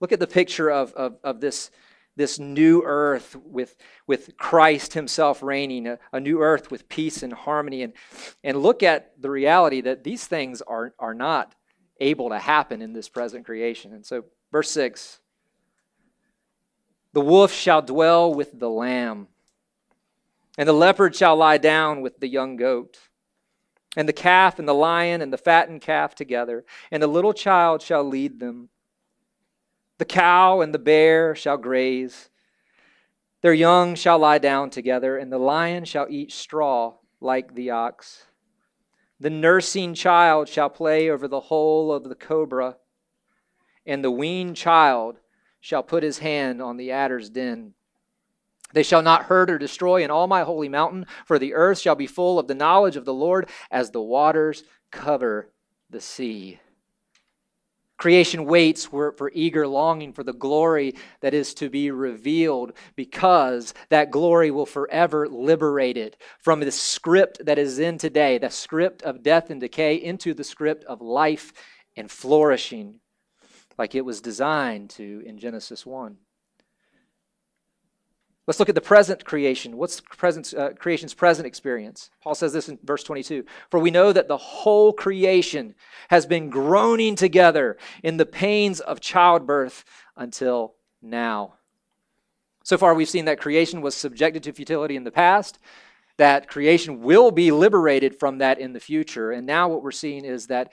Look 0.00 0.12
at 0.12 0.20
the 0.20 0.26
picture 0.26 0.70
of, 0.70 0.92
of, 0.94 1.18
of 1.22 1.40
this, 1.40 1.70
this 2.16 2.38
new 2.38 2.82
earth 2.84 3.36
with, 3.36 3.76
with 4.06 4.36
Christ 4.36 4.94
Himself 4.94 5.42
reigning, 5.42 5.86
a, 5.86 5.98
a 6.12 6.18
new 6.18 6.40
earth 6.40 6.70
with 6.70 6.88
peace 6.88 7.22
and 7.22 7.32
harmony. 7.32 7.82
And, 7.82 7.92
and 8.42 8.60
look 8.60 8.82
at 8.82 9.12
the 9.20 9.30
reality 9.30 9.80
that 9.82 10.02
these 10.02 10.26
things 10.26 10.62
are, 10.62 10.94
are 10.98 11.14
not 11.14 11.54
able 12.00 12.30
to 12.30 12.38
happen 12.38 12.82
in 12.82 12.92
this 12.92 13.08
present 13.08 13.44
creation. 13.44 13.92
And 13.92 14.04
so, 14.04 14.24
verse 14.50 14.70
6 14.70 15.20
The 17.12 17.20
wolf 17.20 17.52
shall 17.52 17.82
dwell 17.82 18.34
with 18.34 18.58
the 18.58 18.70
lamb, 18.70 19.28
and 20.58 20.68
the 20.68 20.72
leopard 20.72 21.14
shall 21.14 21.36
lie 21.36 21.58
down 21.58 22.00
with 22.00 22.18
the 22.18 22.28
young 22.28 22.56
goat 22.56 22.98
and 23.96 24.08
the 24.08 24.12
calf 24.12 24.58
and 24.58 24.68
the 24.68 24.74
lion 24.74 25.20
and 25.20 25.32
the 25.32 25.38
fattened 25.38 25.80
calf 25.80 26.14
together, 26.14 26.64
and 26.90 27.02
the 27.02 27.06
little 27.06 27.32
child 27.32 27.82
shall 27.82 28.04
lead 28.04 28.40
them. 28.40 28.68
The 29.98 30.04
cow 30.04 30.60
and 30.60 30.74
the 30.74 30.78
bear 30.78 31.34
shall 31.34 31.56
graze. 31.56 32.30
Their 33.42 33.54
young 33.54 33.94
shall 33.94 34.18
lie 34.18 34.38
down 34.38 34.70
together, 34.70 35.16
and 35.16 35.30
the 35.30 35.38
lion 35.38 35.84
shall 35.84 36.06
eat 36.08 36.32
straw 36.32 36.94
like 37.20 37.54
the 37.54 37.70
ox. 37.70 38.26
The 39.20 39.30
nursing 39.30 39.94
child 39.94 40.48
shall 40.48 40.70
play 40.70 41.08
over 41.08 41.28
the 41.28 41.40
hole 41.40 41.92
of 41.92 42.04
the 42.04 42.14
cobra, 42.14 42.76
and 43.86 44.02
the 44.02 44.10
weaned 44.10 44.56
child 44.56 45.18
shall 45.60 45.82
put 45.82 46.02
his 46.02 46.18
hand 46.18 46.60
on 46.60 46.76
the 46.76 46.90
adder's 46.90 47.30
den. 47.30 47.74
They 48.72 48.82
shall 48.82 49.02
not 49.02 49.24
hurt 49.24 49.50
or 49.50 49.58
destroy 49.58 50.02
in 50.02 50.10
all 50.10 50.26
my 50.26 50.42
holy 50.42 50.68
mountain, 50.68 51.06
for 51.26 51.38
the 51.38 51.54
earth 51.54 51.78
shall 51.78 51.94
be 51.94 52.06
full 52.06 52.38
of 52.38 52.48
the 52.48 52.54
knowledge 52.54 52.96
of 52.96 53.04
the 53.04 53.14
Lord 53.14 53.48
as 53.70 53.90
the 53.90 54.02
waters 54.02 54.64
cover 54.90 55.50
the 55.90 56.00
sea. 56.00 56.58
Creation 57.96 58.44
waits 58.44 58.86
for, 58.86 59.30
eager 59.32 59.68
longing 59.68 60.12
for 60.12 60.24
the 60.24 60.32
glory 60.32 60.94
that 61.20 61.32
is 61.32 61.54
to 61.54 61.70
be 61.70 61.90
revealed 61.92 62.72
because 62.96 63.72
that 63.88 64.10
glory 64.10 64.50
will 64.50 64.66
forever 64.66 65.28
liberate 65.28 65.96
it 65.96 66.20
from 66.40 66.58
the 66.60 66.72
script 66.72 67.44
that 67.46 67.58
is 67.58 67.78
in 67.78 67.96
today, 67.96 68.36
the 68.36 68.50
script 68.50 69.02
of 69.02 69.22
death 69.22 69.48
and 69.48 69.60
decay, 69.60 69.94
into 69.94 70.34
the 70.34 70.42
script 70.42 70.84
of 70.84 71.00
life 71.00 71.52
and 71.96 72.10
flourishing, 72.10 72.98
like 73.78 73.94
it 73.94 74.04
was 74.04 74.20
designed 74.20 74.90
to 74.90 75.22
in 75.24 75.38
Genesis 75.38 75.86
1. 75.86 76.16
Let's 78.46 78.58
look 78.58 78.68
at 78.68 78.74
the 78.74 78.80
present 78.82 79.24
creation. 79.24 79.78
What's 79.78 80.00
present, 80.00 80.52
uh, 80.52 80.74
creation's 80.74 81.14
present 81.14 81.46
experience? 81.46 82.10
Paul 82.22 82.34
says 82.34 82.52
this 82.52 82.68
in 82.68 82.78
verse 82.84 83.02
22 83.02 83.44
For 83.70 83.80
we 83.80 83.90
know 83.90 84.12
that 84.12 84.28
the 84.28 84.36
whole 84.36 84.92
creation 84.92 85.74
has 86.08 86.26
been 86.26 86.50
groaning 86.50 87.16
together 87.16 87.78
in 88.02 88.18
the 88.18 88.26
pains 88.26 88.80
of 88.80 89.00
childbirth 89.00 89.84
until 90.16 90.74
now. 91.00 91.54
So 92.64 92.76
far, 92.76 92.94
we've 92.94 93.08
seen 93.08 93.26
that 93.26 93.40
creation 93.40 93.80
was 93.80 93.94
subjected 93.94 94.42
to 94.42 94.52
futility 94.52 94.96
in 94.96 95.04
the 95.04 95.10
past, 95.10 95.58
that 96.16 96.48
creation 96.48 97.02
will 97.02 97.30
be 97.30 97.50
liberated 97.50 98.18
from 98.18 98.38
that 98.38 98.58
in 98.58 98.72
the 98.72 98.80
future. 98.80 99.32
And 99.32 99.46
now, 99.46 99.68
what 99.68 99.82
we're 99.82 99.90
seeing 99.90 100.24
is 100.24 100.46
that 100.46 100.70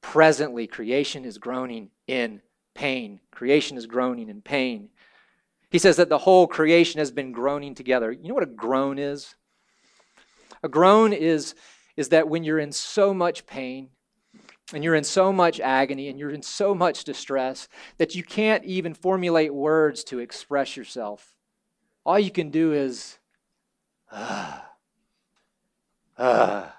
presently 0.00 0.66
creation 0.66 1.24
is 1.24 1.38
groaning 1.38 1.90
in 2.06 2.40
pain. 2.74 3.20
Creation 3.30 3.76
is 3.76 3.86
groaning 3.86 4.28
in 4.28 4.42
pain. 4.42 4.90
He 5.76 5.80
says 5.80 5.96
that 5.96 6.08
the 6.08 6.16
whole 6.16 6.46
creation 6.46 7.00
has 7.00 7.10
been 7.10 7.32
groaning 7.32 7.74
together. 7.74 8.10
You 8.10 8.28
know 8.28 8.34
what 8.34 8.42
a 8.42 8.46
groan 8.46 8.98
is? 8.98 9.34
A 10.62 10.70
groan 10.70 11.12
is, 11.12 11.54
is 11.98 12.08
that 12.08 12.30
when 12.30 12.44
you're 12.44 12.58
in 12.58 12.72
so 12.72 13.12
much 13.12 13.44
pain, 13.44 13.90
and 14.72 14.82
you're 14.82 14.94
in 14.94 15.04
so 15.04 15.34
much 15.34 15.60
agony 15.60 16.08
and 16.08 16.18
you're 16.18 16.30
in 16.30 16.40
so 16.40 16.74
much 16.74 17.04
distress 17.04 17.68
that 17.98 18.14
you 18.14 18.24
can't 18.24 18.64
even 18.64 18.94
formulate 18.94 19.52
words 19.52 20.02
to 20.04 20.18
express 20.18 20.78
yourself. 20.78 21.34
All 22.06 22.18
you 22.18 22.30
can 22.30 22.48
do 22.48 22.72
is, 22.72 23.18
ah, 24.10 24.70
ah. 26.16 26.74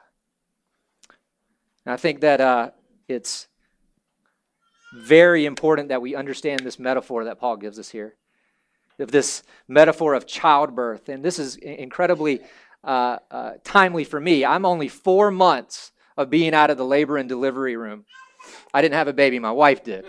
And 1.86 1.93
I 1.93 1.97
think 1.97 2.21
that 2.21 2.41
uh, 2.41 2.71
it's 3.07 3.47
very 4.91 5.45
important 5.45 5.89
that 5.89 6.01
we 6.01 6.15
understand 6.15 6.62
this 6.62 6.79
metaphor 6.79 7.25
that 7.25 7.39
Paul 7.39 7.57
gives 7.57 7.77
us 7.77 7.89
here 7.89 8.15
of 8.99 9.12
this 9.12 9.43
metaphor 9.67 10.13
of 10.13 10.25
childbirth. 10.25 11.10
And 11.10 11.23
this 11.23 11.39
is 11.39 11.55
incredibly 11.57 12.41
uh, 12.83 13.17
uh, 13.29 13.51
timely 13.63 14.03
for 14.03 14.19
me. 14.19 14.45
I'm 14.45 14.65
only 14.65 14.88
four 14.88 15.31
months 15.31 15.91
of 16.15 16.29
being 16.29 16.53
out 16.53 16.69
of 16.69 16.77
the 16.77 16.86
labor 16.86 17.17
and 17.17 17.29
delivery 17.29 17.75
room. 17.75 18.05
I 18.73 18.81
didn't 18.81 18.95
have 18.95 19.07
a 19.07 19.13
baby, 19.13 19.39
my 19.39 19.51
wife 19.51 19.83
did. 19.83 20.05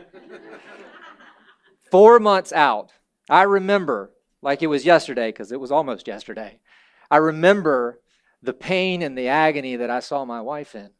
four 1.90 2.18
months 2.18 2.52
out. 2.52 2.92
I 3.28 3.42
remember, 3.42 4.10
like 4.42 4.62
it 4.62 4.68
was 4.68 4.86
yesterday, 4.86 5.28
because 5.30 5.52
it 5.52 5.60
was 5.60 5.72
almost 5.72 6.06
yesterday. 6.06 6.60
I 7.10 7.16
remember 7.18 8.00
the 8.42 8.52
pain 8.52 9.02
and 9.02 9.18
the 9.18 9.28
agony 9.28 9.76
that 9.76 9.90
I 9.90 10.00
saw 10.00 10.24
my 10.24 10.40
wife 10.40 10.74
in. 10.74 10.90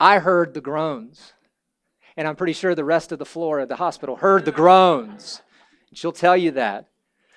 I 0.00 0.18
heard 0.18 0.54
the 0.54 0.60
groans. 0.60 1.32
And 2.16 2.28
I'm 2.28 2.36
pretty 2.36 2.52
sure 2.52 2.74
the 2.74 2.84
rest 2.84 3.12
of 3.12 3.18
the 3.18 3.24
floor 3.24 3.60
at 3.60 3.68
the 3.68 3.76
hospital 3.76 4.16
heard 4.16 4.44
the 4.44 4.52
groans. 4.52 5.42
She'll 5.94 6.12
tell 6.12 6.36
you 6.36 6.52
that. 6.52 6.88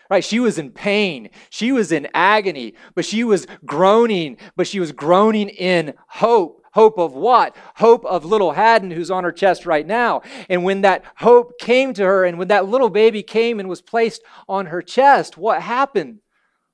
Right? 0.10 0.24
She 0.24 0.40
was 0.40 0.58
in 0.58 0.72
pain. 0.72 1.30
She 1.50 1.72
was 1.72 1.92
in 1.92 2.08
agony, 2.14 2.76
but 2.96 3.06
she 3.06 3.24
was 3.24 3.46
groaning, 3.66 4.38
but 4.56 4.68
she 4.68 4.80
was 4.80 4.92
groaning 4.92 5.50
in 5.50 5.94
hope. 6.08 6.64
Hope 6.74 7.00
of 7.00 7.14
what? 7.14 7.56
Hope 7.76 8.06
of 8.06 8.24
little 8.24 8.52
Haddon 8.52 8.92
who's 8.92 9.10
on 9.10 9.24
her 9.24 9.32
chest 9.32 9.66
right 9.66 9.86
now. 9.86 10.22
And 10.48 10.64
when 10.64 10.82
that 10.82 11.04
hope 11.16 11.60
came 11.60 11.94
to 11.96 12.04
her, 12.04 12.24
and 12.24 12.38
when 12.38 12.50
that 12.50 12.68
little 12.68 12.90
baby 12.92 13.24
came 13.24 13.60
and 13.60 13.68
was 13.68 13.82
placed 13.82 14.22
on 14.48 14.68
her 14.68 14.84
chest, 14.84 15.38
what 15.38 15.62
happened? 15.62 16.20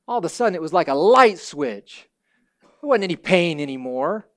All 0.06 0.18
of 0.18 0.26
a 0.26 0.30
sudden, 0.30 0.56
it 0.56 0.62
was 0.62 0.74
like 0.74 0.90
a 0.90 0.94
light 0.94 1.40
switch. 1.40 2.10
There 2.62 2.90
wasn't 2.90 3.06
any 3.06 3.16
pain 3.16 3.62
anymore. 3.62 4.28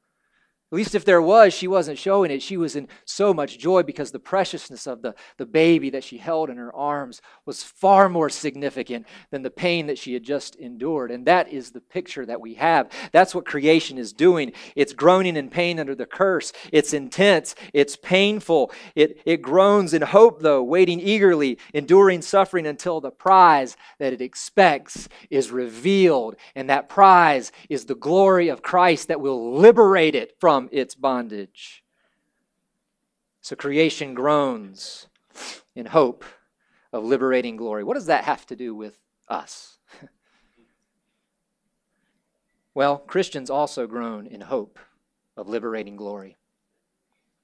At 0.72 0.76
least 0.76 0.96
if 0.96 1.05
there 1.05 1.22
was, 1.22 1.55
she 1.55 1.68
wasn't 1.68 1.96
showing 1.96 2.33
it. 2.33 2.42
She 2.42 2.57
was 2.57 2.74
in 2.74 2.88
so 3.05 3.33
much 3.33 3.57
joy 3.57 3.85
because 3.85 4.11
the 4.11 4.18
preciousness 4.18 4.88
of 4.88 5.00
the, 5.00 5.14
the 5.37 5.46
baby 5.46 5.90
that 5.90 6.02
she 6.02 6.18
held 6.18 6.50
in 6.50 6.57
her 6.57 6.74
arms 6.74 7.22
was 7.44 7.62
far 7.62 8.09
more 8.09 8.29
significant 8.29 9.07
than 9.31 9.42
the 9.42 9.50
pain 9.50 9.87
that 9.87 9.96
she 9.96 10.12
had 10.12 10.24
just 10.24 10.57
endured. 10.57 11.12
And 11.12 11.24
that 11.26 11.52
is 11.52 11.70
the 11.70 11.81
picture 11.81 12.26
that 12.26 12.40
we 12.40 12.55
have. 12.55 12.90
That's 13.12 13.33
what 13.33 13.46
creation 13.46 13.96
is 13.96 14.12
doing. 14.12 14.52
It's 14.74 14.92
groaning 14.92 15.37
in 15.37 15.50
pain 15.50 15.79
under 15.79 15.94
the 15.94 16.05
curse. 16.05 16.52
It's 16.72 16.92
intense. 16.92 17.55
It's 17.72 17.94
painful. 17.94 18.72
It, 18.96 19.20
it 19.24 19.42
groans 19.42 19.94
in 19.94 20.02
hope, 20.02 20.42
though, 20.42 20.64
waiting 20.64 20.98
eagerly, 20.98 21.59
enduring 21.74 22.22
suffering 22.22 22.66
until 22.66 23.00
the 23.00 23.12
prize 23.12 23.76
that 24.00 24.12
it 24.12 24.20
expects 24.20 25.09
is 25.31 25.52
revealed. 25.52 26.35
And 26.57 26.68
that 26.70 26.88
prize 26.88 27.52
is 27.68 27.85
the 27.85 27.94
glory 27.94 28.48
of 28.48 28.62
Christ 28.62 29.07
that 29.07 29.20
will 29.20 29.59
liberate 29.59 30.16
it 30.16 30.35
from 30.40 30.65
its 30.72 30.94
bondage. 30.94 31.85
So 33.40 33.55
creation 33.57 34.14
groans 34.14 35.07
in 35.74 35.87
hope 35.87 36.24
of 36.92 37.05
liberating 37.05 37.57
glory. 37.57 37.85
What 37.85 37.94
does 37.94 38.07
that 38.07 38.24
have 38.24 38.46
to 38.46 38.57
do 38.57 38.74
with 38.74 38.98
us? 39.29 39.79
well, 42.74 42.98
Christians 42.98 43.50
also 43.50 43.87
groan 43.87 44.26
in 44.26 44.40
hope 44.42 44.79
of 45.37 45.48
liberating 45.48 45.96
glory. 45.96 46.37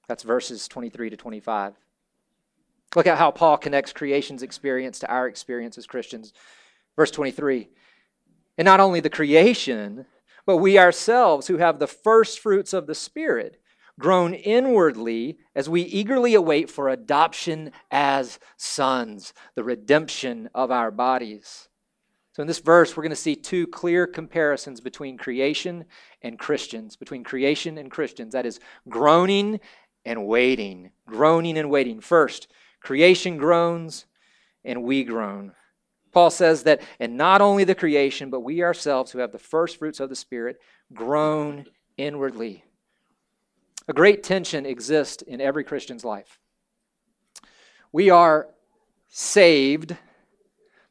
That's 0.08 0.22
verses 0.22 0.66
23 0.68 1.10
to 1.10 1.16
25. 1.16 1.74
Look 2.94 3.06
at 3.06 3.18
how 3.18 3.30
Paul 3.30 3.56
connects 3.56 3.92
creation's 3.92 4.42
experience 4.42 4.98
to 4.98 5.10
our 5.10 5.26
experience 5.26 5.78
as 5.78 5.86
Christians. 5.86 6.32
Verse 6.96 7.10
23 7.10 7.68
And 8.58 8.66
not 8.66 8.80
only 8.80 9.00
the 9.00 9.10
creation, 9.10 10.06
but 10.46 10.56
we 10.56 10.78
ourselves, 10.78 11.46
who 11.46 11.58
have 11.58 11.78
the 11.78 11.86
first 11.86 12.40
fruits 12.40 12.72
of 12.72 12.86
the 12.86 12.94
Spirit, 12.94 13.60
groan 13.98 14.34
inwardly 14.34 15.38
as 15.54 15.68
we 15.68 15.82
eagerly 15.82 16.34
await 16.34 16.70
for 16.70 16.88
adoption 16.88 17.70
as 17.90 18.38
sons, 18.56 19.32
the 19.54 19.64
redemption 19.64 20.48
of 20.54 20.70
our 20.70 20.90
bodies. 20.90 21.68
So, 22.32 22.40
in 22.40 22.48
this 22.48 22.60
verse, 22.60 22.96
we're 22.96 23.02
going 23.02 23.10
to 23.10 23.16
see 23.16 23.36
two 23.36 23.66
clear 23.66 24.06
comparisons 24.06 24.80
between 24.80 25.18
creation 25.18 25.84
and 26.22 26.38
Christians, 26.38 26.96
between 26.96 27.24
creation 27.24 27.76
and 27.76 27.90
Christians. 27.90 28.32
That 28.32 28.46
is, 28.46 28.58
groaning 28.88 29.60
and 30.04 30.26
waiting. 30.26 30.92
Groaning 31.06 31.58
and 31.58 31.70
waiting. 31.70 32.00
First, 32.00 32.48
creation 32.80 33.36
groans 33.36 34.06
and 34.64 34.82
we 34.82 35.04
groan. 35.04 35.52
Paul 36.12 36.30
says 36.30 36.64
that, 36.64 36.82
and 37.00 37.16
not 37.16 37.40
only 37.40 37.64
the 37.64 37.74
creation, 37.74 38.30
but 38.30 38.40
we 38.40 38.62
ourselves 38.62 39.10
who 39.10 39.18
have 39.18 39.32
the 39.32 39.38
first 39.38 39.78
fruits 39.78 39.98
of 39.98 40.08
the 40.08 40.16
Spirit 40.16 40.60
groan 40.92 41.66
inwardly. 41.96 42.64
A 43.88 43.92
great 43.92 44.22
tension 44.22 44.66
exists 44.66 45.22
in 45.22 45.40
every 45.40 45.64
Christian's 45.64 46.04
life. 46.04 46.38
We 47.90 48.10
are 48.10 48.48
saved, 49.08 49.96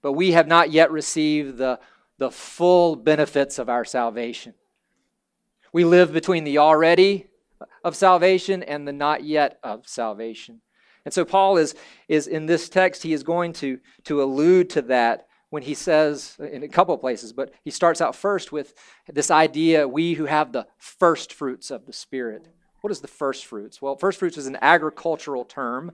but 0.01 0.13
we 0.13 0.31
have 0.31 0.47
not 0.47 0.71
yet 0.71 0.91
received 0.91 1.57
the, 1.57 1.79
the 2.17 2.31
full 2.31 2.95
benefits 2.95 3.59
of 3.59 3.69
our 3.69 3.85
salvation. 3.85 4.55
We 5.71 5.85
live 5.85 6.11
between 6.11 6.43
the 6.43 6.57
already 6.57 7.27
of 7.83 7.95
salvation 7.95 8.61
and 8.63 8.87
the 8.87 8.93
not 8.93 9.23
yet 9.23 9.59
of 9.63 9.87
salvation. 9.87 10.61
And 11.05 11.13
so 11.13 11.25
Paul 11.25 11.57
is, 11.57 11.75
is 12.07 12.27
in 12.27 12.45
this 12.45 12.69
text, 12.69 13.03
he 13.03 13.13
is 13.13 13.23
going 13.23 13.53
to, 13.53 13.79
to 14.05 14.21
allude 14.21 14.69
to 14.71 14.81
that 14.83 15.27
when 15.49 15.63
he 15.63 15.73
says 15.73 16.37
in 16.39 16.63
a 16.63 16.67
couple 16.67 16.95
of 16.95 17.01
places, 17.01 17.33
but 17.33 17.53
he 17.63 17.71
starts 17.71 17.99
out 17.99 18.15
first 18.15 18.51
with 18.51 18.73
this 19.07 19.29
idea 19.29 19.87
we 19.87 20.13
who 20.13 20.25
have 20.25 20.51
the 20.51 20.65
first 20.77 21.33
fruits 21.33 21.71
of 21.71 21.85
the 21.85 21.93
Spirit. 21.93 22.47
What 22.79 22.91
is 22.91 23.01
the 23.01 23.07
first 23.07 23.45
fruits? 23.45 23.81
Well, 23.81 23.95
first 23.95 24.19
fruits 24.19 24.37
is 24.37 24.47
an 24.47 24.57
agricultural 24.61 25.45
term. 25.45 25.91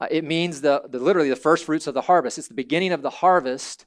Uh, 0.00 0.06
it 0.10 0.24
means 0.24 0.60
the, 0.60 0.82
the 0.88 0.98
literally 0.98 1.28
the 1.28 1.36
first 1.36 1.64
fruits 1.64 1.86
of 1.86 1.94
the 1.94 2.02
harvest. 2.02 2.38
It's 2.38 2.48
the 2.48 2.54
beginning 2.54 2.92
of 2.92 3.02
the 3.02 3.10
harvest 3.10 3.84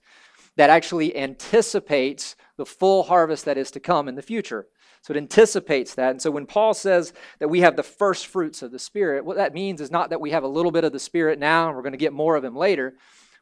that 0.58 0.70
actually 0.70 1.16
anticipates 1.16 2.36
the 2.58 2.66
full 2.66 3.04
harvest 3.04 3.46
that 3.46 3.58
is 3.58 3.72
to 3.72 3.80
come 3.80 4.08
in 4.08 4.16
the 4.16 4.22
future. 4.22 4.68
So 5.08 5.14
it 5.14 5.18
anticipates 5.18 5.96
that. 5.96 6.12
And 6.12 6.22
so 6.22 6.30
when 6.30 6.46
Paul 6.46 6.74
says 6.74 7.14
that 7.40 7.48
we 7.48 7.62
have 7.62 7.78
the 7.78 7.84
first 7.84 8.28
fruits 8.28 8.62
of 8.62 8.72
the 8.72 8.78
Spirit, 8.78 9.24
what 9.24 9.38
that 9.38 9.54
means 9.54 9.80
is 9.80 9.90
not 9.90 10.10
that 10.10 10.20
we 10.20 10.32
have 10.32 10.44
a 10.44 10.50
little 10.50 10.70
bit 10.70 10.84
of 10.84 10.92
the 10.92 11.00
Spirit 11.00 11.40
now 11.40 11.68
and 11.68 11.78
we're 11.78 11.82
going 11.82 11.94
to 11.94 11.98
get 11.98 12.12
more 12.12 12.36
of 12.36 12.44
Him 12.44 12.58
later. 12.58 12.94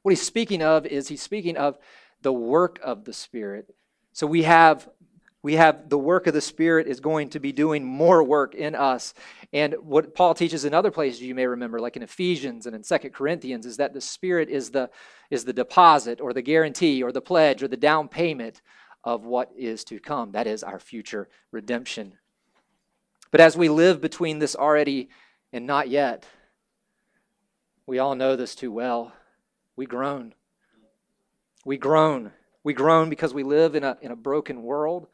What 0.04 0.12
he's 0.12 0.22
speaking 0.22 0.62
of 0.62 0.86
is 0.86 1.08
he's 1.08 1.24
speaking 1.24 1.58
of 1.58 1.80
the 2.22 2.32
work 2.32 2.80
of 2.84 3.04
the 3.04 3.14
Spirit. 3.14 3.74
So 4.14 4.28
we 4.28 4.44
have 4.44 4.88
we 5.42 5.56
have 5.56 5.90
the 5.90 5.98
work 5.98 6.28
of 6.28 6.36
the 6.36 6.42
Spirit 6.42 6.86
is 6.86 7.00
going 7.00 7.30
to 7.30 7.40
be 7.40 7.52
doing 7.52 7.84
more 7.84 8.24
work 8.24 8.54
in 8.54 8.76
us. 8.76 9.16
And 9.52 9.74
what 9.82 10.14
Paul 10.14 10.36
teaches 10.36 10.66
in 10.66 10.74
other 10.76 10.92
places 10.92 11.24
you 11.24 11.34
may 11.34 11.48
remember, 11.48 11.80
like 11.80 11.96
in 11.96 12.04
Ephesians 12.04 12.68
and 12.68 12.76
in 12.76 12.84
Second 12.84 13.12
Corinthians, 13.12 13.66
is 13.66 13.78
that 13.78 13.94
the 13.94 14.02
Spirit 14.02 14.50
is 14.50 14.70
the 14.70 14.92
is 15.32 15.46
the 15.46 15.54
deposit 15.54 16.22
or 16.22 16.32
the 16.32 16.44
guarantee 16.44 17.02
or 17.02 17.12
the 17.12 17.22
pledge 17.22 17.64
or 17.64 17.68
the 17.68 17.76
down 17.76 18.08
payment 18.08 18.62
of 19.06 19.24
what 19.24 19.52
is 19.56 19.84
to 19.86 20.00
come. 20.00 20.32
That 20.32 20.48
is 20.48 20.64
our 20.64 20.80
future 20.80 21.30
redemption. 21.52 22.18
But 23.32 23.40
as 23.40 23.56
we 23.56 23.70
live 23.70 24.02
between 24.02 24.40
this 24.40 24.56
already 24.56 25.10
and 25.54 25.66
not 25.66 25.88
yet, 25.88 26.26
we 27.86 28.00
all 28.00 28.16
know 28.16 28.36
this 28.36 28.56
too 28.56 28.72
well. 28.72 29.14
We 29.76 29.86
groan. 29.86 30.34
We 31.64 31.78
groan. 31.78 32.32
We 32.64 32.74
groan 32.74 33.10
because 33.10 33.34
we 33.34 33.44
live 33.44 33.76
in 33.76 33.84
a, 33.84 33.98
in 34.02 34.12
a 34.12 34.16
broken 34.16 34.64
world 34.64 35.08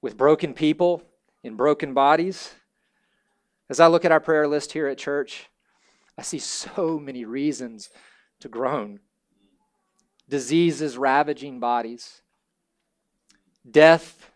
with 0.00 0.16
broken 0.16 0.54
people 0.54 1.02
in 1.42 1.56
broken 1.56 1.94
bodies. 1.94 2.54
As 3.68 3.80
I 3.80 3.88
look 3.88 4.04
at 4.04 4.12
our 4.12 4.20
prayer 4.20 4.46
list 4.46 4.72
here 4.72 4.86
at 4.86 4.98
church, 4.98 5.48
I 6.16 6.22
see 6.22 6.38
so 6.38 6.98
many 6.98 7.24
reasons 7.24 7.90
to 8.40 8.48
groan. 8.48 9.00
Diseases 10.28 10.96
ravaging 10.96 11.58
bodies, 11.58 12.22
death 13.68 14.30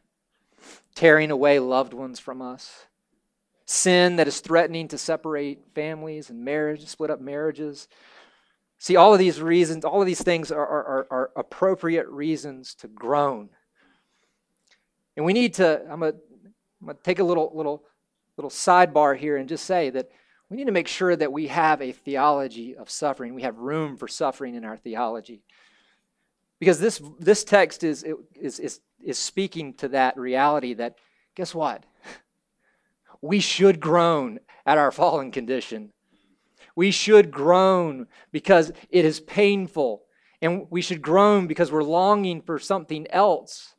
tearing 0.95 1.31
away 1.31 1.59
loved 1.59 1.93
ones 1.93 2.19
from 2.19 2.41
us, 2.41 2.87
sin 3.67 4.17
that 4.17 4.29
is 4.29 4.41
threatening 4.41 4.89
to 4.89 4.99
separate 4.99 5.61
families 5.75 6.31
and 6.31 6.45
marriage, 6.45 6.87
split 6.87 7.11
up 7.11 7.21
marriages. 7.21 7.89
See, 8.79 8.97
all 8.97 9.13
of 9.13 9.19
these 9.19 9.41
reasons, 9.41 9.85
all 9.85 10.01
of 10.01 10.07
these 10.07 10.23
things 10.23 10.51
are, 10.51 10.67
are, 10.67 11.07
are 11.11 11.31
appropriate 11.37 12.09
reasons 12.09 12.75
to 12.77 12.89
groan. 12.89 13.51
And 15.17 15.25
we 15.25 15.33
need 15.33 15.55
to, 15.55 15.83
I'm 15.91 16.01
going 16.01 16.15
to 16.89 16.95
take 17.03 17.19
a 17.19 17.25
little, 17.25 17.53
little, 17.55 17.85
little 18.37 18.51
sidebar 18.51 19.17
here 19.17 19.37
and 19.37 19.49
just 19.49 19.65
say 19.65 19.91
that 19.91 20.11
we 20.49 20.57
need 20.57 20.67
to 20.67 20.73
make 20.73 20.89
sure 20.89 21.17
that 21.17 21.33
we 21.33 21.49
have 21.49 21.83
a 21.83 21.93
theology 21.93 22.77
of 22.77 22.89
suffering. 22.89 23.35
We 23.35 23.43
have 23.43 23.59
room 23.59 23.97
for 23.97 24.07
suffering 24.07 24.55
in 24.55 24.65
our 24.65 24.77
theology. 24.77 25.43
Because 26.61 26.79
this, 26.79 27.03
this 27.19 27.45
text 27.45 27.83
is, 27.83 28.05
is, 28.35 28.61
is, 28.61 28.81
is 29.07 29.17
speaking 29.17 29.73
to 29.75 29.89
that 29.89 30.19
reality 30.19 30.75
that 30.75 30.97
guess 31.35 31.55
what? 31.55 31.85
We 33.23 33.41
should 33.41 33.81
groan 33.81 34.41
at 34.67 34.77
our 34.77 34.93
fallen 35.01 35.33
condition. 35.33 35.93
We 36.77 36.91
should 36.91 37.31
groan 37.31 38.07
because 38.31 38.71
it 38.91 39.05
is 39.07 39.21
painful. 39.21 40.03
And 40.43 40.67
we 40.71 40.83
should 40.83 41.01
groan 41.01 41.47
because 41.47 41.73
we're 41.73 41.83
longing 41.83 42.43
for 42.43 42.59
something 42.59 43.07
else. 43.11 43.75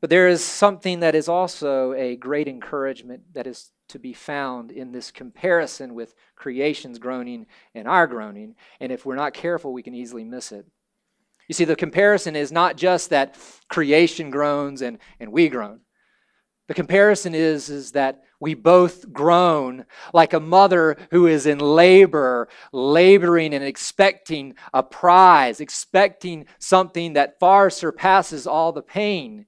But 0.00 0.10
there 0.10 0.28
is 0.28 0.44
something 0.44 1.00
that 1.00 1.14
is 1.14 1.28
also 1.28 1.92
a 1.92 2.16
great 2.16 2.48
encouragement 2.48 3.22
that 3.34 3.46
is 3.46 3.70
to 3.88 3.98
be 3.98 4.12
found 4.12 4.70
in 4.70 4.92
this 4.92 5.10
comparison 5.10 5.94
with 5.94 6.14
creation's 6.36 6.98
groaning 6.98 7.46
and 7.74 7.88
our 7.88 8.06
groaning. 8.06 8.54
And 8.80 8.92
if 8.92 9.06
we're 9.06 9.14
not 9.14 9.32
careful, 9.32 9.72
we 9.72 9.82
can 9.82 9.94
easily 9.94 10.24
miss 10.24 10.52
it. 10.52 10.66
You 11.48 11.54
see, 11.54 11.64
the 11.64 11.76
comparison 11.76 12.36
is 12.36 12.52
not 12.52 12.76
just 12.76 13.10
that 13.10 13.36
creation 13.68 14.30
groans 14.30 14.82
and, 14.82 14.98
and 15.18 15.32
we 15.32 15.48
groan. 15.48 15.80
The 16.68 16.74
comparison 16.74 17.34
is, 17.34 17.70
is 17.70 17.92
that 17.92 18.22
we 18.40 18.52
both 18.52 19.10
groan 19.12 19.86
like 20.12 20.34
a 20.34 20.40
mother 20.40 20.96
who 21.10 21.26
is 21.26 21.46
in 21.46 21.58
labor, 21.58 22.48
laboring 22.72 23.54
and 23.54 23.64
expecting 23.64 24.54
a 24.74 24.82
prize, 24.82 25.60
expecting 25.60 26.46
something 26.58 27.14
that 27.14 27.40
far 27.40 27.70
surpasses 27.70 28.46
all 28.46 28.72
the 28.72 28.82
pain. 28.82 29.46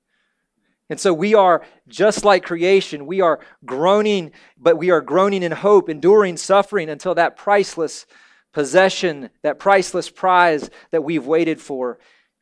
And 0.88 0.98
so 0.98 1.12
we 1.12 1.34
are 1.34 1.62
just 1.86 2.24
like 2.24 2.42
creation. 2.42 3.06
We 3.06 3.20
are 3.20 3.40
groaning, 3.64 4.32
but 4.58 4.78
we 4.78 4.90
are 4.90 5.02
groaning 5.02 5.42
in 5.42 5.52
hope, 5.52 5.88
enduring 5.88 6.38
suffering 6.38 6.88
until 6.88 7.14
that 7.14 7.36
priceless 7.36 8.06
possession, 8.52 9.30
that 9.42 9.58
priceless 9.58 10.10
prize 10.10 10.70
that 10.90 11.04
we've 11.04 11.26
waited 11.26 11.60
for 11.60 11.98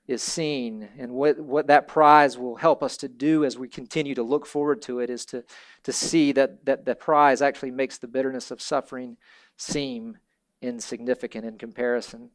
is 0.07 0.23
seen. 0.23 0.89
And 0.99 1.13
what, 1.13 1.39
what 1.39 1.67
that 1.67 1.87
prize 1.87 2.39
will 2.39 2.57
help 2.57 2.83
us 2.83 2.97
to 2.99 3.09
do 3.09 3.45
as 3.45 3.59
we 3.59 3.69
continue 3.69 4.15
to 4.15 4.23
look 4.23 4.47
forward 4.47 4.81
to 4.83 5.01
it 5.01 5.11
is 5.11 5.27
to, 5.27 5.45
to 5.85 5.93
see 5.93 6.33
that, 6.33 6.65
that 6.65 6.87
the 6.87 6.95
prize 6.95 7.43
actually 7.43 7.71
makes 7.71 7.99
the 7.99 8.09
bitterness 8.09 8.51
of 8.51 8.63
suffering 8.63 9.19
seem 9.57 10.17
insignificant 10.63 11.45
in 11.45 11.59
comparison. 11.59 12.31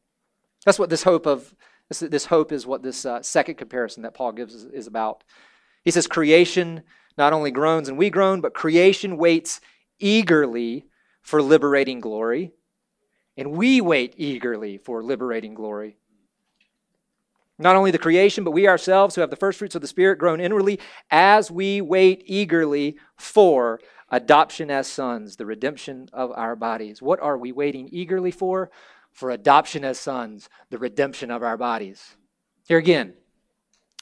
That's 0.66 0.80
what 0.80 0.90
this 0.90 1.04
hope 1.04 1.26
of 1.26 1.54
this, 1.90 2.00
this 2.00 2.26
hope 2.26 2.52
is 2.52 2.66
what 2.66 2.82
this 2.82 3.06
uh, 3.06 3.22
second 3.22 3.56
comparison 3.56 4.04
that 4.04 4.14
Paul 4.14 4.32
gives 4.32 4.54
is, 4.54 4.66
is 4.66 4.88
about. 4.88 5.24
He 5.84 5.92
says, 5.92 6.08
Creation 6.08 6.84
not 7.18 7.34
only 7.34 7.52
groans 7.52 7.90
and 7.90 7.98
we 7.98 8.10
groan, 8.10 8.42
but 8.42 8.54
creation 8.54 9.18
waits 9.18 9.60
eagerly 10.00 10.86
for 11.22 11.42
liberating 11.42 12.00
glory. 12.00 12.52
And 13.38 13.52
we 13.52 13.82
wait 13.82 14.14
eagerly 14.18 14.78
for 14.78 15.04
liberating 15.04 15.54
glory. 15.54 15.98
Not 17.60 17.76
only 17.76 17.92
the 17.92 18.00
creation, 18.00 18.44
but 18.44 18.52
we 18.52 18.68
ourselves 18.68 19.16
who 19.16 19.22
have 19.22 19.30
the 19.30 19.36
first 19.36 19.60
fruits 19.60 19.76
of 19.76 19.82
the 19.82 19.88
Spirit 19.88 20.18
groan 20.18 20.42
inwardly 20.42 20.80
as 21.12 21.52
we 21.52 21.82
wait 21.82 22.24
eagerly 22.26 22.98
for 23.16 23.80
adoption 24.10 24.70
as 24.70 24.88
sons, 24.88 25.36
the 25.36 25.46
redemption 25.46 26.10
of 26.14 26.32
our 26.32 26.56
bodies. 26.56 27.02
What 27.02 27.20
are 27.20 27.38
we 27.38 27.52
waiting 27.52 27.90
eagerly 27.92 28.32
for? 28.32 28.70
For 29.12 29.30
adoption 29.30 29.86
as 29.86 30.00
sons, 30.00 30.50
the 30.70 30.80
redemption 30.80 31.30
of 31.30 31.44
our 31.44 31.58
bodies. 31.58 32.16
Here 32.68 32.80
again, 32.80 33.14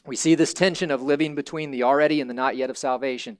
we 0.06 0.16
see 0.16 0.36
this 0.36 0.54
tension 0.54 0.90
of 0.90 1.02
living 1.02 1.36
between 1.36 1.72
the 1.72 1.84
already 1.84 2.22
and 2.22 2.30
the 2.30 2.34
not 2.34 2.56
yet 2.56 2.70
of 2.70 2.78
salvation. 2.78 3.38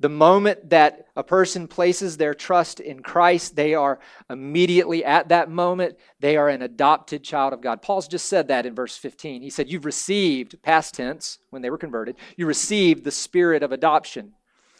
The 0.00 0.08
moment 0.08 0.70
that 0.70 1.06
a 1.14 1.22
person 1.22 1.68
places 1.68 2.16
their 2.16 2.34
trust 2.34 2.80
in 2.80 3.02
Christ, 3.02 3.54
they 3.54 3.74
are 3.74 4.00
immediately 4.28 5.04
at 5.04 5.28
that 5.28 5.48
moment, 5.48 5.96
they 6.18 6.36
are 6.36 6.48
an 6.48 6.62
adopted 6.62 7.22
child 7.22 7.52
of 7.52 7.60
God. 7.60 7.82
Paul's 7.82 8.08
just 8.08 8.26
said 8.26 8.48
that 8.48 8.66
in 8.66 8.74
verse 8.74 8.96
15. 8.96 9.42
He 9.42 9.50
said, 9.50 9.70
You've 9.70 9.84
received, 9.84 10.60
past 10.62 10.94
tense, 10.94 11.38
when 11.50 11.62
they 11.62 11.70
were 11.70 11.78
converted, 11.78 12.16
you 12.36 12.46
received 12.46 13.04
the 13.04 13.12
spirit 13.12 13.62
of 13.62 13.70
adoption. 13.70 14.32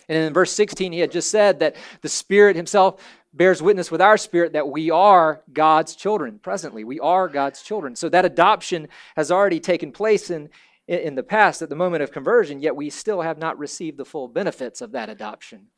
And 0.08 0.18
in 0.18 0.32
verse 0.32 0.52
16, 0.52 0.92
he 0.92 0.98
had 0.98 1.12
just 1.12 1.30
said 1.30 1.60
that 1.60 1.76
the 2.00 2.08
Spirit 2.08 2.56
Himself 2.56 3.00
bears 3.32 3.62
witness 3.62 3.90
with 3.90 4.02
our 4.02 4.18
spirit 4.18 4.52
that 4.52 4.68
we 4.68 4.90
are 4.90 5.42
God's 5.52 5.94
children. 5.94 6.38
Presently, 6.42 6.84
we 6.84 7.00
are 7.00 7.28
God's 7.28 7.62
children. 7.62 7.96
So 7.96 8.08
that 8.08 8.24
adoption 8.24 8.88
has 9.16 9.30
already 9.30 9.60
taken 9.60 9.92
place 9.92 10.30
in, 10.30 10.50
in 10.88 11.14
the 11.14 11.22
past 11.22 11.62
at 11.62 11.68
the 11.68 11.76
moment 11.76 12.02
of 12.02 12.12
conversion, 12.12 12.60
yet 12.60 12.76
we 12.76 12.90
still 12.90 13.22
have 13.22 13.38
not 13.38 13.58
received 13.58 13.98
the 13.98 14.04
full 14.04 14.28
benefits 14.28 14.80
of 14.80 14.92
that 14.92 15.08
adoption. 15.08 15.68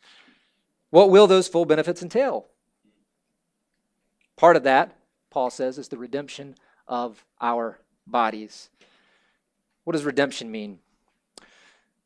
What 0.90 1.11
will 1.11 1.27
those 1.27 1.49
full 1.49 1.64
benefits 1.64 2.03
entail? 2.03 2.47
Part 4.37 4.57
of 4.57 4.62
that, 4.62 4.97
Paul 5.31 5.51
says, 5.51 5.79
is 5.79 5.88
the 5.88 5.99
redemption 5.99 6.55
of 6.88 7.25
our 7.40 7.79
bodies. 8.07 8.71
What 9.85 9.93
does 9.93 10.05
redemption 10.05 10.51
mean? 10.51 10.79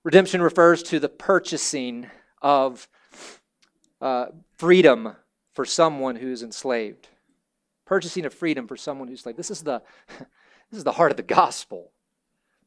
Redemption 0.02 0.42
refers 0.42 0.82
to 0.84 0.98
the 0.98 1.08
purchasing 1.08 2.08
of 2.42 2.88
uh, 4.00 4.26
freedom 4.56 5.14
for 5.52 5.64
someone 5.64 6.16
who's 6.16 6.42
enslaved. 6.42 7.08
Purchasing 7.84 8.24
of 8.24 8.34
freedom 8.34 8.66
for 8.66 8.76
someone 8.76 9.08
who's 9.08 9.20
enslaved. 9.20 9.38
This 9.38 9.50
is 9.50 9.62
the, 9.62 9.82
this 10.70 10.78
is 10.78 10.84
the 10.84 10.92
heart 10.92 11.10
of 11.10 11.16
the 11.16 11.22
gospel 11.22 11.92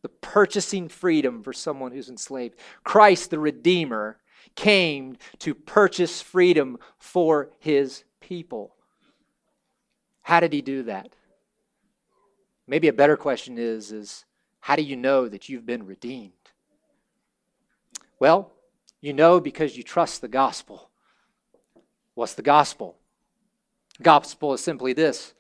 the 0.02 0.10
purchasing 0.10 0.88
freedom 0.88 1.44
for 1.44 1.54
someone 1.54 1.92
who's 1.92 2.10
enslaved. 2.10 2.56
Christ, 2.84 3.30
the 3.30 3.40
Redeemer, 3.40 4.18
came 4.56 5.18
to 5.40 5.54
purchase 5.54 6.22
freedom 6.22 6.78
for 6.98 7.52
his 7.60 8.04
people. 8.20 8.76
How 10.24 10.40
did 10.40 10.54
he 10.54 10.62
do 10.62 10.84
that? 10.84 11.16
Maybe 12.68 12.88
a 12.88 12.94
better 12.94 13.18
question 13.18 13.58
is, 13.58 13.92
is 13.92 14.26
how 14.60 14.76
do 14.76 14.84
you 14.84 14.96
know 14.96 15.28
that 15.28 15.50
you've 15.50 15.66
been 15.66 15.86
redeemed? 15.86 16.34
Well, 18.20 18.52
you 19.02 19.14
know 19.14 19.40
because 19.40 19.76
you 19.76 19.84
trust 19.84 20.22
the 20.22 20.28
gospel. 20.28 20.90
What's 22.14 22.36
the 22.36 22.44
gospel? 22.44 22.98
Gospel 24.02 24.54
is 24.54 24.62
simply 24.62 24.94
this 24.94 25.34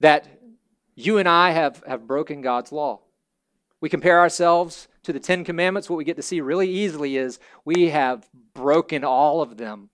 that 0.00 0.28
you 0.94 1.18
and 1.18 1.28
I 1.28 1.50
have, 1.50 1.82
have 1.86 2.06
broken 2.06 2.40
God's 2.40 2.70
law 2.70 3.00
we 3.80 3.88
compare 3.88 4.20
ourselves 4.20 4.88
to 5.04 5.12
the 5.12 5.20
Ten 5.20 5.44
Commandments, 5.44 5.88
what 5.88 5.96
we 5.96 6.04
get 6.04 6.16
to 6.16 6.22
see 6.22 6.40
really 6.40 6.68
easily 6.68 7.16
is 7.16 7.38
we 7.64 7.90
have 7.90 8.28
broken 8.54 9.04
all 9.04 9.40
of 9.40 9.56
them. 9.56 9.90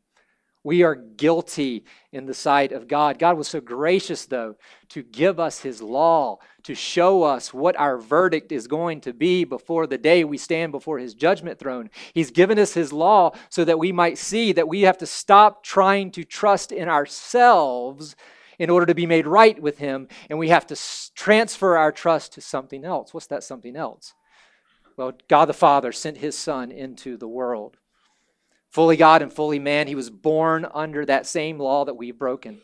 We 0.65 0.83
are 0.83 0.95
guilty 0.95 1.85
in 2.11 2.25
the 2.25 2.33
sight 2.33 2.73
of 2.73 2.89
God. 2.89 3.19
God 3.19 3.37
was 3.37 3.49
so 3.49 3.61
gracious, 3.61 4.25
though, 4.25 4.57
to 4.89 5.03
give 5.03 5.39
us 5.39 5.61
His 5.61 5.83
law, 5.83 6.39
to 6.63 6.75
show 6.75 7.23
us 7.23 7.53
what 7.53 7.79
our 7.79 7.99
verdict 7.99 8.51
is 8.51 8.67
going 8.67 9.03
to 9.03 9.13
be 9.13 9.45
before 9.45 9.87
the 9.87 9.99
day 9.99 10.25
we 10.25 10.39
stand 10.39 10.73
before 10.73 10.99
His 10.99 11.13
judgment 11.13 11.59
throne. 11.59 11.91
He's 12.15 12.31
given 12.31 12.59
us 12.59 12.73
His 12.73 12.95
law 12.95 13.33
so 13.51 13.63
that 13.67 13.79
we 13.79 13.93
might 13.93 14.17
see 14.17 14.53
that 14.53 14.67
we 14.67 14.81
have 14.83 14.97
to 14.99 15.07
stop 15.07 15.63
trying 15.63 16.11
to 16.13 16.25
trust 16.25 16.73
in 16.73 16.89
ourselves 16.89 18.17
in 18.59 18.71
order 18.71 18.87
to 18.87 18.95
be 18.95 19.07
made 19.07 19.27
right 19.27 19.61
with 19.61 19.79
Him, 19.79 20.09
and 20.29 20.39
we 20.39 20.49
have 20.49 20.67
to 20.69 20.77
transfer 21.15 21.77
our 21.77 21.93
trust 21.93 22.33
to 22.35 22.41
something 22.41 22.85
else. 22.85 23.13
What's 23.13 23.27
that 23.29 23.45
something 23.45 23.77
else? 23.77 24.15
Well, 24.97 25.13
God 25.29 25.47
the 25.47 25.53
Father 25.53 25.93
sent 25.93 26.19
His 26.19 26.39
Son 26.39 26.71
into 26.71 27.17
the 27.17 27.29
world. 27.29 27.77
Fully 28.71 28.97
God 28.97 29.23
and 29.23 29.33
fully 29.33 29.59
man, 29.59 29.87
He 29.87 29.95
was 29.95 30.11
born 30.11 30.67
under 30.73 31.05
that 31.07 31.27
same 31.27 31.59
law 31.59 31.85
that 31.85 31.95
we've 31.95 32.19
broken. 32.19 32.61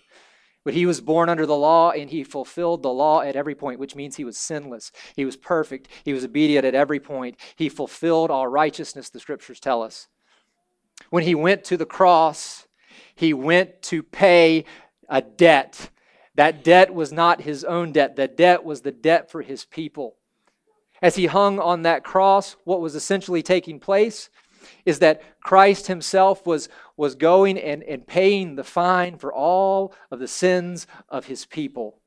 But 0.62 0.74
he 0.74 0.84
was 0.84 1.00
born 1.00 1.28
under 1.30 1.46
the 1.46 1.56
law 1.56 1.90
and 1.90 2.10
he 2.10 2.22
fulfilled 2.22 2.82
the 2.82 2.92
law 2.92 3.22
at 3.22 3.36
every 3.36 3.54
point, 3.54 3.80
which 3.80 3.96
means 3.96 4.16
he 4.16 4.24
was 4.24 4.36
sinless. 4.36 4.92
He 5.16 5.24
was 5.24 5.36
perfect. 5.36 5.88
He 6.04 6.12
was 6.12 6.24
obedient 6.24 6.66
at 6.66 6.74
every 6.74 7.00
point. 7.00 7.38
He 7.56 7.68
fulfilled 7.68 8.30
all 8.30 8.46
righteousness, 8.46 9.08
the 9.08 9.20
scriptures 9.20 9.58
tell 9.58 9.82
us. 9.82 10.08
When 11.08 11.24
he 11.24 11.34
went 11.34 11.64
to 11.64 11.78
the 11.78 11.86
cross, 11.86 12.66
he 13.14 13.32
went 13.32 13.80
to 13.82 14.02
pay 14.02 14.66
a 15.10 15.20
debt. 15.20 15.90
That 16.36 16.64
debt 16.64 16.94
was 16.94 17.12
not 17.12 17.42
his 17.42 17.64
own 17.64 17.92
debt, 17.92 18.16
the 18.16 18.28
debt 18.28 18.64
was 18.64 18.80
the 18.80 18.92
debt 18.92 19.30
for 19.30 19.42
his 19.42 19.66
people. 19.66 20.16
As 21.02 21.16
he 21.16 21.26
hung 21.26 21.58
on 21.58 21.82
that 21.82 22.04
cross, 22.04 22.56
what 22.64 22.80
was 22.80 22.94
essentially 22.94 23.42
taking 23.42 23.80
place 23.80 24.30
is 24.84 24.98
that 24.98 25.22
Christ 25.42 25.86
himself 25.86 26.46
was, 26.46 26.68
was 26.96 27.14
going 27.14 27.58
and, 27.58 27.82
and 27.82 28.06
paying 28.06 28.54
the 28.54 28.64
fine 28.64 29.16
for 29.16 29.32
all 29.32 29.94
of 30.10 30.18
the 30.18 30.28
sins 30.28 30.86
of 31.08 31.26
his 31.26 31.46
people. 31.46 32.00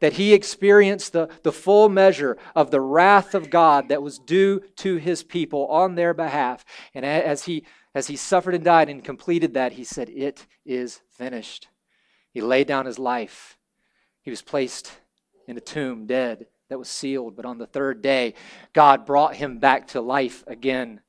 That 0.00 0.14
he 0.14 0.32
experienced 0.32 1.12
the, 1.12 1.28
the 1.42 1.52
full 1.52 1.88
measure 1.88 2.38
of 2.54 2.70
the 2.70 2.80
wrath 2.80 3.34
of 3.34 3.50
God 3.50 3.88
that 3.88 4.02
was 4.02 4.18
due 4.18 4.60
to 4.76 4.96
his 4.96 5.22
people 5.22 5.66
on 5.66 5.94
their 5.94 6.14
behalf. 6.14 6.64
And 6.94 7.04
as 7.04 7.44
he, 7.44 7.64
as 7.94 8.06
he 8.06 8.16
suffered 8.16 8.54
and 8.54 8.64
died 8.64 8.88
and 8.88 9.04
completed 9.04 9.54
that, 9.54 9.72
he 9.72 9.84
said, 9.84 10.08
It 10.08 10.46
is 10.64 11.00
finished. 11.10 11.68
He 12.32 12.40
laid 12.40 12.66
down 12.66 12.86
his 12.86 12.98
life. 12.98 13.58
He 14.22 14.30
was 14.30 14.42
placed 14.42 14.92
in 15.46 15.56
a 15.56 15.60
tomb, 15.60 16.06
dead, 16.06 16.46
that 16.68 16.78
was 16.78 16.88
sealed. 16.88 17.36
But 17.36 17.44
on 17.44 17.58
the 17.58 17.66
third 17.66 18.02
day, 18.02 18.34
God 18.72 19.04
brought 19.04 19.36
him 19.36 19.58
back 19.58 19.88
to 19.88 20.00
life 20.00 20.44
again, 20.46 21.00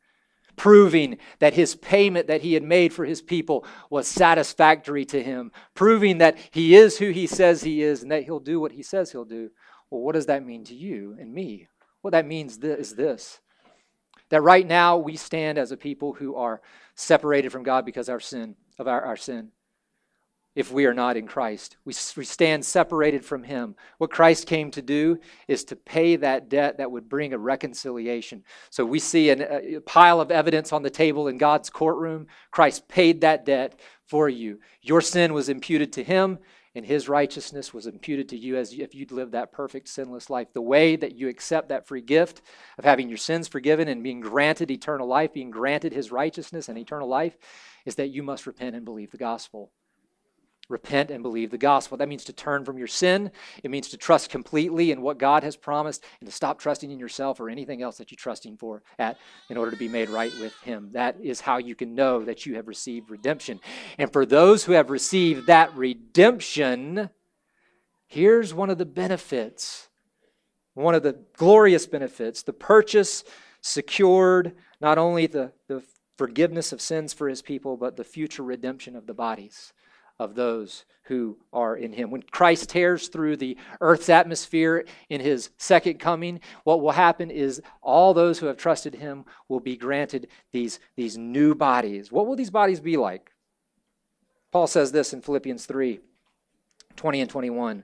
proving 0.55 1.17
that 1.39 1.53
his 1.53 1.75
payment 1.75 2.27
that 2.27 2.41
he 2.41 2.53
had 2.53 2.63
made 2.63 2.93
for 2.93 3.05
his 3.05 3.21
people 3.21 3.65
was 3.89 4.07
satisfactory 4.07 5.05
to 5.05 5.21
him, 5.21 5.51
proving 5.75 6.17
that 6.17 6.37
he 6.49 6.75
is 6.75 6.97
who 6.97 7.11
he 7.11 7.27
says 7.27 7.63
he 7.63 7.81
is 7.81 8.01
and 8.01 8.11
that 8.11 8.23
he'll 8.23 8.39
do 8.39 8.59
what 8.59 8.71
he 8.71 8.83
says 8.83 9.11
he'll 9.11 9.25
do. 9.25 9.51
Well, 9.89 10.01
what 10.01 10.13
does 10.13 10.25
that 10.25 10.45
mean 10.45 10.63
to 10.65 10.75
you 10.75 11.15
and 11.19 11.33
me? 11.33 11.67
What 12.01 12.11
that 12.11 12.25
means 12.25 12.57
is 12.57 12.95
this 12.95 13.39
That 14.29 14.41
right 14.41 14.65
now 14.65 14.97
we 14.97 15.15
stand 15.15 15.59
as 15.59 15.71
a 15.71 15.77
people 15.77 16.13
who 16.13 16.35
are 16.35 16.61
separated 16.95 17.51
from 17.51 17.63
God 17.63 17.85
because 17.85 18.09
of 18.09 18.13
our 18.13 18.19
sin, 18.19 18.55
of 18.79 18.87
our, 18.87 19.01
our 19.01 19.17
sin 19.17 19.51
if 20.53 20.71
we 20.71 20.85
are 20.85 20.93
not 20.93 21.15
in 21.15 21.27
Christ. 21.27 21.77
We, 21.85 21.93
we 22.17 22.25
stand 22.25 22.65
separated 22.65 23.23
from 23.23 23.43
Him. 23.43 23.75
What 23.99 24.11
Christ 24.11 24.47
came 24.47 24.69
to 24.71 24.81
do 24.81 25.17
is 25.47 25.63
to 25.65 25.75
pay 25.75 26.17
that 26.17 26.49
debt 26.49 26.77
that 26.77 26.91
would 26.91 27.07
bring 27.07 27.33
a 27.33 27.37
reconciliation. 27.37 28.43
So 28.69 28.85
we 28.85 28.99
see 28.99 29.29
an, 29.29 29.41
a 29.41 29.79
pile 29.79 30.19
of 30.19 30.31
evidence 30.31 30.73
on 30.73 30.83
the 30.83 30.89
table 30.89 31.29
in 31.29 31.37
God's 31.37 31.69
courtroom. 31.69 32.27
Christ 32.51 32.87
paid 32.89 33.21
that 33.21 33.45
debt 33.45 33.79
for 34.07 34.27
you. 34.27 34.59
Your 34.81 34.99
sin 34.99 35.33
was 35.33 35.47
imputed 35.47 35.93
to 35.93 36.03
Him, 36.03 36.37
and 36.75 36.85
His 36.85 37.07
righteousness 37.07 37.73
was 37.73 37.87
imputed 37.87 38.27
to 38.29 38.37
you 38.37 38.57
as 38.57 38.73
if 38.73 38.93
you'd 38.93 39.13
lived 39.13 39.31
that 39.31 39.53
perfect, 39.53 39.87
sinless 39.87 40.29
life. 40.29 40.47
The 40.53 40.61
way 40.61 40.97
that 40.97 41.15
you 41.15 41.29
accept 41.29 41.69
that 41.69 41.87
free 41.87 42.01
gift 42.01 42.41
of 42.77 42.83
having 42.83 43.07
your 43.07 43.17
sins 43.17 43.47
forgiven 43.47 43.87
and 43.87 44.03
being 44.03 44.19
granted 44.19 44.69
eternal 44.69 45.07
life, 45.07 45.31
being 45.31 45.49
granted 45.51 45.93
His 45.93 46.11
righteousness 46.11 46.67
and 46.67 46.77
eternal 46.77 47.07
life, 47.07 47.37
is 47.85 47.95
that 47.95 48.09
you 48.09 48.21
must 48.21 48.47
repent 48.47 48.75
and 48.75 48.83
believe 48.83 49.11
the 49.11 49.17
gospel 49.17 49.71
repent 50.71 51.11
and 51.11 51.21
believe 51.21 51.51
the 51.51 51.57
gospel. 51.57 51.97
That 51.97 52.09
means 52.09 52.23
to 52.25 52.33
turn 52.33 52.65
from 52.65 52.77
your 52.77 52.87
sin. 52.87 53.31
It 53.63 53.69
means 53.69 53.89
to 53.89 53.97
trust 53.97 54.29
completely 54.29 54.91
in 54.91 55.01
what 55.01 55.19
God 55.19 55.43
has 55.43 55.55
promised 55.55 56.03
and 56.19 56.27
to 56.27 56.35
stop 56.35 56.59
trusting 56.59 56.89
in 56.89 56.99
yourself 56.99 57.39
or 57.39 57.49
anything 57.49 57.81
else 57.81 57.97
that 57.97 58.11
you're 58.11 58.17
trusting 58.17 58.57
for 58.57 58.81
at 58.97 59.17
in 59.49 59.57
order 59.57 59.71
to 59.71 59.77
be 59.77 59.87
made 59.87 60.09
right 60.09 60.31
with 60.39 60.53
him. 60.61 60.89
That 60.93 61.17
is 61.21 61.41
how 61.41 61.57
you 61.57 61.75
can 61.75 61.93
know 61.93 62.23
that 62.23 62.45
you 62.45 62.55
have 62.55 62.67
received 62.67 63.11
redemption. 63.11 63.59
And 63.97 64.11
for 64.11 64.25
those 64.25 64.63
who 64.63 64.71
have 64.71 64.89
received 64.89 65.47
that 65.47 65.75
redemption, 65.75 67.09
here's 68.07 68.53
one 68.53 68.69
of 68.69 68.77
the 68.77 68.85
benefits. 68.85 69.89
One 70.73 70.95
of 70.95 71.03
the 71.03 71.19
glorious 71.35 71.85
benefits, 71.85 72.43
the 72.43 72.53
purchase 72.53 73.25
secured 73.61 74.55
not 74.79 74.97
only 74.97 75.27
the, 75.27 75.51
the 75.67 75.83
forgiveness 76.17 76.71
of 76.71 76.81
sins 76.81 77.13
for 77.13 77.27
his 77.27 77.41
people, 77.41 77.75
but 77.75 77.97
the 77.97 78.03
future 78.03 78.43
redemption 78.43 78.95
of 78.95 79.05
the 79.05 79.13
bodies 79.13 79.73
of 80.21 80.35
those 80.35 80.85
who 81.05 81.35
are 81.51 81.75
in 81.75 81.91
him. 81.93 82.11
When 82.11 82.21
Christ 82.21 82.69
tears 82.69 83.07
through 83.07 83.37
the 83.37 83.57
earth's 83.81 84.07
atmosphere 84.07 84.85
in 85.09 85.19
his 85.19 85.49
second 85.57 85.99
coming, 85.99 86.39
what 86.63 86.79
will 86.79 86.91
happen 86.91 87.31
is 87.31 87.59
all 87.81 88.13
those 88.13 88.37
who 88.37 88.45
have 88.45 88.57
trusted 88.57 88.93
him 88.93 89.25
will 89.49 89.59
be 89.59 89.75
granted 89.75 90.27
these, 90.51 90.79
these 90.95 91.17
new 91.17 91.55
bodies. 91.55 92.11
What 92.11 92.27
will 92.27 92.35
these 92.35 92.51
bodies 92.51 92.79
be 92.79 92.97
like? 92.97 93.31
Paul 94.51 94.67
says 94.67 94.91
this 94.91 95.11
in 95.11 95.21
Philippians 95.21 95.65
3 95.65 95.99
20 96.95 97.21
and 97.21 97.29
21. 97.29 97.83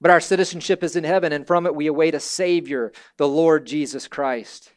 But 0.00 0.10
our 0.12 0.20
citizenship 0.20 0.84
is 0.84 0.94
in 0.96 1.02
heaven, 1.02 1.32
and 1.32 1.46
from 1.46 1.66
it 1.66 1.74
we 1.74 1.86
await 1.88 2.14
a 2.14 2.20
Savior, 2.20 2.92
the 3.16 3.26
Lord 3.26 3.66
Jesus 3.66 4.06
Christ, 4.06 4.72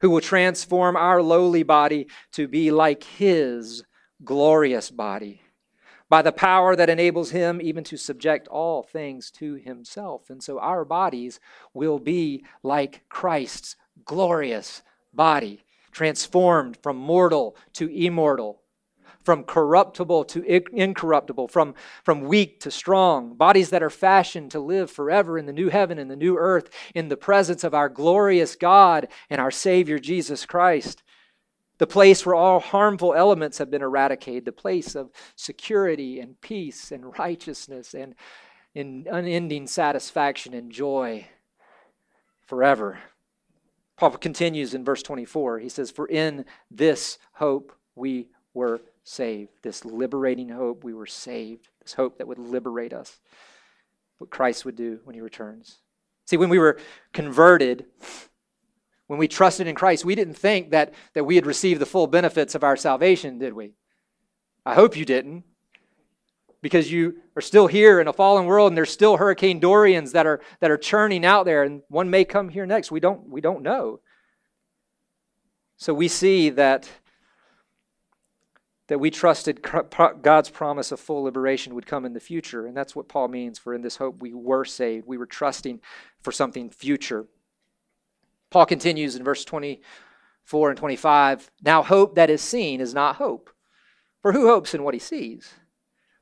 who 0.00 0.10
will 0.10 0.22
transform 0.22 0.96
our 0.96 1.22
lowly 1.22 1.62
body 1.62 2.08
to 2.32 2.48
be 2.48 2.72
like 2.72 3.04
his 3.04 3.84
glorious 4.24 4.90
body 4.90 5.41
by 6.12 6.20
the 6.20 6.30
power 6.30 6.76
that 6.76 6.90
enables 6.90 7.30
him 7.30 7.58
even 7.62 7.82
to 7.82 7.96
subject 7.96 8.46
all 8.48 8.82
things 8.82 9.30
to 9.30 9.54
himself. 9.54 10.28
And 10.28 10.42
so 10.42 10.58
our 10.58 10.84
bodies 10.84 11.40
will 11.72 11.98
be 11.98 12.44
like 12.62 13.08
Christ's 13.08 13.76
glorious 14.04 14.82
body, 15.14 15.64
transformed 15.90 16.76
from 16.82 16.98
mortal 16.98 17.56
to 17.72 17.88
immortal, 17.88 18.60
from 19.24 19.42
corruptible 19.44 20.24
to 20.24 20.44
incorruptible, 20.76 21.48
from, 21.48 21.74
from 22.04 22.20
weak 22.20 22.60
to 22.60 22.70
strong, 22.70 23.32
bodies 23.32 23.70
that 23.70 23.82
are 23.82 23.88
fashioned 23.88 24.50
to 24.50 24.60
live 24.60 24.90
forever 24.90 25.38
in 25.38 25.46
the 25.46 25.50
new 25.50 25.70
heaven 25.70 25.98
and 25.98 26.10
the 26.10 26.14
new 26.16 26.36
earth 26.36 26.68
in 26.94 27.08
the 27.08 27.16
presence 27.16 27.64
of 27.64 27.72
our 27.72 27.88
glorious 27.88 28.54
God 28.54 29.08
and 29.30 29.40
our 29.40 29.50
Savior 29.50 29.98
Jesus 29.98 30.44
Christ 30.44 31.02
the 31.78 31.86
place 31.86 32.24
where 32.24 32.34
all 32.34 32.60
harmful 32.60 33.14
elements 33.14 33.58
have 33.58 33.70
been 33.70 33.82
eradicated, 33.82 34.44
the 34.44 34.52
place 34.52 34.94
of 34.94 35.10
security 35.36 36.20
and 36.20 36.40
peace 36.40 36.92
and 36.92 37.16
righteousness 37.18 37.94
and 37.94 38.14
in 38.74 39.06
unending 39.10 39.66
satisfaction 39.66 40.54
and 40.54 40.72
joy 40.72 41.26
forever. 42.46 42.98
Paul 43.96 44.12
continues 44.12 44.74
in 44.74 44.84
verse 44.84 45.02
24. 45.02 45.58
He 45.58 45.68
says, 45.68 45.90
For 45.90 46.06
in 46.06 46.44
this 46.70 47.18
hope 47.34 47.72
we 47.94 48.28
were 48.54 48.80
saved. 49.04 49.50
This 49.62 49.84
liberating 49.84 50.48
hope, 50.48 50.84
we 50.84 50.94
were 50.94 51.06
saved. 51.06 51.68
This 51.80 51.94
hope 51.94 52.18
that 52.18 52.26
would 52.26 52.38
liberate 52.38 52.92
us. 52.92 53.20
What 54.18 54.30
Christ 54.30 54.64
would 54.64 54.76
do 54.76 55.00
when 55.04 55.14
he 55.14 55.20
returns. 55.20 55.78
See, 56.26 56.36
when 56.36 56.48
we 56.48 56.58
were 56.58 56.78
converted, 57.12 57.86
when 59.12 59.18
we 59.18 59.28
trusted 59.28 59.66
in 59.66 59.74
Christ, 59.74 60.06
we 60.06 60.14
didn't 60.14 60.38
think 60.38 60.70
that, 60.70 60.94
that 61.12 61.24
we 61.24 61.34
had 61.34 61.44
received 61.44 61.82
the 61.82 61.84
full 61.84 62.06
benefits 62.06 62.54
of 62.54 62.64
our 62.64 62.78
salvation, 62.78 63.38
did 63.38 63.52
we? 63.52 63.72
I 64.64 64.72
hope 64.72 64.96
you 64.96 65.04
didn't. 65.04 65.44
Because 66.62 66.90
you 66.90 67.16
are 67.36 67.42
still 67.42 67.66
here 67.66 68.00
in 68.00 68.08
a 68.08 68.12
fallen 68.14 68.46
world 68.46 68.70
and 68.70 68.76
there's 68.78 68.90
still 68.90 69.18
Hurricane 69.18 69.60
Dorians 69.60 70.12
that 70.12 70.24
are, 70.24 70.40
that 70.60 70.70
are 70.70 70.78
churning 70.78 71.26
out 71.26 71.44
there, 71.44 71.62
and 71.62 71.82
one 71.88 72.08
may 72.08 72.24
come 72.24 72.48
here 72.48 72.64
next. 72.64 72.90
We 72.90 73.00
don't, 73.00 73.28
we 73.28 73.42
don't 73.42 73.62
know. 73.62 74.00
So 75.76 75.92
we 75.92 76.08
see 76.08 76.48
that, 76.48 76.88
that 78.86 78.98
we 78.98 79.10
trusted 79.10 79.60
God's 80.22 80.48
promise 80.48 80.90
of 80.90 80.98
full 80.98 81.24
liberation 81.24 81.74
would 81.74 81.84
come 81.84 82.06
in 82.06 82.14
the 82.14 82.18
future. 82.18 82.64
And 82.64 82.74
that's 82.74 82.96
what 82.96 83.10
Paul 83.10 83.28
means 83.28 83.58
for 83.58 83.74
in 83.74 83.82
this 83.82 83.98
hope 83.98 84.22
we 84.22 84.32
were 84.32 84.64
saved. 84.64 85.06
We 85.06 85.18
were 85.18 85.26
trusting 85.26 85.82
for 86.22 86.32
something 86.32 86.70
future. 86.70 87.26
Paul 88.52 88.66
continues 88.66 89.16
in 89.16 89.24
verse 89.24 89.44
24 89.44 90.70
and 90.70 90.78
25 90.78 91.50
Now, 91.62 91.82
hope 91.82 92.14
that 92.16 92.30
is 92.30 92.42
seen 92.42 92.80
is 92.80 92.94
not 92.94 93.16
hope. 93.16 93.50
For 94.20 94.32
who 94.32 94.46
hopes 94.46 94.74
in 94.74 94.84
what 94.84 94.94
he 94.94 95.00
sees? 95.00 95.54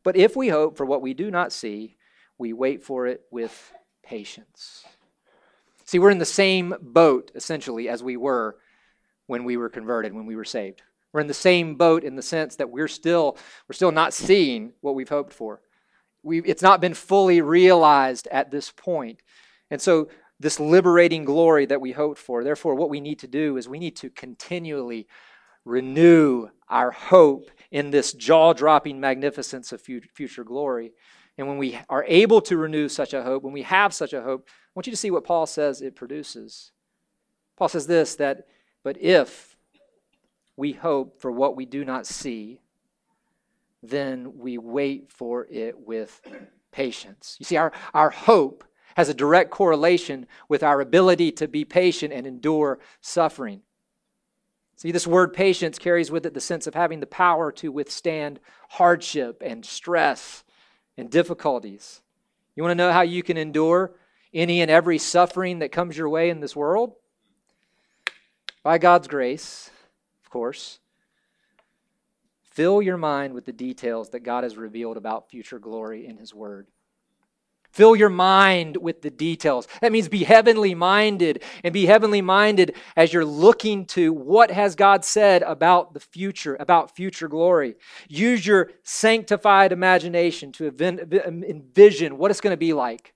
But 0.03 0.17
if 0.17 0.35
we 0.37 0.49
hope 0.49 0.79
for 0.79 0.87
what 0.87 1.03
we 1.03 1.13
do 1.13 1.31
not 1.31 1.53
see, 1.53 1.97
we 2.39 2.55
wait 2.55 2.83
for 2.83 3.07
it 3.07 3.23
with 3.31 3.73
patience. 4.03 4.85
See, 5.85 5.99
we're 5.99 6.11
in 6.11 6.19
the 6.19 6.25
same 6.25 6.75
boat, 6.81 7.33
essentially, 7.35 7.89
as 7.89 8.03
we 8.03 8.17
were 8.17 8.57
when 9.27 9.45
we 9.45 9.57
were 9.57 9.69
converted, 9.69 10.15
when 10.15 10.25
we 10.25 10.37
were 10.37 10.45
saved. 10.45 10.83
We're 11.13 11.21
in 11.21 11.27
the 11.27 11.35
same 11.35 11.75
boat 11.75 12.05
in 12.05 12.17
the 12.17 12.23
sense 12.23 12.57
that 12.57 12.71
we're 12.71 12.89
still, 12.89 13.37
we're 13.69 13.75
still 13.75 13.93
not 13.93 14.15
seeing 14.15 14.73
what 14.81 14.95
we've 14.95 15.09
hoped 15.09 15.33
for. 15.33 15.61
we 16.23 16.41
it's 16.43 16.63
not 16.63 16.81
been 16.81 16.95
fully 16.95 17.41
realized 17.41 18.29
at 18.31 18.51
this 18.51 18.71
point. 18.71 19.21
And 19.71 19.81
so 19.81 20.09
this 20.41 20.59
liberating 20.59 21.25
glory 21.25 21.67
that 21.67 21.83
we 21.83 21.93
hoped 21.93 22.19
for. 22.19 22.43
Therefore, 22.43 22.75
what 22.75 22.89
we 22.89 23.01
need 23.01 23.19
to 23.21 23.29
do 23.29 23.59
is 23.59 23.69
we 23.69 23.79
need 23.79 23.95
to 23.97 24.09
continually 24.09 25.07
renew 25.67 26.49
our 26.69 26.91
hope 26.91 27.51
in 27.71 27.91
this 27.91 28.15
jaw 28.15 28.55
dropping 28.55 28.99
magnificence 28.99 29.71
of 29.71 29.83
future 29.83 30.43
glory. 30.43 30.93
And 31.37 31.47
when 31.47 31.59
we 31.59 31.79
are 31.91 32.05
able 32.09 32.41
to 32.43 32.57
renew 32.57 32.89
such 32.89 33.13
a 33.13 33.23
hope, 33.23 33.43
when 33.43 33.53
we 33.53 33.63
have 33.63 33.93
such 33.93 34.15
a 34.15 34.23
hope, 34.23 34.49
I 34.49 34.53
want 34.75 34.87
you 34.87 34.93
to 34.93 34.97
see 34.97 35.11
what 35.11 35.25
Paul 35.25 35.47
says 35.47 35.83
it 35.83 35.95
produces. 35.95 36.73
Paul 37.57 37.69
says 37.69 37.87
this 37.87 38.15
that, 38.17 38.47
but 38.83 39.01
if 39.01 39.57
we 40.57 40.73
hope 40.73 41.21
for 41.21 41.31
what 41.31 41.55
we 41.55 41.67
do 41.67 41.85
not 41.85 42.07
see, 42.07 42.61
then 43.83 44.39
we 44.39 44.57
wait 44.57 45.11
for 45.11 45.47
it 45.51 45.79
with 45.79 46.21
patience. 46.73 47.37
You 47.39 47.45
see, 47.45 47.57
our, 47.57 47.73
our 47.93 48.11
hope 48.11 48.65
has 49.01 49.09
a 49.09 49.15
direct 49.15 49.51
correlation 49.51 50.27
with 50.47 50.63
our 50.63 50.83
ability 50.83 51.33
to 51.33 51.49
be 51.49 51.65
patient 51.65 52.13
and 52.13 52.27
endure 52.27 52.79
suffering. 53.01 53.63
See, 54.77 54.93
this 54.93 55.07
word 55.07 55.33
patience 55.33 55.79
carries 55.79 56.11
with 56.11 56.27
it 56.27 56.35
the 56.35 56.41
sense 56.41 56.67
of 56.67 56.75
having 56.75 57.01
the 57.01 57.07
power 57.07 57.51
to 57.53 57.73
withstand 57.73 58.41
hardship 58.69 59.43
and 59.43 59.65
stress 59.65 60.45
and 60.99 61.11
difficulties. 61.11 62.03
You 62.55 62.63
want 62.63 62.73
to 62.73 62.85
know 62.85 62.93
how 62.93 63.01
you 63.01 63.23
can 63.23 63.39
endure 63.39 63.95
any 64.35 64.61
and 64.61 64.71
every 64.71 64.99
suffering 64.99 65.61
that 65.61 65.73
comes 65.73 65.97
your 65.97 66.11
way 66.11 66.29
in 66.29 66.41
this 66.41 66.55
world? 66.55 66.93
By 68.63 68.77
God's 68.77 69.09
grace, 69.09 69.71
of 70.23 70.29
course. 70.29 70.79
Fill 72.43 72.83
your 72.83 72.99
mind 72.99 73.33
with 73.33 73.47
the 73.47 73.53
details 73.55 74.11
that 74.11 74.21
God 74.21 74.45
has 74.45 74.59
revealed 74.59 74.99
about 74.99 75.31
future 75.31 75.59
glory 75.59 76.07
in 76.07 76.19
His 76.19 76.35
Word. 76.35 76.67
Fill 77.71 77.95
your 77.95 78.09
mind 78.09 78.77
with 78.77 79.03
the 79.03 79.11
details. 79.11 79.69
That 79.81 79.93
means 79.93 80.09
be 80.09 80.25
heavenly 80.25 80.75
minded 80.75 81.45
and 81.63 81.73
be 81.73 81.87
heavenly 81.87 82.21
minded 82.21 82.75
as 82.97 83.13
you're 83.13 83.25
looking 83.25 83.87
to 83.87 84.13
what 84.13 84.51
has 84.51 84.75
God 84.75 85.05
said 85.05 85.43
about 85.43 85.95
the 85.95 86.01
future, 86.01 86.57
about 86.59 86.97
future 86.97 87.29
glory. 87.29 87.77
Use 88.09 88.45
your 88.45 88.73
sanctified 88.83 89.71
imagination 89.71 90.51
to 90.53 90.67
envision 90.67 92.19
what 92.19 92.33
it's 92.33 92.41
going 92.41 92.53
to 92.53 92.57
be 92.57 92.73
like 92.73 93.15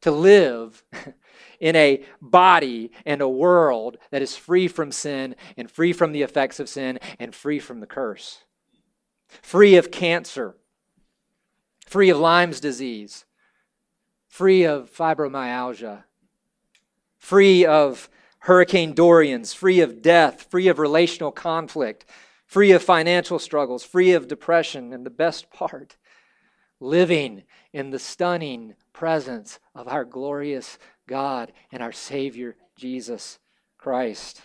to 0.00 0.10
live 0.10 0.82
in 1.60 1.76
a 1.76 2.04
body 2.20 2.90
and 3.06 3.20
a 3.20 3.28
world 3.28 3.96
that 4.10 4.22
is 4.22 4.36
free 4.36 4.66
from 4.66 4.90
sin 4.90 5.36
and 5.56 5.70
free 5.70 5.92
from 5.92 6.10
the 6.10 6.22
effects 6.22 6.58
of 6.58 6.68
sin 6.68 6.98
and 7.20 7.32
free 7.32 7.60
from 7.60 7.78
the 7.78 7.86
curse. 7.86 8.42
Free 9.28 9.76
of 9.76 9.92
cancer, 9.92 10.56
free 11.86 12.10
of 12.10 12.18
Lyme's 12.18 12.58
disease 12.58 13.24
free 14.28 14.64
of 14.64 14.90
fibromyalgia, 14.92 16.04
free 17.18 17.66
of 17.66 18.08
Hurricane 18.40 18.94
Dorians, 18.94 19.52
free 19.52 19.80
of 19.80 20.00
death, 20.00 20.46
free 20.50 20.68
of 20.68 20.78
relational 20.78 21.32
conflict, 21.32 22.06
free 22.46 22.72
of 22.72 22.82
financial 22.82 23.38
struggles, 23.38 23.84
free 23.84 24.12
of 24.12 24.28
depression, 24.28 24.92
and 24.92 25.04
the 25.04 25.10
best 25.10 25.50
part, 25.50 25.96
living 26.80 27.42
in 27.72 27.90
the 27.90 27.98
stunning 27.98 28.74
presence 28.92 29.58
of 29.74 29.88
our 29.88 30.04
glorious 30.04 30.78
God 31.06 31.52
and 31.72 31.82
our 31.82 31.92
Savior, 31.92 32.56
Jesus 32.76 33.38
Christ. 33.76 34.42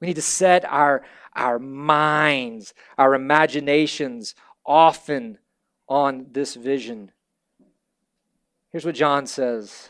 We 0.00 0.08
need 0.08 0.14
to 0.14 0.22
set 0.22 0.64
our, 0.64 1.02
our 1.34 1.58
minds, 1.58 2.74
our 2.96 3.14
imaginations 3.14 4.34
often 4.64 5.38
on 5.88 6.26
this 6.30 6.54
vision. 6.54 7.10
Here's 8.70 8.84
what 8.84 8.94
John 8.94 9.26
says 9.26 9.88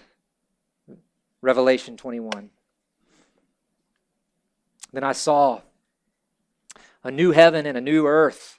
Revelation 1.42 1.96
21. 1.96 2.50
Then 4.92 5.04
I 5.04 5.12
saw 5.12 5.62
a 7.02 7.10
new 7.10 7.32
heaven 7.32 7.66
and 7.66 7.76
a 7.76 7.80
new 7.80 8.06
earth. 8.06 8.58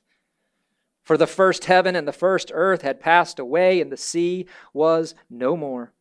For 1.03 1.17
the 1.17 1.25
first 1.25 1.65
heaven 1.65 1.95
and 1.95 2.07
the 2.07 2.13
first 2.13 2.51
earth 2.53 2.81
had 2.81 2.99
passed 2.99 3.39
away, 3.39 3.81
and 3.81 3.91
the 3.91 3.97
sea 3.97 4.45
was 4.73 5.15
no 5.29 5.57
more. 5.57 5.93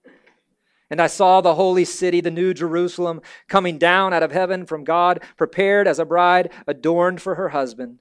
And 0.91 1.01
I 1.01 1.07
saw 1.07 1.41
the 1.41 1.55
holy 1.55 1.85
city, 1.85 2.21
the 2.21 2.31
new 2.31 2.53
Jerusalem, 2.53 3.23
coming 3.47 3.79
down 3.79 4.12
out 4.12 4.23
of 4.23 4.33
heaven 4.33 4.66
from 4.66 4.85
God, 4.85 5.23
prepared 5.37 5.87
as 5.87 5.99
a 5.99 6.05
bride 6.05 6.51
adorned 6.66 7.23
for 7.23 7.37
her 7.37 7.51
husband. 7.51 8.01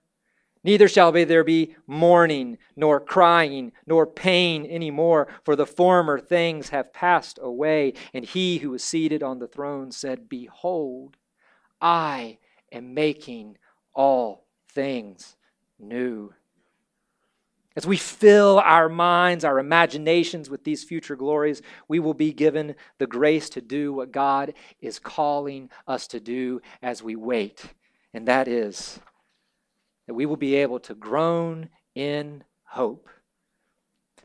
Neither 0.63 0.87
shall 0.87 1.11
there 1.11 1.43
be 1.43 1.75
mourning, 1.87 2.57
nor 2.75 2.99
crying, 2.99 3.71
nor 3.87 4.05
pain 4.05 4.65
any 4.65 4.91
more, 4.91 5.27
for 5.43 5.55
the 5.55 5.65
former 5.65 6.19
things 6.19 6.69
have 6.69 6.93
passed 6.93 7.39
away. 7.41 7.93
And 8.13 8.23
he 8.23 8.59
who 8.59 8.69
was 8.71 8.83
seated 8.83 9.23
on 9.23 9.39
the 9.39 9.47
throne 9.47 9.91
said, 9.91 10.29
Behold, 10.29 11.17
I 11.81 12.37
am 12.71 12.93
making 12.93 13.57
all 13.93 14.45
things 14.69 15.35
new. 15.79 16.33
As 17.75 17.87
we 17.87 17.97
fill 17.97 18.59
our 18.59 18.89
minds, 18.89 19.45
our 19.45 19.57
imaginations 19.57 20.49
with 20.49 20.63
these 20.63 20.83
future 20.83 21.15
glories, 21.15 21.61
we 21.87 21.99
will 21.99 22.13
be 22.13 22.33
given 22.33 22.75
the 22.97 23.07
grace 23.07 23.49
to 23.51 23.61
do 23.61 23.93
what 23.93 24.11
God 24.11 24.53
is 24.81 24.99
calling 24.99 25.69
us 25.87 26.05
to 26.07 26.19
do 26.19 26.61
as 26.83 27.01
we 27.01 27.15
wait, 27.15 27.63
and 28.13 28.27
that 28.27 28.49
is 28.49 28.99
that 30.11 30.15
we 30.15 30.25
will 30.25 30.35
be 30.35 30.55
able 30.55 30.77
to 30.77 30.93
groan 30.93 31.69
in 31.95 32.43
hope. 32.65 33.07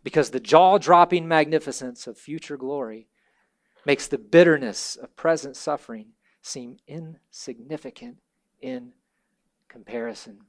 Because 0.03 0.31
the 0.31 0.41
jaw 0.41 0.79
dropping 0.79 1.29
magnificence 1.29 2.09
of 2.09 2.19
future 2.19 2.57
glory 2.57 3.07
makes 3.85 4.09
the 4.09 4.19
bitterness 4.19 4.97
of 4.97 5.15
present 5.15 5.55
suffering 5.55 6.07
seem 6.43 6.79
insignificant 6.89 8.17
in 8.61 8.95
comparison. 9.69 10.41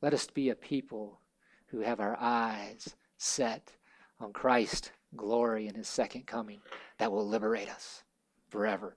Let 0.00 0.14
us 0.14 0.28
be 0.28 0.50
a 0.50 0.54
people 0.54 1.20
who 1.66 1.80
have 1.80 1.98
our 1.98 2.16
eyes 2.20 2.94
set 3.16 3.72
on 4.20 4.32
Christ's 4.32 4.92
glory 5.16 5.66
and 5.66 5.76
his 5.76 5.88
second 5.88 6.24
coming 6.24 6.60
that 6.98 7.10
will 7.10 7.26
liberate 7.26 7.68
us 7.68 8.04
forever. 8.48 8.96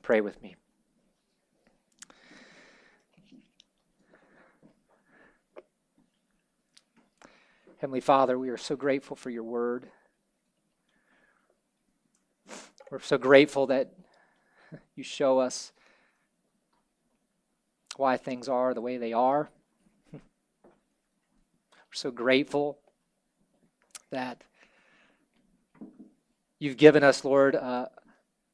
Pray 0.00 0.22
with 0.22 0.40
me. 0.40 0.56
Heavenly 7.84 8.00
Father, 8.00 8.38
we 8.38 8.48
are 8.48 8.56
so 8.56 8.76
grateful 8.76 9.14
for 9.14 9.28
your 9.28 9.42
word. 9.42 9.90
We're 12.90 12.98
so 13.00 13.18
grateful 13.18 13.66
that 13.66 13.92
you 14.96 15.04
show 15.04 15.38
us 15.38 15.70
why 17.98 18.16
things 18.16 18.48
are 18.48 18.72
the 18.72 18.80
way 18.80 18.96
they 18.96 19.12
are. 19.12 19.50
We're 20.10 20.20
so 21.92 22.10
grateful 22.10 22.78
that 24.10 24.40
you've 26.58 26.78
given 26.78 27.04
us, 27.04 27.22
Lord, 27.22 27.54
uh, 27.54 27.88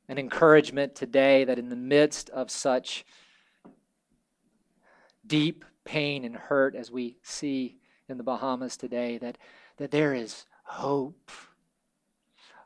an 0.08 0.18
encouragement 0.18 0.96
today 0.96 1.44
that 1.44 1.56
in 1.56 1.68
the 1.68 1.76
midst 1.76 2.30
of 2.30 2.50
such 2.50 3.06
deep 5.24 5.64
pain 5.84 6.24
and 6.24 6.34
hurt 6.34 6.74
as 6.74 6.90
we 6.90 7.16
see 7.22 7.79
in 8.11 8.18
the 8.18 8.24
Bahamas 8.24 8.76
today 8.76 9.18
that, 9.18 9.38
that 9.78 9.90
there 9.90 10.14
is 10.14 10.46
hope. 10.64 11.30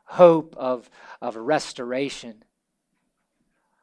Hope 0.05 0.55
of, 0.57 0.89
of 1.21 1.35
restoration. 1.35 2.43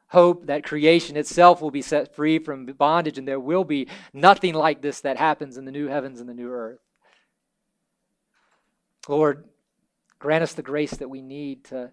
Hope 0.07 0.45
that 0.45 0.63
creation 0.63 1.17
itself 1.17 1.61
will 1.61 1.71
be 1.71 1.81
set 1.81 2.15
free 2.15 2.37
from 2.37 2.65
bondage 2.65 3.17
and 3.17 3.27
there 3.27 3.39
will 3.39 3.63
be 3.63 3.87
nothing 4.13 4.53
like 4.53 4.81
this 4.81 5.01
that 5.01 5.17
happens 5.17 5.57
in 5.57 5.65
the 5.65 5.71
new 5.71 5.87
heavens 5.87 6.19
and 6.19 6.29
the 6.29 6.33
new 6.33 6.51
earth. 6.51 6.79
Lord, 9.07 9.45
grant 10.19 10.43
us 10.43 10.53
the 10.53 10.61
grace 10.61 10.91
that 10.91 11.09
we 11.09 11.21
need 11.21 11.65
to, 11.65 11.91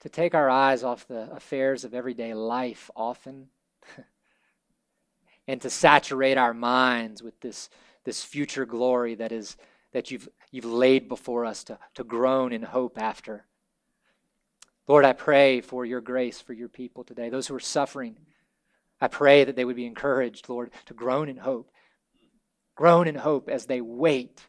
to 0.00 0.08
take 0.08 0.34
our 0.34 0.48
eyes 0.48 0.84
off 0.84 1.08
the 1.08 1.32
affairs 1.32 1.84
of 1.84 1.94
everyday 1.94 2.34
life 2.34 2.90
often 2.94 3.48
and 5.48 5.60
to 5.62 5.70
saturate 5.70 6.38
our 6.38 6.54
minds 6.54 7.22
with 7.22 7.40
this 7.40 7.70
this 8.06 8.24
future 8.24 8.64
glory 8.64 9.16
that 9.16 9.32
is 9.32 9.56
that 9.92 10.10
you've 10.10 10.28
you've 10.50 10.64
laid 10.64 11.08
before 11.08 11.44
us 11.44 11.64
to, 11.64 11.78
to 11.94 12.04
groan 12.04 12.52
in 12.52 12.62
hope 12.62 12.96
after. 12.98 13.44
Lord, 14.88 15.04
I 15.04 15.12
pray 15.12 15.60
for 15.60 15.84
your 15.84 16.00
grace 16.00 16.40
for 16.40 16.52
your 16.52 16.68
people 16.68 17.02
today, 17.02 17.28
those 17.28 17.48
who 17.48 17.54
are 17.56 17.60
suffering. 17.60 18.16
I 19.00 19.08
pray 19.08 19.44
that 19.44 19.56
they 19.56 19.64
would 19.64 19.76
be 19.76 19.84
encouraged, 19.84 20.48
Lord, 20.48 20.70
to 20.86 20.94
groan 20.94 21.28
in 21.28 21.36
hope. 21.36 21.70
Groan 22.76 23.08
in 23.08 23.16
hope 23.16 23.50
as 23.50 23.66
they 23.66 23.80
wait, 23.80 24.40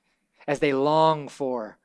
as 0.47 0.59
they 0.59 0.73
long 0.73 1.27
for 1.27 1.77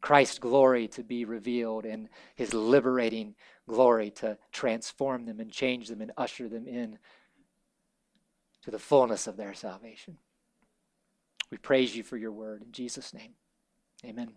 Christ's 0.00 0.38
glory 0.38 0.86
to 0.88 1.02
be 1.02 1.24
revealed 1.24 1.84
and 1.84 2.08
his 2.36 2.52
liberating 2.54 3.34
glory 3.66 4.10
to 4.10 4.36
transform 4.52 5.24
them 5.24 5.40
and 5.40 5.50
change 5.50 5.88
them 5.88 6.00
and 6.00 6.12
usher 6.16 6.48
them 6.48 6.68
in 6.68 6.98
to 8.62 8.70
the 8.70 8.78
fullness 8.78 9.26
of 9.26 9.36
their 9.36 9.54
salvation. 9.54 10.18
We 11.50 11.58
praise 11.58 11.96
you 11.96 12.02
for 12.02 12.16
your 12.16 12.32
word. 12.32 12.62
In 12.62 12.72
Jesus' 12.72 13.14
name, 13.14 13.32
amen. 14.04 14.32